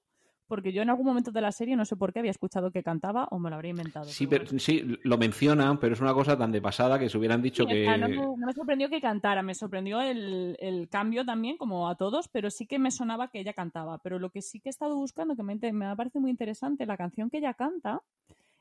porque 0.51 0.73
yo 0.73 0.81
en 0.81 0.89
algún 0.89 1.05
momento 1.05 1.31
de 1.31 1.39
la 1.39 1.53
serie 1.53 1.77
no 1.77 1.85
sé 1.85 1.95
por 1.95 2.11
qué 2.11 2.19
había 2.19 2.31
escuchado 2.31 2.71
que 2.71 2.83
cantaba 2.83 3.23
o 3.31 3.39
me 3.39 3.49
lo 3.49 3.55
habría 3.55 3.69
inventado. 3.69 4.03
Sí, 4.03 4.27
pero, 4.27 4.45
sí, 4.59 4.99
lo 5.01 5.17
mencionan, 5.17 5.79
pero 5.79 5.93
es 5.93 6.01
una 6.01 6.13
cosa 6.13 6.37
tan 6.37 6.51
de 6.51 6.61
pasada 6.61 6.99
que 6.99 7.07
se 7.07 7.17
hubieran 7.17 7.41
dicho 7.41 7.65
que... 7.65 7.87
No, 7.97 8.35
me 8.35 8.51
sorprendió 8.51 8.89
que 8.89 8.99
cantara, 8.99 9.43
me 9.43 9.55
sorprendió 9.55 10.01
el, 10.01 10.89
cambio 10.91 11.23
también, 11.23 11.55
como 11.55 11.87
a 11.87 11.95
todos, 11.95 12.27
pero 12.27 12.49
sí 12.49 12.65
que 12.67 12.79
me 12.79 12.91
sonaba 12.91 13.29
que 13.29 13.39
ella 13.39 13.53
cantaba. 13.53 13.99
Pero 13.99 14.19
lo 14.19 14.29
que 14.29 14.41
sí 14.41 14.59
que 14.59 14.67
he 14.67 14.71
estado 14.71 14.97
buscando, 14.97 15.37
que 15.37 15.43
me, 15.43 15.55
me 15.71 15.95
parece 15.95 16.19
muy 16.19 16.29
interesante, 16.29 16.85
la 16.85 16.97
canción 16.97 17.29
que 17.29 17.37
ella 17.37 17.53
canta, 17.53 18.01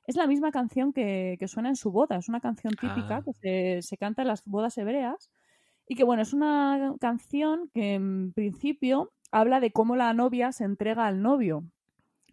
es 0.06 0.14
la 0.14 0.28
misma 0.28 0.52
canción 0.52 0.92
que, 0.92 1.36
suena 1.48 1.70
en 1.70 1.76
su 1.76 1.90
boda. 1.90 2.18
Es 2.18 2.28
una 2.28 2.38
canción 2.38 2.72
típica 2.74 3.16
ah. 3.16 3.22
que 3.24 3.32
se, 3.32 3.82
se, 3.82 3.96
canta 3.96 4.22
en 4.22 4.28
las 4.28 4.44
bodas 4.44 4.78
hebreas. 4.78 5.28
Y 5.88 5.96
que, 5.96 6.04
bueno, 6.04 6.22
es 6.22 6.34
una 6.34 6.94
canción 7.00 7.68
que 7.74 7.94
en 7.94 8.32
principio 8.32 9.10
habla 9.32 9.58
de 9.58 9.72
cómo 9.72 9.96
la 9.96 10.14
novia 10.14 10.52
se 10.52 10.62
entrega 10.62 11.08
al 11.08 11.20
novio. 11.20 11.64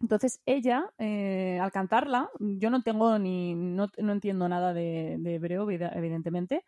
Entonces 0.00 0.40
ella, 0.46 0.90
eh, 0.98 1.58
al 1.60 1.72
cantarla, 1.72 2.30
yo 2.38 2.70
no 2.70 2.82
tengo 2.82 3.18
ni, 3.18 3.54
no, 3.54 3.88
entiendo 3.96 4.48
nada 4.48 4.72
de, 4.72 5.14
hebreo, 5.24 5.68
evidentemente, 5.70 6.64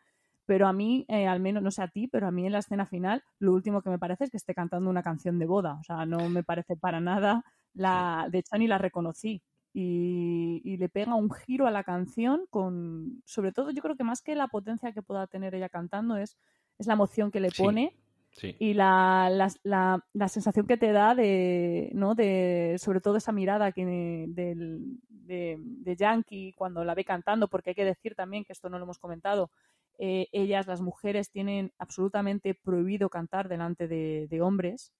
pero 0.51 0.67
a 0.67 0.73
mí, 0.73 1.05
eh, 1.07 1.29
al 1.29 1.39
menos, 1.39 1.63
no 1.63 1.71
sé 1.71 1.81
a 1.81 1.87
ti, 1.87 2.09
pero 2.09 2.27
a 2.27 2.33
mí 2.33 2.45
en 2.45 2.51
la 2.51 2.59
escena 2.59 2.85
final, 2.85 3.23
lo 3.39 3.53
último 3.53 3.83
que 3.83 3.91
me 3.91 4.01
parece 4.01 4.25
es 4.25 4.31
que 4.31 4.37
esté 4.37 4.53
cantando 4.53 4.91
una 4.91 5.01
canción 5.03 5.39
de 5.39 5.47
boda. 5.47 5.75
O 5.75 5.85
sea, 5.85 6.07
no 6.07 6.29
me 6.29 6.43
parece 6.43 6.77
para 6.77 6.99
nada 7.01 7.45
la. 7.73 8.27
De 8.33 8.39
hecho, 8.39 8.59
ni 8.59 8.67
la 8.67 8.77
reconocí. 8.77 9.43
Y, 9.73 10.77
le 10.77 10.89
pega 10.89 11.15
un 11.15 11.31
giro 11.31 11.69
a 11.69 11.71
la 11.71 11.85
canción 11.85 12.47
con. 12.51 13.23
Sobre 13.27 13.53
todo, 13.53 13.71
yo 13.71 13.81
creo 13.81 13.95
que 13.95 14.03
más 14.03 14.23
que 14.23 14.35
la 14.35 14.49
potencia 14.49 14.93
que 14.93 15.03
pueda 15.03 15.29
tener 15.29 15.55
ella 15.55 15.69
cantando, 15.69 16.17
es, 16.17 16.37
es 16.79 16.89
la 16.89 16.95
emoción 16.95 17.31
que 17.31 17.39
le 17.39 17.53
pone. 17.53 17.97
Y 18.59 18.75
la, 18.75 19.29
la, 19.65 20.05
la, 20.13 20.29
sensación 20.29 20.67
que 20.67 20.77
te 20.77 20.93
da 20.93 21.15
de, 21.15 21.91
¿no? 21.93 22.15
de 22.15 22.77
sobre 22.79 23.01
todo 23.01 23.17
esa 23.17 23.33
mirada 23.33 23.73
que 23.73 23.85
de, 23.85 24.79
de, 25.09 25.97
Yankee 25.97 26.55
cuando 26.55 26.85
la 26.85 26.95
ve 26.95 27.05
cantando, 27.05 27.49
porque 27.49 27.71
hay 27.71 27.75
que 27.75 27.85
decir 27.85 28.15
también 28.15 28.45
que 28.45 28.53
esto 28.53 28.69
no 28.69 28.79
lo 28.79 28.85
hemos 28.85 28.99
comentado, 28.99 29.51
eh, 29.99 30.29
ellas, 30.33 30.67
las 30.67 30.81
mujeres, 30.81 31.31
tienen 31.31 31.73
absolutamente 31.79 32.55
prohibido 32.55 33.11
cantar 33.11 33.49
delante 33.49 33.87
de, 33.87 34.41
hombres. 34.41 34.93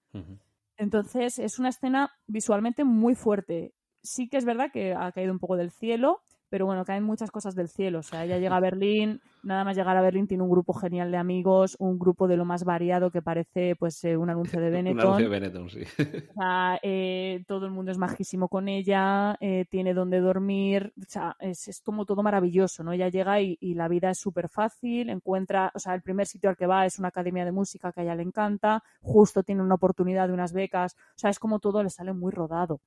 Entonces 0.77 1.39
es 1.39 1.57
una 1.57 1.69
escena 1.69 2.11
visualmente 2.27 2.83
muy 2.83 3.15
fuerte. 3.15 3.73
Sí 4.03 4.29
que 4.29 4.37
es 4.37 4.45
verdad 4.45 4.71
que 4.71 4.93
ha 4.93 5.11
caído 5.11 5.31
un 5.31 5.39
poco 5.39 5.57
del 5.57 5.71
cielo, 5.71 6.21
pero 6.51 6.65
bueno, 6.65 6.83
caen 6.83 7.05
muchas 7.05 7.31
cosas 7.31 7.55
del 7.55 7.69
cielo. 7.69 7.99
O 7.99 8.03
sea, 8.03 8.25
ella 8.25 8.37
llega 8.37 8.57
a 8.57 8.59
Berlín, 8.59 9.21
nada 9.41 9.63
más 9.63 9.77
llegar 9.77 9.95
a 9.95 10.01
Berlín 10.01 10.27
tiene 10.27 10.43
un 10.43 10.49
grupo 10.49 10.73
genial 10.73 11.09
de 11.09 11.15
amigos, 11.15 11.77
un 11.79 11.97
grupo 11.97 12.27
de 12.27 12.35
lo 12.35 12.43
más 12.43 12.65
variado 12.65 13.09
que 13.09 13.21
parece 13.21 13.77
pues 13.77 14.03
eh, 14.03 14.17
un 14.17 14.29
anuncio 14.29 14.59
de 14.59 14.69
Benetton. 14.69 14.99
un 14.99 15.07
anuncio 15.07 15.29
de 15.29 15.39
Benetton, 15.39 15.69
sí. 15.69 15.81
O 16.29 16.33
sea, 16.33 16.77
eh, 16.83 17.45
todo 17.47 17.67
el 17.67 17.71
mundo 17.71 17.89
es 17.93 17.97
majísimo 17.97 18.49
con 18.49 18.67
ella, 18.67 19.37
eh, 19.39 19.63
tiene 19.69 19.93
donde 19.93 20.19
dormir, 20.19 20.91
o 20.99 21.09
sea, 21.09 21.37
es, 21.39 21.81
como 21.85 22.05
todo 22.05 22.21
maravilloso, 22.21 22.83
¿no? 22.83 22.91
Ella 22.91 23.07
llega 23.07 23.39
y, 23.39 23.57
y 23.61 23.73
la 23.75 23.87
vida 23.87 24.09
es 24.09 24.19
súper 24.19 24.49
fácil, 24.49 25.09
encuentra, 25.09 25.71
o 25.73 25.79
sea, 25.79 25.95
el 25.95 26.01
primer 26.01 26.27
sitio 26.27 26.49
al 26.49 26.57
que 26.57 26.67
va 26.67 26.85
es 26.85 26.99
una 26.99 27.07
academia 27.07 27.45
de 27.45 27.53
música 27.53 27.93
que 27.93 28.01
a 28.01 28.03
ella 28.03 28.15
le 28.15 28.23
encanta, 28.23 28.83
justo 28.99 29.41
tiene 29.41 29.63
una 29.63 29.75
oportunidad 29.75 30.27
de 30.27 30.33
unas 30.33 30.51
becas, 30.51 30.97
o 31.15 31.17
sea, 31.17 31.29
es 31.29 31.39
como 31.39 31.59
todo 31.59 31.81
le 31.81 31.89
sale 31.89 32.11
muy 32.11 32.31
rodado. 32.33 32.81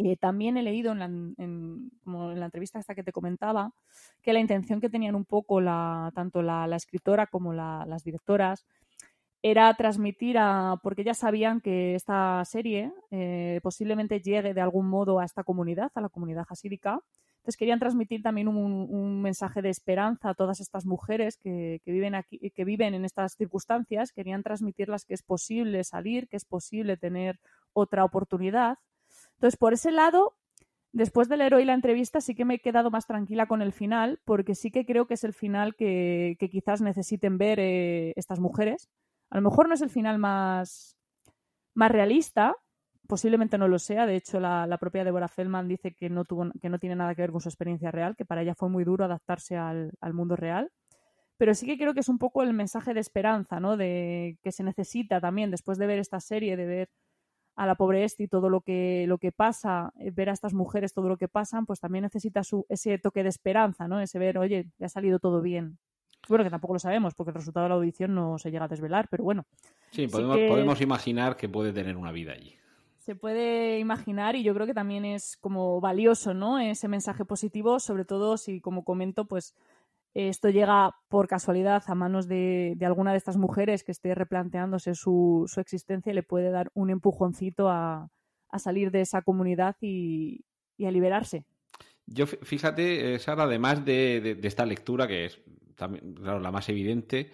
Eh, 0.00 0.16
también 0.16 0.56
he 0.56 0.62
leído 0.62 0.92
en 0.92 0.98
la, 1.00 1.06
como 2.04 2.30
en 2.30 2.38
la 2.38 2.44
entrevista 2.44 2.78
esta 2.78 2.94
que 2.94 3.02
te 3.02 3.10
comentaba 3.10 3.72
que 4.22 4.32
la 4.32 4.38
intención 4.38 4.80
que 4.80 4.88
tenían 4.88 5.16
un 5.16 5.24
poco 5.24 5.60
tanto 6.14 6.40
la, 6.40 6.68
escritora 6.76 7.26
como 7.26 7.52
las 7.52 8.04
directoras 8.04 8.64
era 9.42 9.74
transmitir 9.74 10.38
a, 10.38 10.76
porque 10.84 11.02
ya 11.02 11.14
sabían 11.14 11.60
que 11.60 11.96
esta 11.96 12.44
serie 12.44 12.92
eh, 13.10 13.58
posiblemente 13.60 14.20
llegue 14.20 14.54
de 14.54 14.60
algún 14.60 14.88
modo 14.88 15.18
a 15.18 15.24
esta 15.24 15.42
comunidad, 15.42 15.90
a 15.96 16.00
la 16.00 16.08
comunidad 16.08 16.46
hasídica, 16.48 17.00
Entonces 17.38 17.56
querían 17.56 17.80
transmitir 17.80 18.22
también 18.22 18.46
un, 18.46 19.20
mensaje 19.20 19.62
de 19.62 19.70
esperanza 19.70 20.30
a 20.30 20.34
todas 20.34 20.60
estas 20.60 20.86
mujeres 20.86 21.36
que, 21.38 21.80
viven 21.84 22.14
aquí, 22.14 22.38
que 22.54 22.64
viven 22.64 22.94
en 22.94 23.04
estas 23.04 23.34
circunstancias. 23.34 24.12
Querían 24.12 24.44
transmitirlas 24.44 25.04
que 25.04 25.14
es 25.14 25.24
posible 25.24 25.82
salir, 25.82 26.28
que 26.28 26.36
es 26.36 26.44
posible 26.44 26.96
tener 26.96 27.40
otra 27.72 28.04
oportunidad. 28.04 28.78
Entonces, 29.38 29.56
por 29.56 29.72
ese 29.72 29.92
lado, 29.92 30.36
después 30.92 31.28
de 31.28 31.36
leer 31.36 31.54
hoy 31.54 31.64
la 31.64 31.74
entrevista, 31.74 32.20
sí 32.20 32.34
que 32.34 32.44
me 32.44 32.54
he 32.54 32.58
quedado 32.58 32.90
más 32.90 33.06
tranquila 33.06 33.46
con 33.46 33.62
el 33.62 33.72
final, 33.72 34.20
porque 34.24 34.56
sí 34.56 34.72
que 34.72 34.84
creo 34.84 35.06
que 35.06 35.14
es 35.14 35.22
el 35.22 35.32
final 35.32 35.76
que, 35.76 36.36
quizás 36.50 36.80
necesiten 36.80 37.38
ver 37.38 37.60
eh, 37.60 38.12
estas 38.16 38.40
mujeres. 38.40 38.88
A 39.30 39.36
lo 39.36 39.42
mejor 39.42 39.68
no 39.68 39.74
es 39.74 39.82
el 39.82 39.90
final 39.90 40.18
más, 40.18 40.96
más 41.74 41.92
realista, 41.92 42.56
posiblemente 43.06 43.58
no 43.58 43.68
lo 43.68 43.78
sea. 43.78 44.06
De 44.06 44.16
hecho, 44.16 44.40
la, 44.40 44.76
propia 44.80 45.04
Deborah 45.04 45.28
Feldman 45.28 45.68
dice 45.68 45.94
que 45.94 46.10
no, 46.10 46.24
tuvo, 46.24 46.50
que 46.60 46.68
no 46.68 46.80
tiene 46.80 46.96
nada 46.96 47.14
que 47.14 47.22
ver 47.22 47.30
con 47.30 47.40
su 47.40 47.48
experiencia 47.48 47.92
real, 47.92 48.16
que 48.16 48.24
para 48.24 48.42
ella 48.42 48.56
fue 48.56 48.68
muy 48.68 48.82
duro 48.82 49.04
adaptarse 49.04 49.56
al, 49.56 49.92
mundo 50.12 50.34
real. 50.34 50.70
Pero 51.36 51.54
sí 51.54 51.66
que 51.66 51.78
creo 51.78 51.94
que 51.94 52.00
es 52.00 52.08
un 52.08 52.18
poco 52.18 52.42
el 52.42 52.52
mensaje 52.52 52.94
de 52.94 53.00
esperanza, 53.00 53.60
¿no? 53.60 53.76
De 53.76 54.38
que 54.42 54.50
se 54.50 54.64
necesita 54.64 55.20
también, 55.20 55.52
después 55.52 55.78
de 55.78 55.86
ver 55.86 56.00
esta 56.00 56.18
serie, 56.18 56.56
de 56.56 56.66
ver 56.66 56.88
a 57.58 57.66
la 57.66 57.74
pobre 57.74 58.04
Esti 58.04 58.24
y 58.24 58.28
todo 58.28 58.48
lo 58.48 58.60
que, 58.60 59.04
lo 59.08 59.18
que 59.18 59.32
pasa, 59.32 59.92
eh, 59.98 60.12
ver 60.12 60.30
a 60.30 60.32
estas 60.32 60.54
mujeres 60.54 60.94
todo 60.94 61.08
lo 61.08 61.16
que 61.16 61.26
pasan, 61.26 61.66
pues 61.66 61.80
también 61.80 62.04
necesita 62.04 62.44
su, 62.44 62.64
ese 62.68 62.98
toque 62.98 63.24
de 63.24 63.30
esperanza, 63.30 63.88
¿no? 63.88 64.00
Ese 64.00 64.20
ver, 64.20 64.38
oye, 64.38 64.68
ya 64.78 64.86
ha 64.86 64.88
salido 64.88 65.18
todo 65.18 65.42
bien. 65.42 65.76
Bueno, 66.28 66.44
que 66.44 66.50
tampoco 66.50 66.74
lo 66.74 66.78
sabemos 66.78 67.14
porque 67.16 67.30
el 67.30 67.34
resultado 67.34 67.64
de 67.64 67.70
la 67.70 67.74
audición 67.74 68.14
no 68.14 68.38
se 68.38 68.52
llega 68.52 68.66
a 68.66 68.68
desvelar, 68.68 69.08
pero 69.10 69.24
bueno. 69.24 69.44
Sí, 69.90 70.06
podemos, 70.06 70.80
imaginar 70.80 71.36
que 71.36 71.48
puede 71.48 71.72
tener 71.72 71.96
una 71.96 72.12
vida 72.12 72.32
allí. 72.32 72.54
Se 72.98 73.16
puede 73.16 73.80
imaginar 73.80 74.36
y 74.36 74.44
yo 74.44 74.54
creo 74.54 74.66
que 74.66 74.74
también 74.74 75.04
es 75.04 75.36
como 75.36 75.80
valioso, 75.80 76.34
¿no? 76.34 76.60
Ese 76.60 76.86
mensaje 76.86 77.24
positivo, 77.24 77.80
sobre 77.80 78.04
todo 78.04 78.36
si, 78.36 78.60
como 78.60 78.84
comento, 78.84 79.24
pues 79.24 79.56
esto 80.14 80.50
llega 80.50 80.94
por 81.08 81.28
casualidad 81.28 81.82
a 81.86 81.94
manos 81.94 82.28
de, 82.28 82.76
alguna 82.82 83.12
de 83.12 83.18
estas 83.18 83.36
mujeres 83.36 83.84
que 83.84 83.92
esté 83.92 84.14
replanteándose 84.14 84.94
su, 84.94 85.50
existencia 85.56 86.10
y 86.12 86.14
le 86.14 86.22
puede 86.22 86.50
dar 86.50 86.70
un 86.74 86.90
empujoncito 86.90 87.68
a, 87.68 88.10
salir 88.58 88.90
de 88.90 89.02
esa 89.02 89.22
comunidad 89.22 89.76
y, 89.80 90.44
a 90.84 90.90
liberarse. 90.90 91.44
Yo, 92.06 92.26
fíjate, 92.26 93.18
Sara, 93.18 93.44
además 93.44 93.84
de, 93.84 94.38
esta 94.42 94.64
lectura, 94.64 95.06
que 95.06 95.26
es 95.26 95.40
también, 95.76 96.14
la 96.22 96.50
más 96.50 96.68
evidente, 96.70 97.30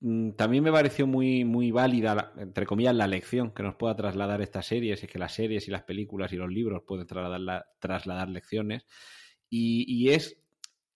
mm, 0.00 0.30
también 0.30 0.62
me 0.62 0.70
pareció 0.70 1.06
muy, 1.06 1.44
muy 1.44 1.72
válida, 1.72 2.32
entre 2.36 2.64
comillas, 2.64 2.94
la 2.94 3.08
lección 3.08 3.50
que 3.50 3.64
nos 3.64 3.74
pueda 3.74 3.96
trasladar 3.96 4.40
esta 4.40 4.62
serie, 4.62 4.92
es 4.92 5.06
que 5.06 5.18
las 5.18 5.34
series 5.34 5.66
y 5.66 5.72
las 5.72 5.82
películas 5.82 6.32
y 6.32 6.36
los 6.36 6.50
libros 6.50 6.84
pueden 6.86 7.06
trasladar 7.06 8.28
lecciones, 8.28 8.86
y, 9.52 10.10
es 10.10 10.38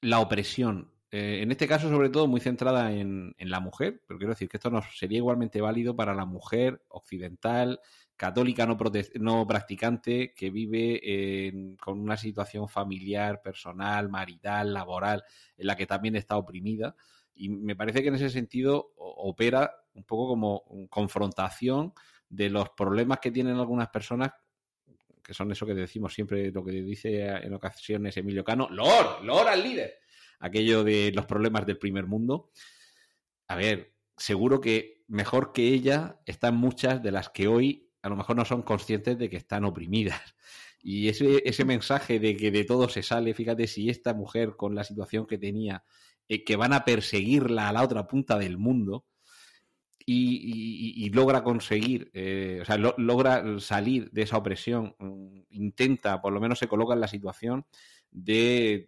la 0.01 0.21
opresión. 0.21 0.91
Eh, 1.11 1.41
en 1.43 1.53
este 1.53 1.69
caso, 1.69 1.89
sobre 1.89 2.11
todo, 2.11 2.27
muy 2.27 2.41
centrada 2.41 2.93
en, 2.93 3.35
la 3.39 3.61
mujer, 3.61 4.03
pero 4.07 4.19
quiero 4.19 4.33
decir 4.33 4.49
que 4.49 4.57
esto 4.57 4.71
no 4.71 4.83
sería 4.83 5.19
igualmente 5.19 5.61
válido 5.61 5.95
para 5.95 6.15
la 6.15 6.25
mujer 6.25 6.83
occidental, 6.89 7.81
católica 8.17 8.67
no, 8.67 8.77
no 9.21 9.47
practicante, 9.47 10.35
que 10.35 10.51
vive 10.51 11.77
con 11.81 12.01
una 12.01 12.17
situación 12.17 12.69
familiar, 12.69 13.41
personal, 13.41 14.09
marital, 14.09 14.75
laboral, 14.75 15.23
en 15.57 15.67
la 15.67 15.77
que 15.77 15.87
también 15.87 16.17
está 16.17 16.37
oprimida. 16.37 16.97
Y 17.35 17.51
me 17.51 17.77
parece 17.77 18.03
que 18.03 18.09
en 18.09 18.15
ese 18.17 18.31
sentido 18.31 18.93
opera 18.97 19.71
un 19.95 20.05
poco 20.05 20.29
como 20.29 20.65
confrontación 20.89 21.93
de 22.29 22.51
los 22.51 22.71
problemas 22.71 23.21
que 23.21 23.31
tienen 23.31 23.57
algunas 23.57 23.89
personas 23.89 24.33
que 25.23 25.35
son 25.35 25.51
eso 25.51 25.67
que 25.67 25.75
decimos 25.75 26.15
siempre, 26.15 26.53
lo 26.53 26.65
que 26.65 26.71
dice 26.71 27.27
en 27.27 27.53
ocasiones 27.53 28.17
Emilio 28.17 28.45
Cano, 28.45 28.69
¡Lor! 28.71 29.25
¡Lor 29.25 29.49
al 29.49 29.61
líder! 29.61 29.99
Aquello 30.39 30.85
de 30.85 31.13
los 31.15 31.27
problemas 31.27 31.67
del 31.67 31.79
primer 31.79 32.07
mundo. 32.07 32.51
A 33.49 33.57
ver, 33.57 33.95
seguro 34.17 34.61
que 34.61 35.05
mejor 35.09 35.53
que 35.53 35.69
ella 35.69 36.21
están 36.27 36.57
muchas 36.57 37.03
de 37.03 37.13
las 37.13 37.31
que 37.31 37.49
hoy 37.49 37.91
a 38.03 38.09
lo 38.09 38.17
mejor 38.17 38.37
no 38.37 38.45
son 38.45 38.63
conscientes 38.63 39.19
de 39.19 39.29
que 39.29 39.37
están 39.37 39.65
oprimidas. 39.65 40.21
Y 40.89 41.09
ese, 41.09 41.43
ese 41.45 41.65
mensaje 41.65 42.21
de 42.21 42.37
que 42.37 42.53
de 42.53 42.63
todo 42.63 42.89
se 42.89 43.03
sale, 43.03 43.35
fíjate 43.35 43.67
si 43.67 43.91
esta 43.91 44.15
mujer 44.15 44.55
con 44.57 44.77
la 44.77 44.85
situación 44.85 45.27
que 45.27 45.37
tenía, 45.37 45.83
eh, 46.29 46.45
que 46.45 46.55
van 46.55 46.73
a 46.73 46.85
perseguirla 46.85 47.69
a 47.69 47.73
la 47.73 47.83
otra 47.83 48.07
punta 48.07 48.39
del 48.39 48.57
mundo, 48.57 49.05
y, 50.09 51.11
logra 51.11 51.43
conseguir, 51.43 52.11
eh, 52.15 52.61
o 52.63 52.65
sea, 52.65 52.77
logra 52.77 53.59
salir 53.59 54.11
de 54.13 54.23
esa 54.23 54.37
opresión, 54.37 54.95
mm, 54.99 55.41
intenta, 55.51 56.23
por 56.23 56.33
lo 56.33 56.41
menos 56.41 56.59
se 56.61 56.69
coloca 56.69 56.95
en 56.95 57.01
la 57.01 57.09
situación 57.09 57.67
de, 58.11 58.87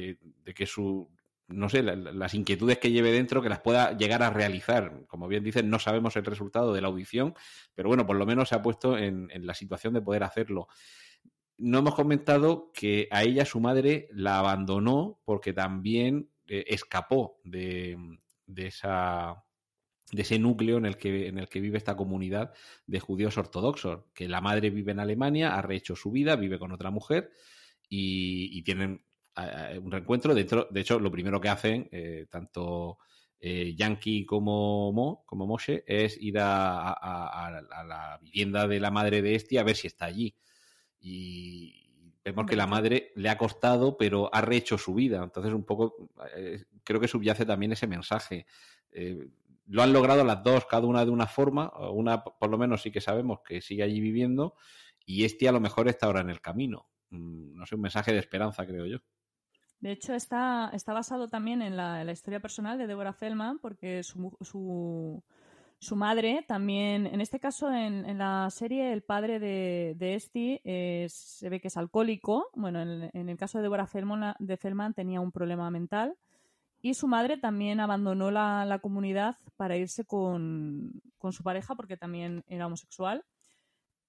de, 0.00 0.18
de 0.44 0.54
que 0.54 0.66
su 0.66 1.08
no 1.48 1.70
sé, 1.70 1.82
las 1.82 2.34
inquietudes 2.34 2.78
que 2.78 2.92
lleve 2.92 3.10
dentro, 3.10 3.40
que 3.40 3.48
las 3.48 3.60
pueda 3.60 3.96
llegar 3.96 4.22
a 4.22 4.30
realizar. 4.30 5.06
Como 5.06 5.28
bien 5.28 5.42
dicen, 5.42 5.70
no 5.70 5.78
sabemos 5.78 6.14
el 6.16 6.26
resultado 6.26 6.74
de 6.74 6.82
la 6.82 6.88
audición, 6.88 7.34
pero 7.74 7.88
bueno, 7.88 8.06
por 8.06 8.16
lo 8.16 8.26
menos 8.26 8.50
se 8.50 8.54
ha 8.54 8.62
puesto 8.62 8.98
en, 8.98 9.30
la 9.34 9.54
situación 9.54 9.94
de 9.94 10.02
poder 10.02 10.24
hacerlo. 10.24 10.68
No 11.56 11.78
hemos 11.78 11.94
comentado 11.94 12.70
que 12.74 13.08
a 13.10 13.22
ella 13.22 13.46
su 13.46 13.60
madre 13.60 14.08
la 14.12 14.38
abandonó 14.38 15.20
porque 15.24 15.54
también 15.54 16.30
eh, 16.46 16.64
escapó 16.68 17.40
de, 17.44 17.96
esa 18.54 19.42
de 20.12 20.22
ese 20.22 20.38
núcleo 20.38 20.76
en 20.76 20.84
el 20.84 20.96
que 20.96 21.28
en 21.28 21.38
el 21.38 21.48
que 21.48 21.60
vive 21.60 21.78
esta 21.78 21.96
comunidad 21.96 22.52
de 22.86 23.00
judíos 23.00 23.38
ortodoxos, 23.38 24.04
que 24.14 24.28
la 24.28 24.42
madre 24.42 24.70
vive 24.70 24.92
en 24.92 25.00
Alemania, 25.00 25.56
ha 25.56 25.62
rehecho 25.62 25.96
su 25.96 26.10
vida, 26.10 26.36
vive 26.36 26.58
con 26.58 26.72
otra 26.72 26.90
mujer 26.90 27.32
y 27.90 28.62
tienen 28.62 29.07
un 29.82 29.90
reencuentro. 29.90 30.34
Dentro, 30.34 30.68
de 30.70 30.80
hecho, 30.80 30.98
lo 30.98 31.10
primero 31.10 31.40
que 31.40 31.48
hacen, 31.48 31.88
eh, 31.92 32.26
tanto 32.30 32.98
eh, 33.40 33.74
Yankee 33.76 34.24
como 34.24 34.92
Mo, 34.92 35.24
como 35.26 35.46
Moshe, 35.46 35.84
es 35.86 36.20
ir 36.20 36.38
a, 36.40 37.62
la 37.86 38.18
vivienda 38.22 38.66
de 38.66 38.80
la 38.80 38.90
madre 38.90 39.22
de 39.22 39.34
este 39.34 39.58
a 39.58 39.64
ver 39.64 39.76
si 39.76 39.86
está 39.86 40.06
allí. 40.06 40.34
Y 41.00 41.90
vemos 42.24 42.46
que 42.46 42.56
la 42.56 42.66
madre 42.66 43.12
le 43.14 43.28
ha 43.28 43.38
costado, 43.38 43.96
pero 43.96 44.28
ha 44.32 44.40
rehecho 44.40 44.78
su 44.78 44.94
vida. 44.94 45.22
Entonces, 45.22 45.52
un 45.52 45.64
poco, 45.64 46.10
eh, 46.36 46.64
creo 46.84 47.00
que 47.00 47.08
subyace 47.08 47.46
también 47.46 47.72
ese 47.72 47.86
mensaje. 47.86 48.46
lo 49.66 49.82
han 49.82 49.92
logrado 49.92 50.24
las 50.24 50.42
dos, 50.42 50.66
cada 50.66 50.86
una 50.86 51.04
de 51.04 51.10
una 51.10 51.26
forma. 51.26 51.72
Una, 51.90 52.24
por 52.24 52.50
lo 52.50 52.58
menos, 52.58 52.82
sí 52.82 52.90
que 52.90 53.00
sabemos 53.00 53.40
que 53.46 53.60
sigue 53.60 53.82
allí 53.82 54.00
viviendo. 54.00 54.54
Y 55.06 55.24
este 55.24 55.48
a 55.48 55.52
lo 55.52 55.60
mejor 55.60 55.88
está 55.88 56.06
ahora 56.06 56.20
en 56.20 56.30
el 56.30 56.40
camino. 56.40 56.88
Mm, 57.10 57.54
no 57.54 57.66
sé, 57.66 57.74
un 57.74 57.80
mensaje 57.82 58.12
de 58.12 58.18
esperanza, 58.18 58.66
creo 58.66 58.86
yo. 58.86 58.98
De 59.80 59.92
hecho, 59.92 60.14
está, 60.14 60.70
está 60.72 60.92
basado 60.92 61.28
también 61.28 61.62
en 61.62 61.76
la, 61.76 62.10
historia 62.10 62.40
personal 62.40 62.78
de 62.78 62.86
Deborah 62.86 63.12
Feldman, 63.12 63.58
porque 63.60 64.02
su, 64.02 64.36
su, 64.40 65.22
su 65.78 65.96
madre 65.96 66.44
también, 66.48 67.06
en 67.06 67.20
este 67.20 67.38
caso, 67.38 67.72
en, 67.72 68.18
la 68.18 68.48
serie, 68.50 68.92
el 68.92 69.02
padre 69.02 69.38
de, 69.38 69.94
de 69.96 70.14
Esti 70.14 70.60
se 71.08 71.48
ve 71.48 71.60
que 71.60 71.68
es 71.68 71.76
alcohólico. 71.76 72.48
Bueno, 72.54 72.82
en, 72.82 73.28
el 73.28 73.36
caso 73.36 73.58
de 73.58 73.62
Deborah 73.62 73.86
Feldman, 73.86 74.34
Feldman 74.58 74.94
tenía 74.94 75.20
un 75.20 75.30
problema 75.30 75.70
mental. 75.70 76.16
Y 76.80 76.94
su 76.94 77.08
madre 77.08 77.36
también 77.36 77.80
abandonó 77.80 78.30
la, 78.30 78.64
la 78.64 78.78
comunidad 78.78 79.36
para 79.56 79.76
irse 79.76 80.04
con, 80.04 81.02
con 81.18 81.32
su 81.32 81.42
pareja 81.42 81.74
porque 81.74 81.96
también 81.96 82.44
era 82.48 82.66
homosexual. 82.66 83.24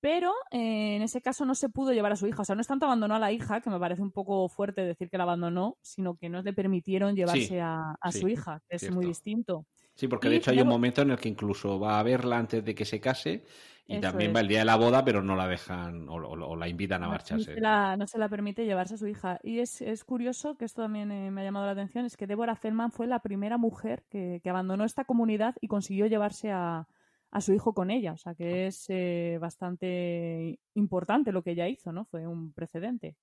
Pero 0.02 0.34
eh, 0.52 0.96
en 0.96 1.02
ese 1.02 1.22
caso 1.22 1.46
no 1.46 1.56
se 1.56 1.70
pudo 1.70 1.92
llevar 1.92 2.14
a 2.14 2.16
su 2.16 2.26
hija. 2.28 2.42
O 2.42 2.46
sea, 2.46 2.56
no 2.56 2.62
es 2.62 2.68
tanto 2.68 2.86
abandonó 2.86 3.16
a 3.16 3.20
la 3.20 3.32
hija, 3.32 3.60
que 3.60 3.70
me 3.70 3.80
parece 3.80 4.02
un 4.02 4.12
poco 4.12 4.48
fuerte 4.48 4.82
decir 4.82 5.10
que 5.10 5.18
la 5.18 5.24
abandonó, 5.24 5.78
sino 5.82 6.16
que 6.16 6.30
no 6.30 6.42
le 6.42 6.54
permitieron 6.54 7.16
llevarse 7.16 7.60
a, 7.62 7.96
su 8.12 8.28
hija, 8.30 8.62
que 8.70 8.78
es 8.78 8.92
muy 8.92 9.06
distinto. 9.06 9.66
Sí, 9.96 10.08
porque 10.08 10.30
de 10.30 10.38
hecho 10.38 10.52
hay 10.52 10.62
un 10.62 10.70
momento 10.70 11.02
en 11.02 11.12
el 11.12 11.18
que 11.18 11.28
incluso 11.28 11.80
va 11.80 12.00
a 12.00 12.04
verla 12.04 12.38
antes 12.38 12.64
de 12.64 12.74
que 12.74 12.86
se 12.86 13.02
case 13.02 13.44
y 13.86 14.00
también 14.00 14.34
va 14.34 14.40
el 14.40 14.48
día 14.48 14.60
de 14.60 14.66
la 14.66 14.78
boda, 14.78 15.04
pero 15.04 15.22
no 15.22 15.36
la 15.36 15.48
dejan 15.48 16.08
o, 16.08 16.56
la 16.56 16.68
invitan 16.70 17.04
a 17.04 17.10
marcharse. 17.10 17.56
No 17.60 18.08
se, 18.08 18.18
la, 18.18 18.30
permite 18.30 18.64
llevarse 18.64 18.94
a 18.94 18.98
su 18.98 19.08
hija. 19.08 19.40
Y 19.44 19.60
es, 19.60 20.04
curioso, 20.06 20.56
que 20.56 20.64
esto 20.64 20.84
también 20.84 21.12
eh, 21.12 21.32
me 21.32 21.42
ha 21.42 21.44
llamado 21.44 21.66
la 21.66 21.74
atención, 21.74 22.06
es 22.06 22.16
que 22.16 22.28
Deborah 22.28 22.56
Feldman 22.56 22.92
fue 22.92 23.08
la 23.08 23.20
primera 23.20 23.58
mujer 23.58 24.04
que 24.10 24.42
abandonó 24.46 24.86
esta 24.86 25.04
comunidad 25.04 25.56
y 25.60 25.68
consiguió 25.68 26.06
llevarse 26.06 26.52
a, 26.52 26.88
a 27.32 27.42
su 27.42 27.54
hijo 27.54 27.74
con 27.74 27.92
ella. 27.92 28.14
O 28.14 28.18
sea 28.18 28.36
que 28.36 28.68
es 28.68 28.86
eh, 28.90 29.38
bastante 29.40 30.60
importante 30.76 31.32
lo 31.32 31.44
que 31.44 31.52
ella 31.52 31.68
hizo, 31.68 31.92
¿no? 31.92 32.06
Fue 32.06 32.28
un 32.28 32.54
precedente. 32.54 33.16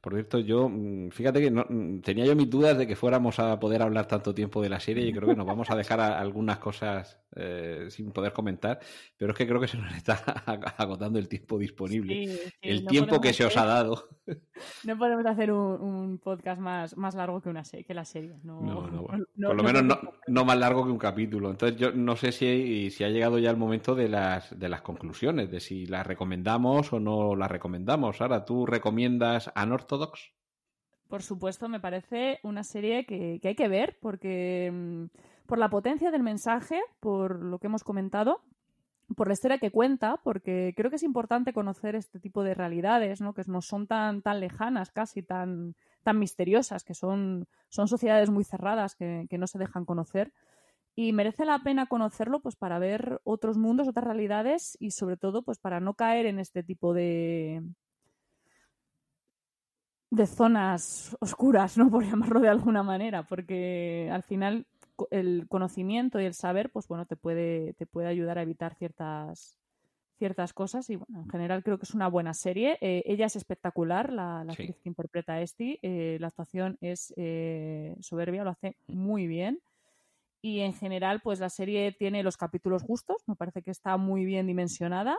Por 0.00 0.12
cierto, 0.12 0.38
yo, 0.38 0.68
mm, 0.68 1.10
fíjate 1.10 1.40
que 1.40 1.50
no, 1.50 1.64
mm, 1.68 2.00
tenía 2.00 2.26
yo 2.26 2.36
mis 2.36 2.50
dudas 2.50 2.76
de 2.76 2.86
que 2.86 2.96
fuéramos 2.96 3.38
a 3.38 3.58
poder 3.58 3.80
hablar 3.82 4.06
tanto 4.06 4.34
tiempo 4.34 4.60
de 4.60 4.68
la 4.68 4.80
serie 4.80 5.06
y 5.06 5.12
creo 5.12 5.28
que 5.28 5.36
nos 5.36 5.46
vamos 5.46 5.70
a 5.70 5.76
dejar 5.76 6.00
algunas 6.00 6.58
cosas 6.58 7.23
eh, 7.36 7.86
sin 7.90 8.12
poder 8.12 8.32
comentar, 8.32 8.78
pero 9.16 9.32
es 9.32 9.38
que 9.38 9.46
creo 9.46 9.60
que 9.60 9.68
se 9.68 9.76
nos 9.76 9.92
está 9.96 10.14
agotando 10.76 11.18
el 11.18 11.28
tiempo 11.28 11.58
disponible, 11.58 12.38
el 12.60 12.86
tiempo 12.86 13.20
que 13.20 13.32
se 13.32 13.44
os 13.44 13.56
ha 13.56 13.64
dado. 13.64 14.08
No 14.84 14.96
podemos 14.96 15.26
hacer 15.26 15.50
un, 15.52 16.18
podcast 16.18 16.60
más, 16.60 16.96
más 16.96 17.14
largo 17.14 17.42
que, 17.42 17.48
una 17.48 17.62
que 17.62 17.92
la 17.92 18.04
serie. 18.04 18.36
No, 18.44 18.88
por 19.36 19.56
lo 19.56 19.62
menos 19.62 19.98
no, 20.28 20.44
más 20.44 20.56
largo 20.56 20.84
que 20.84 20.92
un 20.92 20.98
capítulo. 20.98 21.50
Entonces 21.50 21.78
yo 21.78 21.92
no 21.92 22.16
sé 22.16 22.32
si, 22.32 22.90
si 22.90 23.04
ha 23.04 23.08
llegado 23.08 23.38
ya 23.38 23.50
el 23.50 23.56
momento 23.56 23.94
de 23.94 24.08
las, 24.08 24.58
de 24.58 24.68
las 24.68 24.82
conclusiones, 24.82 25.50
de 25.50 25.60
si 25.60 25.86
las 25.86 26.06
recomendamos 26.06 26.92
o 26.92 27.00
no 27.00 27.34
las 27.34 27.50
recomendamos. 27.50 28.20
Ahora, 28.20 28.44
¿tú 28.44 28.64
recomiendas 28.64 29.50
Unorthodox? 29.60 30.32
Por 31.08 31.22
supuesto, 31.22 31.68
me 31.68 31.80
parece 31.80 32.40
una 32.42 32.64
serie 32.64 33.04
que, 33.06 33.40
hay 33.42 33.54
que 33.54 33.68
ver 33.68 33.98
porque 34.00 34.70
mm, 34.72 35.04
por 35.46 35.58
la 35.58 35.70
potencia 35.70 36.10
del 36.10 36.22
mensaje, 36.22 36.80
por 37.00 37.42
lo 37.42 37.58
que 37.58 37.66
hemos 37.66 37.84
comentado, 37.84 38.42
por 39.16 39.28
la 39.28 39.34
historia 39.34 39.58
que 39.58 39.70
cuenta, 39.70 40.20
porque 40.22 40.72
creo 40.76 40.90
que 40.90 40.96
es 40.96 41.02
importante 41.02 41.52
conocer 41.52 41.94
este 41.94 42.18
tipo 42.18 42.42
de 42.42 42.54
realidades, 42.54 43.20
¿no? 43.20 43.34
que 43.34 43.42
no 43.46 43.60
son 43.60 43.86
tan, 43.86 44.22
tan 44.22 44.40
lejanas, 44.40 44.90
casi 44.90 45.22
tan, 45.22 45.74
tan 46.02 46.18
misteriosas, 46.18 46.84
que 46.84 46.94
son, 46.94 47.46
son 47.68 47.88
sociedades 47.88 48.30
muy 48.30 48.44
cerradas 48.44 48.94
que, 48.94 49.26
que 49.28 49.38
no 49.38 49.46
se 49.46 49.58
dejan 49.58 49.84
conocer. 49.84 50.32
Y 50.96 51.12
merece 51.12 51.44
la 51.44 51.58
pena 51.58 51.86
conocerlo 51.86 52.40
pues 52.40 52.56
para 52.56 52.78
ver 52.78 53.20
otros 53.24 53.58
mundos, 53.58 53.88
otras 53.88 54.06
realidades 54.06 54.76
y 54.80 54.92
sobre 54.92 55.16
todo 55.16 55.42
pues 55.42 55.58
para 55.58 55.80
no 55.80 55.94
caer 55.94 56.26
en 56.26 56.38
este 56.38 56.62
tipo 56.62 56.94
de, 56.94 57.62
de 60.14 60.26
zonas 60.26 61.16
oscuras, 61.20 61.76
¿no? 61.76 61.90
Por 61.90 62.04
llamarlo 62.04 62.40
de 62.40 62.48
alguna 62.48 62.82
manera, 62.82 63.26
porque 63.26 64.08
al 64.12 64.22
final 64.22 64.66
el 65.10 65.46
conocimiento 65.48 66.20
y 66.20 66.24
el 66.24 66.34
saber, 66.34 66.70
pues 66.70 66.88
bueno, 66.88 67.06
te 67.06 67.16
puede, 67.16 67.74
te 67.74 67.86
puede 67.86 68.08
ayudar 68.08 68.38
a 68.38 68.42
evitar 68.42 68.74
ciertas, 68.74 69.56
ciertas 70.18 70.52
cosas. 70.52 70.88
Y 70.90 70.96
bueno, 70.96 71.22
en 71.22 71.28
general 71.28 71.62
creo 71.62 71.78
que 71.78 71.84
es 71.84 71.94
una 71.94 72.08
buena 72.08 72.34
serie. 72.34 72.78
Eh, 72.80 73.02
ella 73.06 73.26
es 73.26 73.36
espectacular, 73.36 74.12
la, 74.12 74.40
actriz 74.40 74.76
que 74.82 74.88
interpreta 74.88 75.34
a 75.34 75.42
Esti, 75.42 75.78
eh, 75.82 76.18
la 76.20 76.28
actuación 76.28 76.78
es 76.80 77.12
eh, 77.16 77.96
soberbia, 78.00 78.44
lo 78.44 78.50
hace 78.50 78.76
muy 78.86 79.26
bien. 79.26 79.60
Y 80.40 80.60
en 80.60 80.74
general, 80.74 81.20
pues 81.22 81.40
la 81.40 81.48
serie 81.48 81.92
tiene 81.92 82.22
los 82.22 82.36
capítulos 82.36 82.82
justos, 82.82 83.22
me 83.26 83.34
parece 83.34 83.62
que 83.62 83.70
está 83.70 83.96
muy 83.96 84.24
bien 84.24 84.46
dimensionada 84.46 85.18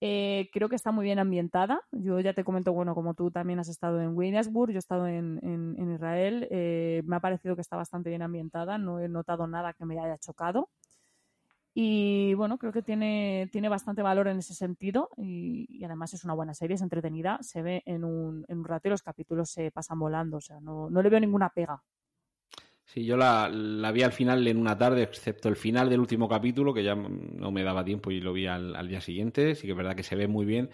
eh, 0.00 0.50
creo 0.52 0.68
que 0.68 0.76
está 0.76 0.92
muy 0.92 1.04
bien 1.04 1.18
ambientada. 1.18 1.80
Yo 1.92 2.20
ya 2.20 2.34
te 2.34 2.44
comento, 2.44 2.72
bueno, 2.72 2.94
como 2.94 3.14
tú 3.14 3.30
también 3.30 3.58
has 3.58 3.68
estado 3.68 4.00
en 4.00 4.16
Williamsburg, 4.16 4.72
yo 4.72 4.76
he 4.76 4.78
estado 4.78 5.06
en, 5.06 5.76
Israel, 5.94 6.46
eh, 6.50 7.02
me 7.06 7.16
ha 7.16 7.20
parecido 7.20 7.54
que 7.54 7.62
está 7.62 7.76
bastante 7.76 8.10
bien 8.10 8.22
ambientada, 8.22 8.78
no 8.78 9.00
he 9.00 9.08
notado 9.08 9.46
nada 9.46 9.72
que 9.72 9.86
me 9.86 9.98
haya 9.98 10.18
chocado. 10.18 10.68
Y 11.78 12.32
bueno, 12.34 12.56
creo 12.56 12.72
que 12.72 12.82
tiene, 12.82 13.50
tiene 13.52 13.68
bastante 13.68 14.00
valor 14.00 14.28
en 14.28 14.38
ese 14.38 14.54
sentido 14.54 15.10
y, 15.18 15.84
además 15.84 16.14
es 16.14 16.24
una 16.24 16.32
buena 16.32 16.54
serie, 16.54 16.74
es 16.76 16.82
entretenida, 16.82 17.38
se 17.42 17.60
ve 17.60 17.82
en 17.84 18.02
un, 18.04 18.46
en 18.48 18.58
un 18.60 18.64
rato 18.64 18.88
y 18.88 18.90
los 18.90 19.02
capítulos 19.02 19.50
se 19.50 19.70
pasan 19.70 19.98
volando, 19.98 20.38
o 20.38 20.40
sea, 20.40 20.58
no, 20.60 20.88
no 20.88 21.02
le 21.02 21.10
veo 21.10 21.20
ninguna 21.20 21.50
pega. 21.50 21.82
Sí, 22.86 23.04
yo 23.04 23.16
la, 23.16 23.50
vi 23.92 24.02
al 24.02 24.12
final 24.12 24.46
en 24.46 24.58
una 24.58 24.78
tarde, 24.78 25.02
excepto 25.02 25.48
el 25.48 25.56
final 25.56 25.90
del 25.90 25.98
último 25.98 26.28
capítulo, 26.28 26.72
que 26.72 26.84
ya 26.84 26.94
no 26.94 27.50
me 27.50 27.64
daba 27.64 27.84
tiempo 27.84 28.12
y 28.12 28.20
lo 28.20 28.32
vi 28.32 28.46
al, 28.46 28.88
día 28.88 29.00
siguiente. 29.00 29.56
Sí 29.56 29.66
que 29.66 29.72
es 29.72 29.76
verdad 29.76 29.96
que 29.96 30.04
se 30.04 30.14
ve 30.14 30.28
muy 30.28 30.46
bien. 30.46 30.70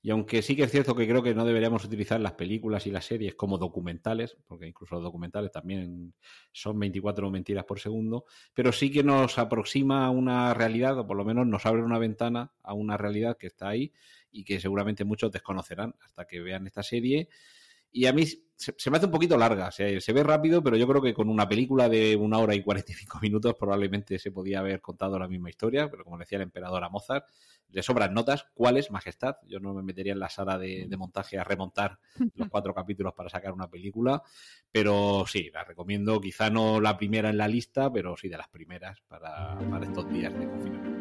Y 0.00 0.10
aunque 0.10 0.42
sí 0.42 0.54
que 0.54 0.62
es 0.62 0.70
cierto 0.70 0.94
que 0.94 1.08
creo 1.08 1.24
que 1.24 1.34
no 1.34 1.44
deberíamos 1.44 1.84
utilizar 1.84 2.20
las 2.20 2.34
películas 2.34 2.86
y 2.86 2.92
las 2.92 3.04
series 3.04 3.34
como 3.34 3.58
documentales, 3.58 4.36
porque 4.46 4.68
incluso 4.68 4.94
los 4.94 5.02
documentales 5.02 5.50
también 5.50 6.14
son 6.52 6.78
24 6.78 7.28
mentiras 7.32 7.64
por 7.64 7.80
segundo, 7.80 8.26
pero 8.54 8.70
sí 8.70 8.92
que 8.92 9.02
nos 9.02 9.36
aproxima 9.36 10.06
a 10.06 10.10
una 10.10 10.54
realidad, 10.54 10.96
o 11.00 11.06
por 11.06 11.16
lo 11.16 11.24
menos 11.24 11.48
nos 11.48 11.66
abre 11.66 11.82
una 11.82 11.98
ventana 11.98 12.52
a 12.62 12.74
una 12.74 12.96
realidad 12.96 13.36
que 13.36 13.48
está 13.48 13.68
ahí 13.68 13.92
y 14.30 14.44
que 14.44 14.60
seguramente 14.60 15.04
muchos 15.04 15.32
desconocerán 15.32 15.96
hasta 16.00 16.26
que 16.26 16.40
vean 16.40 16.68
esta 16.68 16.84
serie 16.84 17.28
y 17.92 18.06
a 18.06 18.12
mí 18.12 18.24
se, 18.56 18.90
me 18.90 18.96
hace 18.96 19.06
un 19.06 19.12
poquito 19.12 19.36
larga. 19.36 19.70
Se, 19.70 20.00
se, 20.00 20.12
ve 20.12 20.22
rápido, 20.22 20.62
pero 20.62 20.76
yo 20.76 20.86
creo 20.86 21.02
que 21.02 21.14
con 21.14 21.28
una 21.28 21.48
película 21.48 21.88
de 21.88 22.16
una 22.16 22.38
hora 22.38 22.54
y 22.54 22.62
45 22.62 23.18
minutos 23.20 23.54
probablemente 23.58 24.18
se 24.18 24.30
podía 24.30 24.60
haber 24.60 24.80
contado 24.80 25.18
la 25.18 25.28
misma 25.28 25.50
historia, 25.50 25.90
pero 25.90 26.04
como 26.04 26.18
decía 26.18 26.36
el 26.36 26.42
emperador 26.42 26.82
a 26.82 26.88
Mozart, 26.88 27.26
le 27.70 27.82
sobran 27.82 28.14
notas. 28.14 28.46
¿Cuáles, 28.54 28.90
majestad? 28.90 29.36
Yo 29.46 29.60
no 29.60 29.74
me 29.74 29.82
metería 29.82 30.12
en 30.12 30.20
la 30.20 30.30
sala 30.30 30.58
de, 30.58 30.88
montaje 30.96 31.38
a 31.38 31.44
remontar 31.44 31.98
los 32.34 32.48
cuatro 32.48 32.74
capítulos 32.74 33.12
para 33.14 33.28
sacar 33.28 33.52
una 33.52 33.68
película, 33.68 34.22
pero 34.70 35.24
sí, 35.26 35.50
la 35.52 35.64
recomiendo. 35.64 36.20
Quizá 36.20 36.50
no 36.50 36.80
la 36.80 36.96
primera 36.96 37.28
en 37.28 37.36
la 37.36 37.48
lista, 37.48 37.92
pero 37.92 38.16
sí 38.16 38.28
de 38.28 38.38
las 38.38 38.48
primeras 38.48 39.00
para, 39.02 39.58
para 39.70 39.84
estos 39.84 40.08
días 40.10 40.32
de 40.38 40.48
confinamiento. 40.48 40.95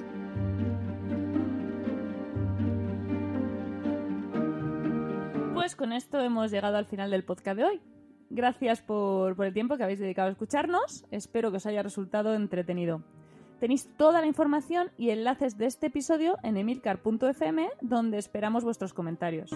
Pues 5.66 5.76
con 5.76 5.93
esto 5.93 6.20
hemos 6.22 6.51
llegado 6.51 6.78
al 6.78 6.86
final 6.86 7.09
del 7.09 7.24
podcast 7.24 7.57
de 7.57 7.63
hoy. 7.63 7.82
Gracias 8.30 8.84
por, 8.84 9.43
el 9.43 9.51
tiempo 9.51 9.78
que 9.78 9.84
habéis 9.84 9.97
dedicado 9.97 10.28
a 10.28 10.32
escucharnos. 10.32 11.05
Espero 11.09 11.49
que 11.49 11.57
os 11.57 11.66
haya 11.66 11.82
resultado 11.82 12.36
entretenido. 12.36 13.01
Tenéis 13.59 13.89
toda 13.97 14.22
la 14.22 14.28
información 14.28 14.91
y 14.95 15.09
enlaces 15.09 15.57
de 15.57 15.66
este 15.66 15.88
episodio 15.88 16.38
en 16.43 16.57
emilcar.fm, 16.57 17.68
donde 17.82 18.20
esperamos 18.20 18.63
vuestros 18.63 18.93
comentarios. 18.93 19.49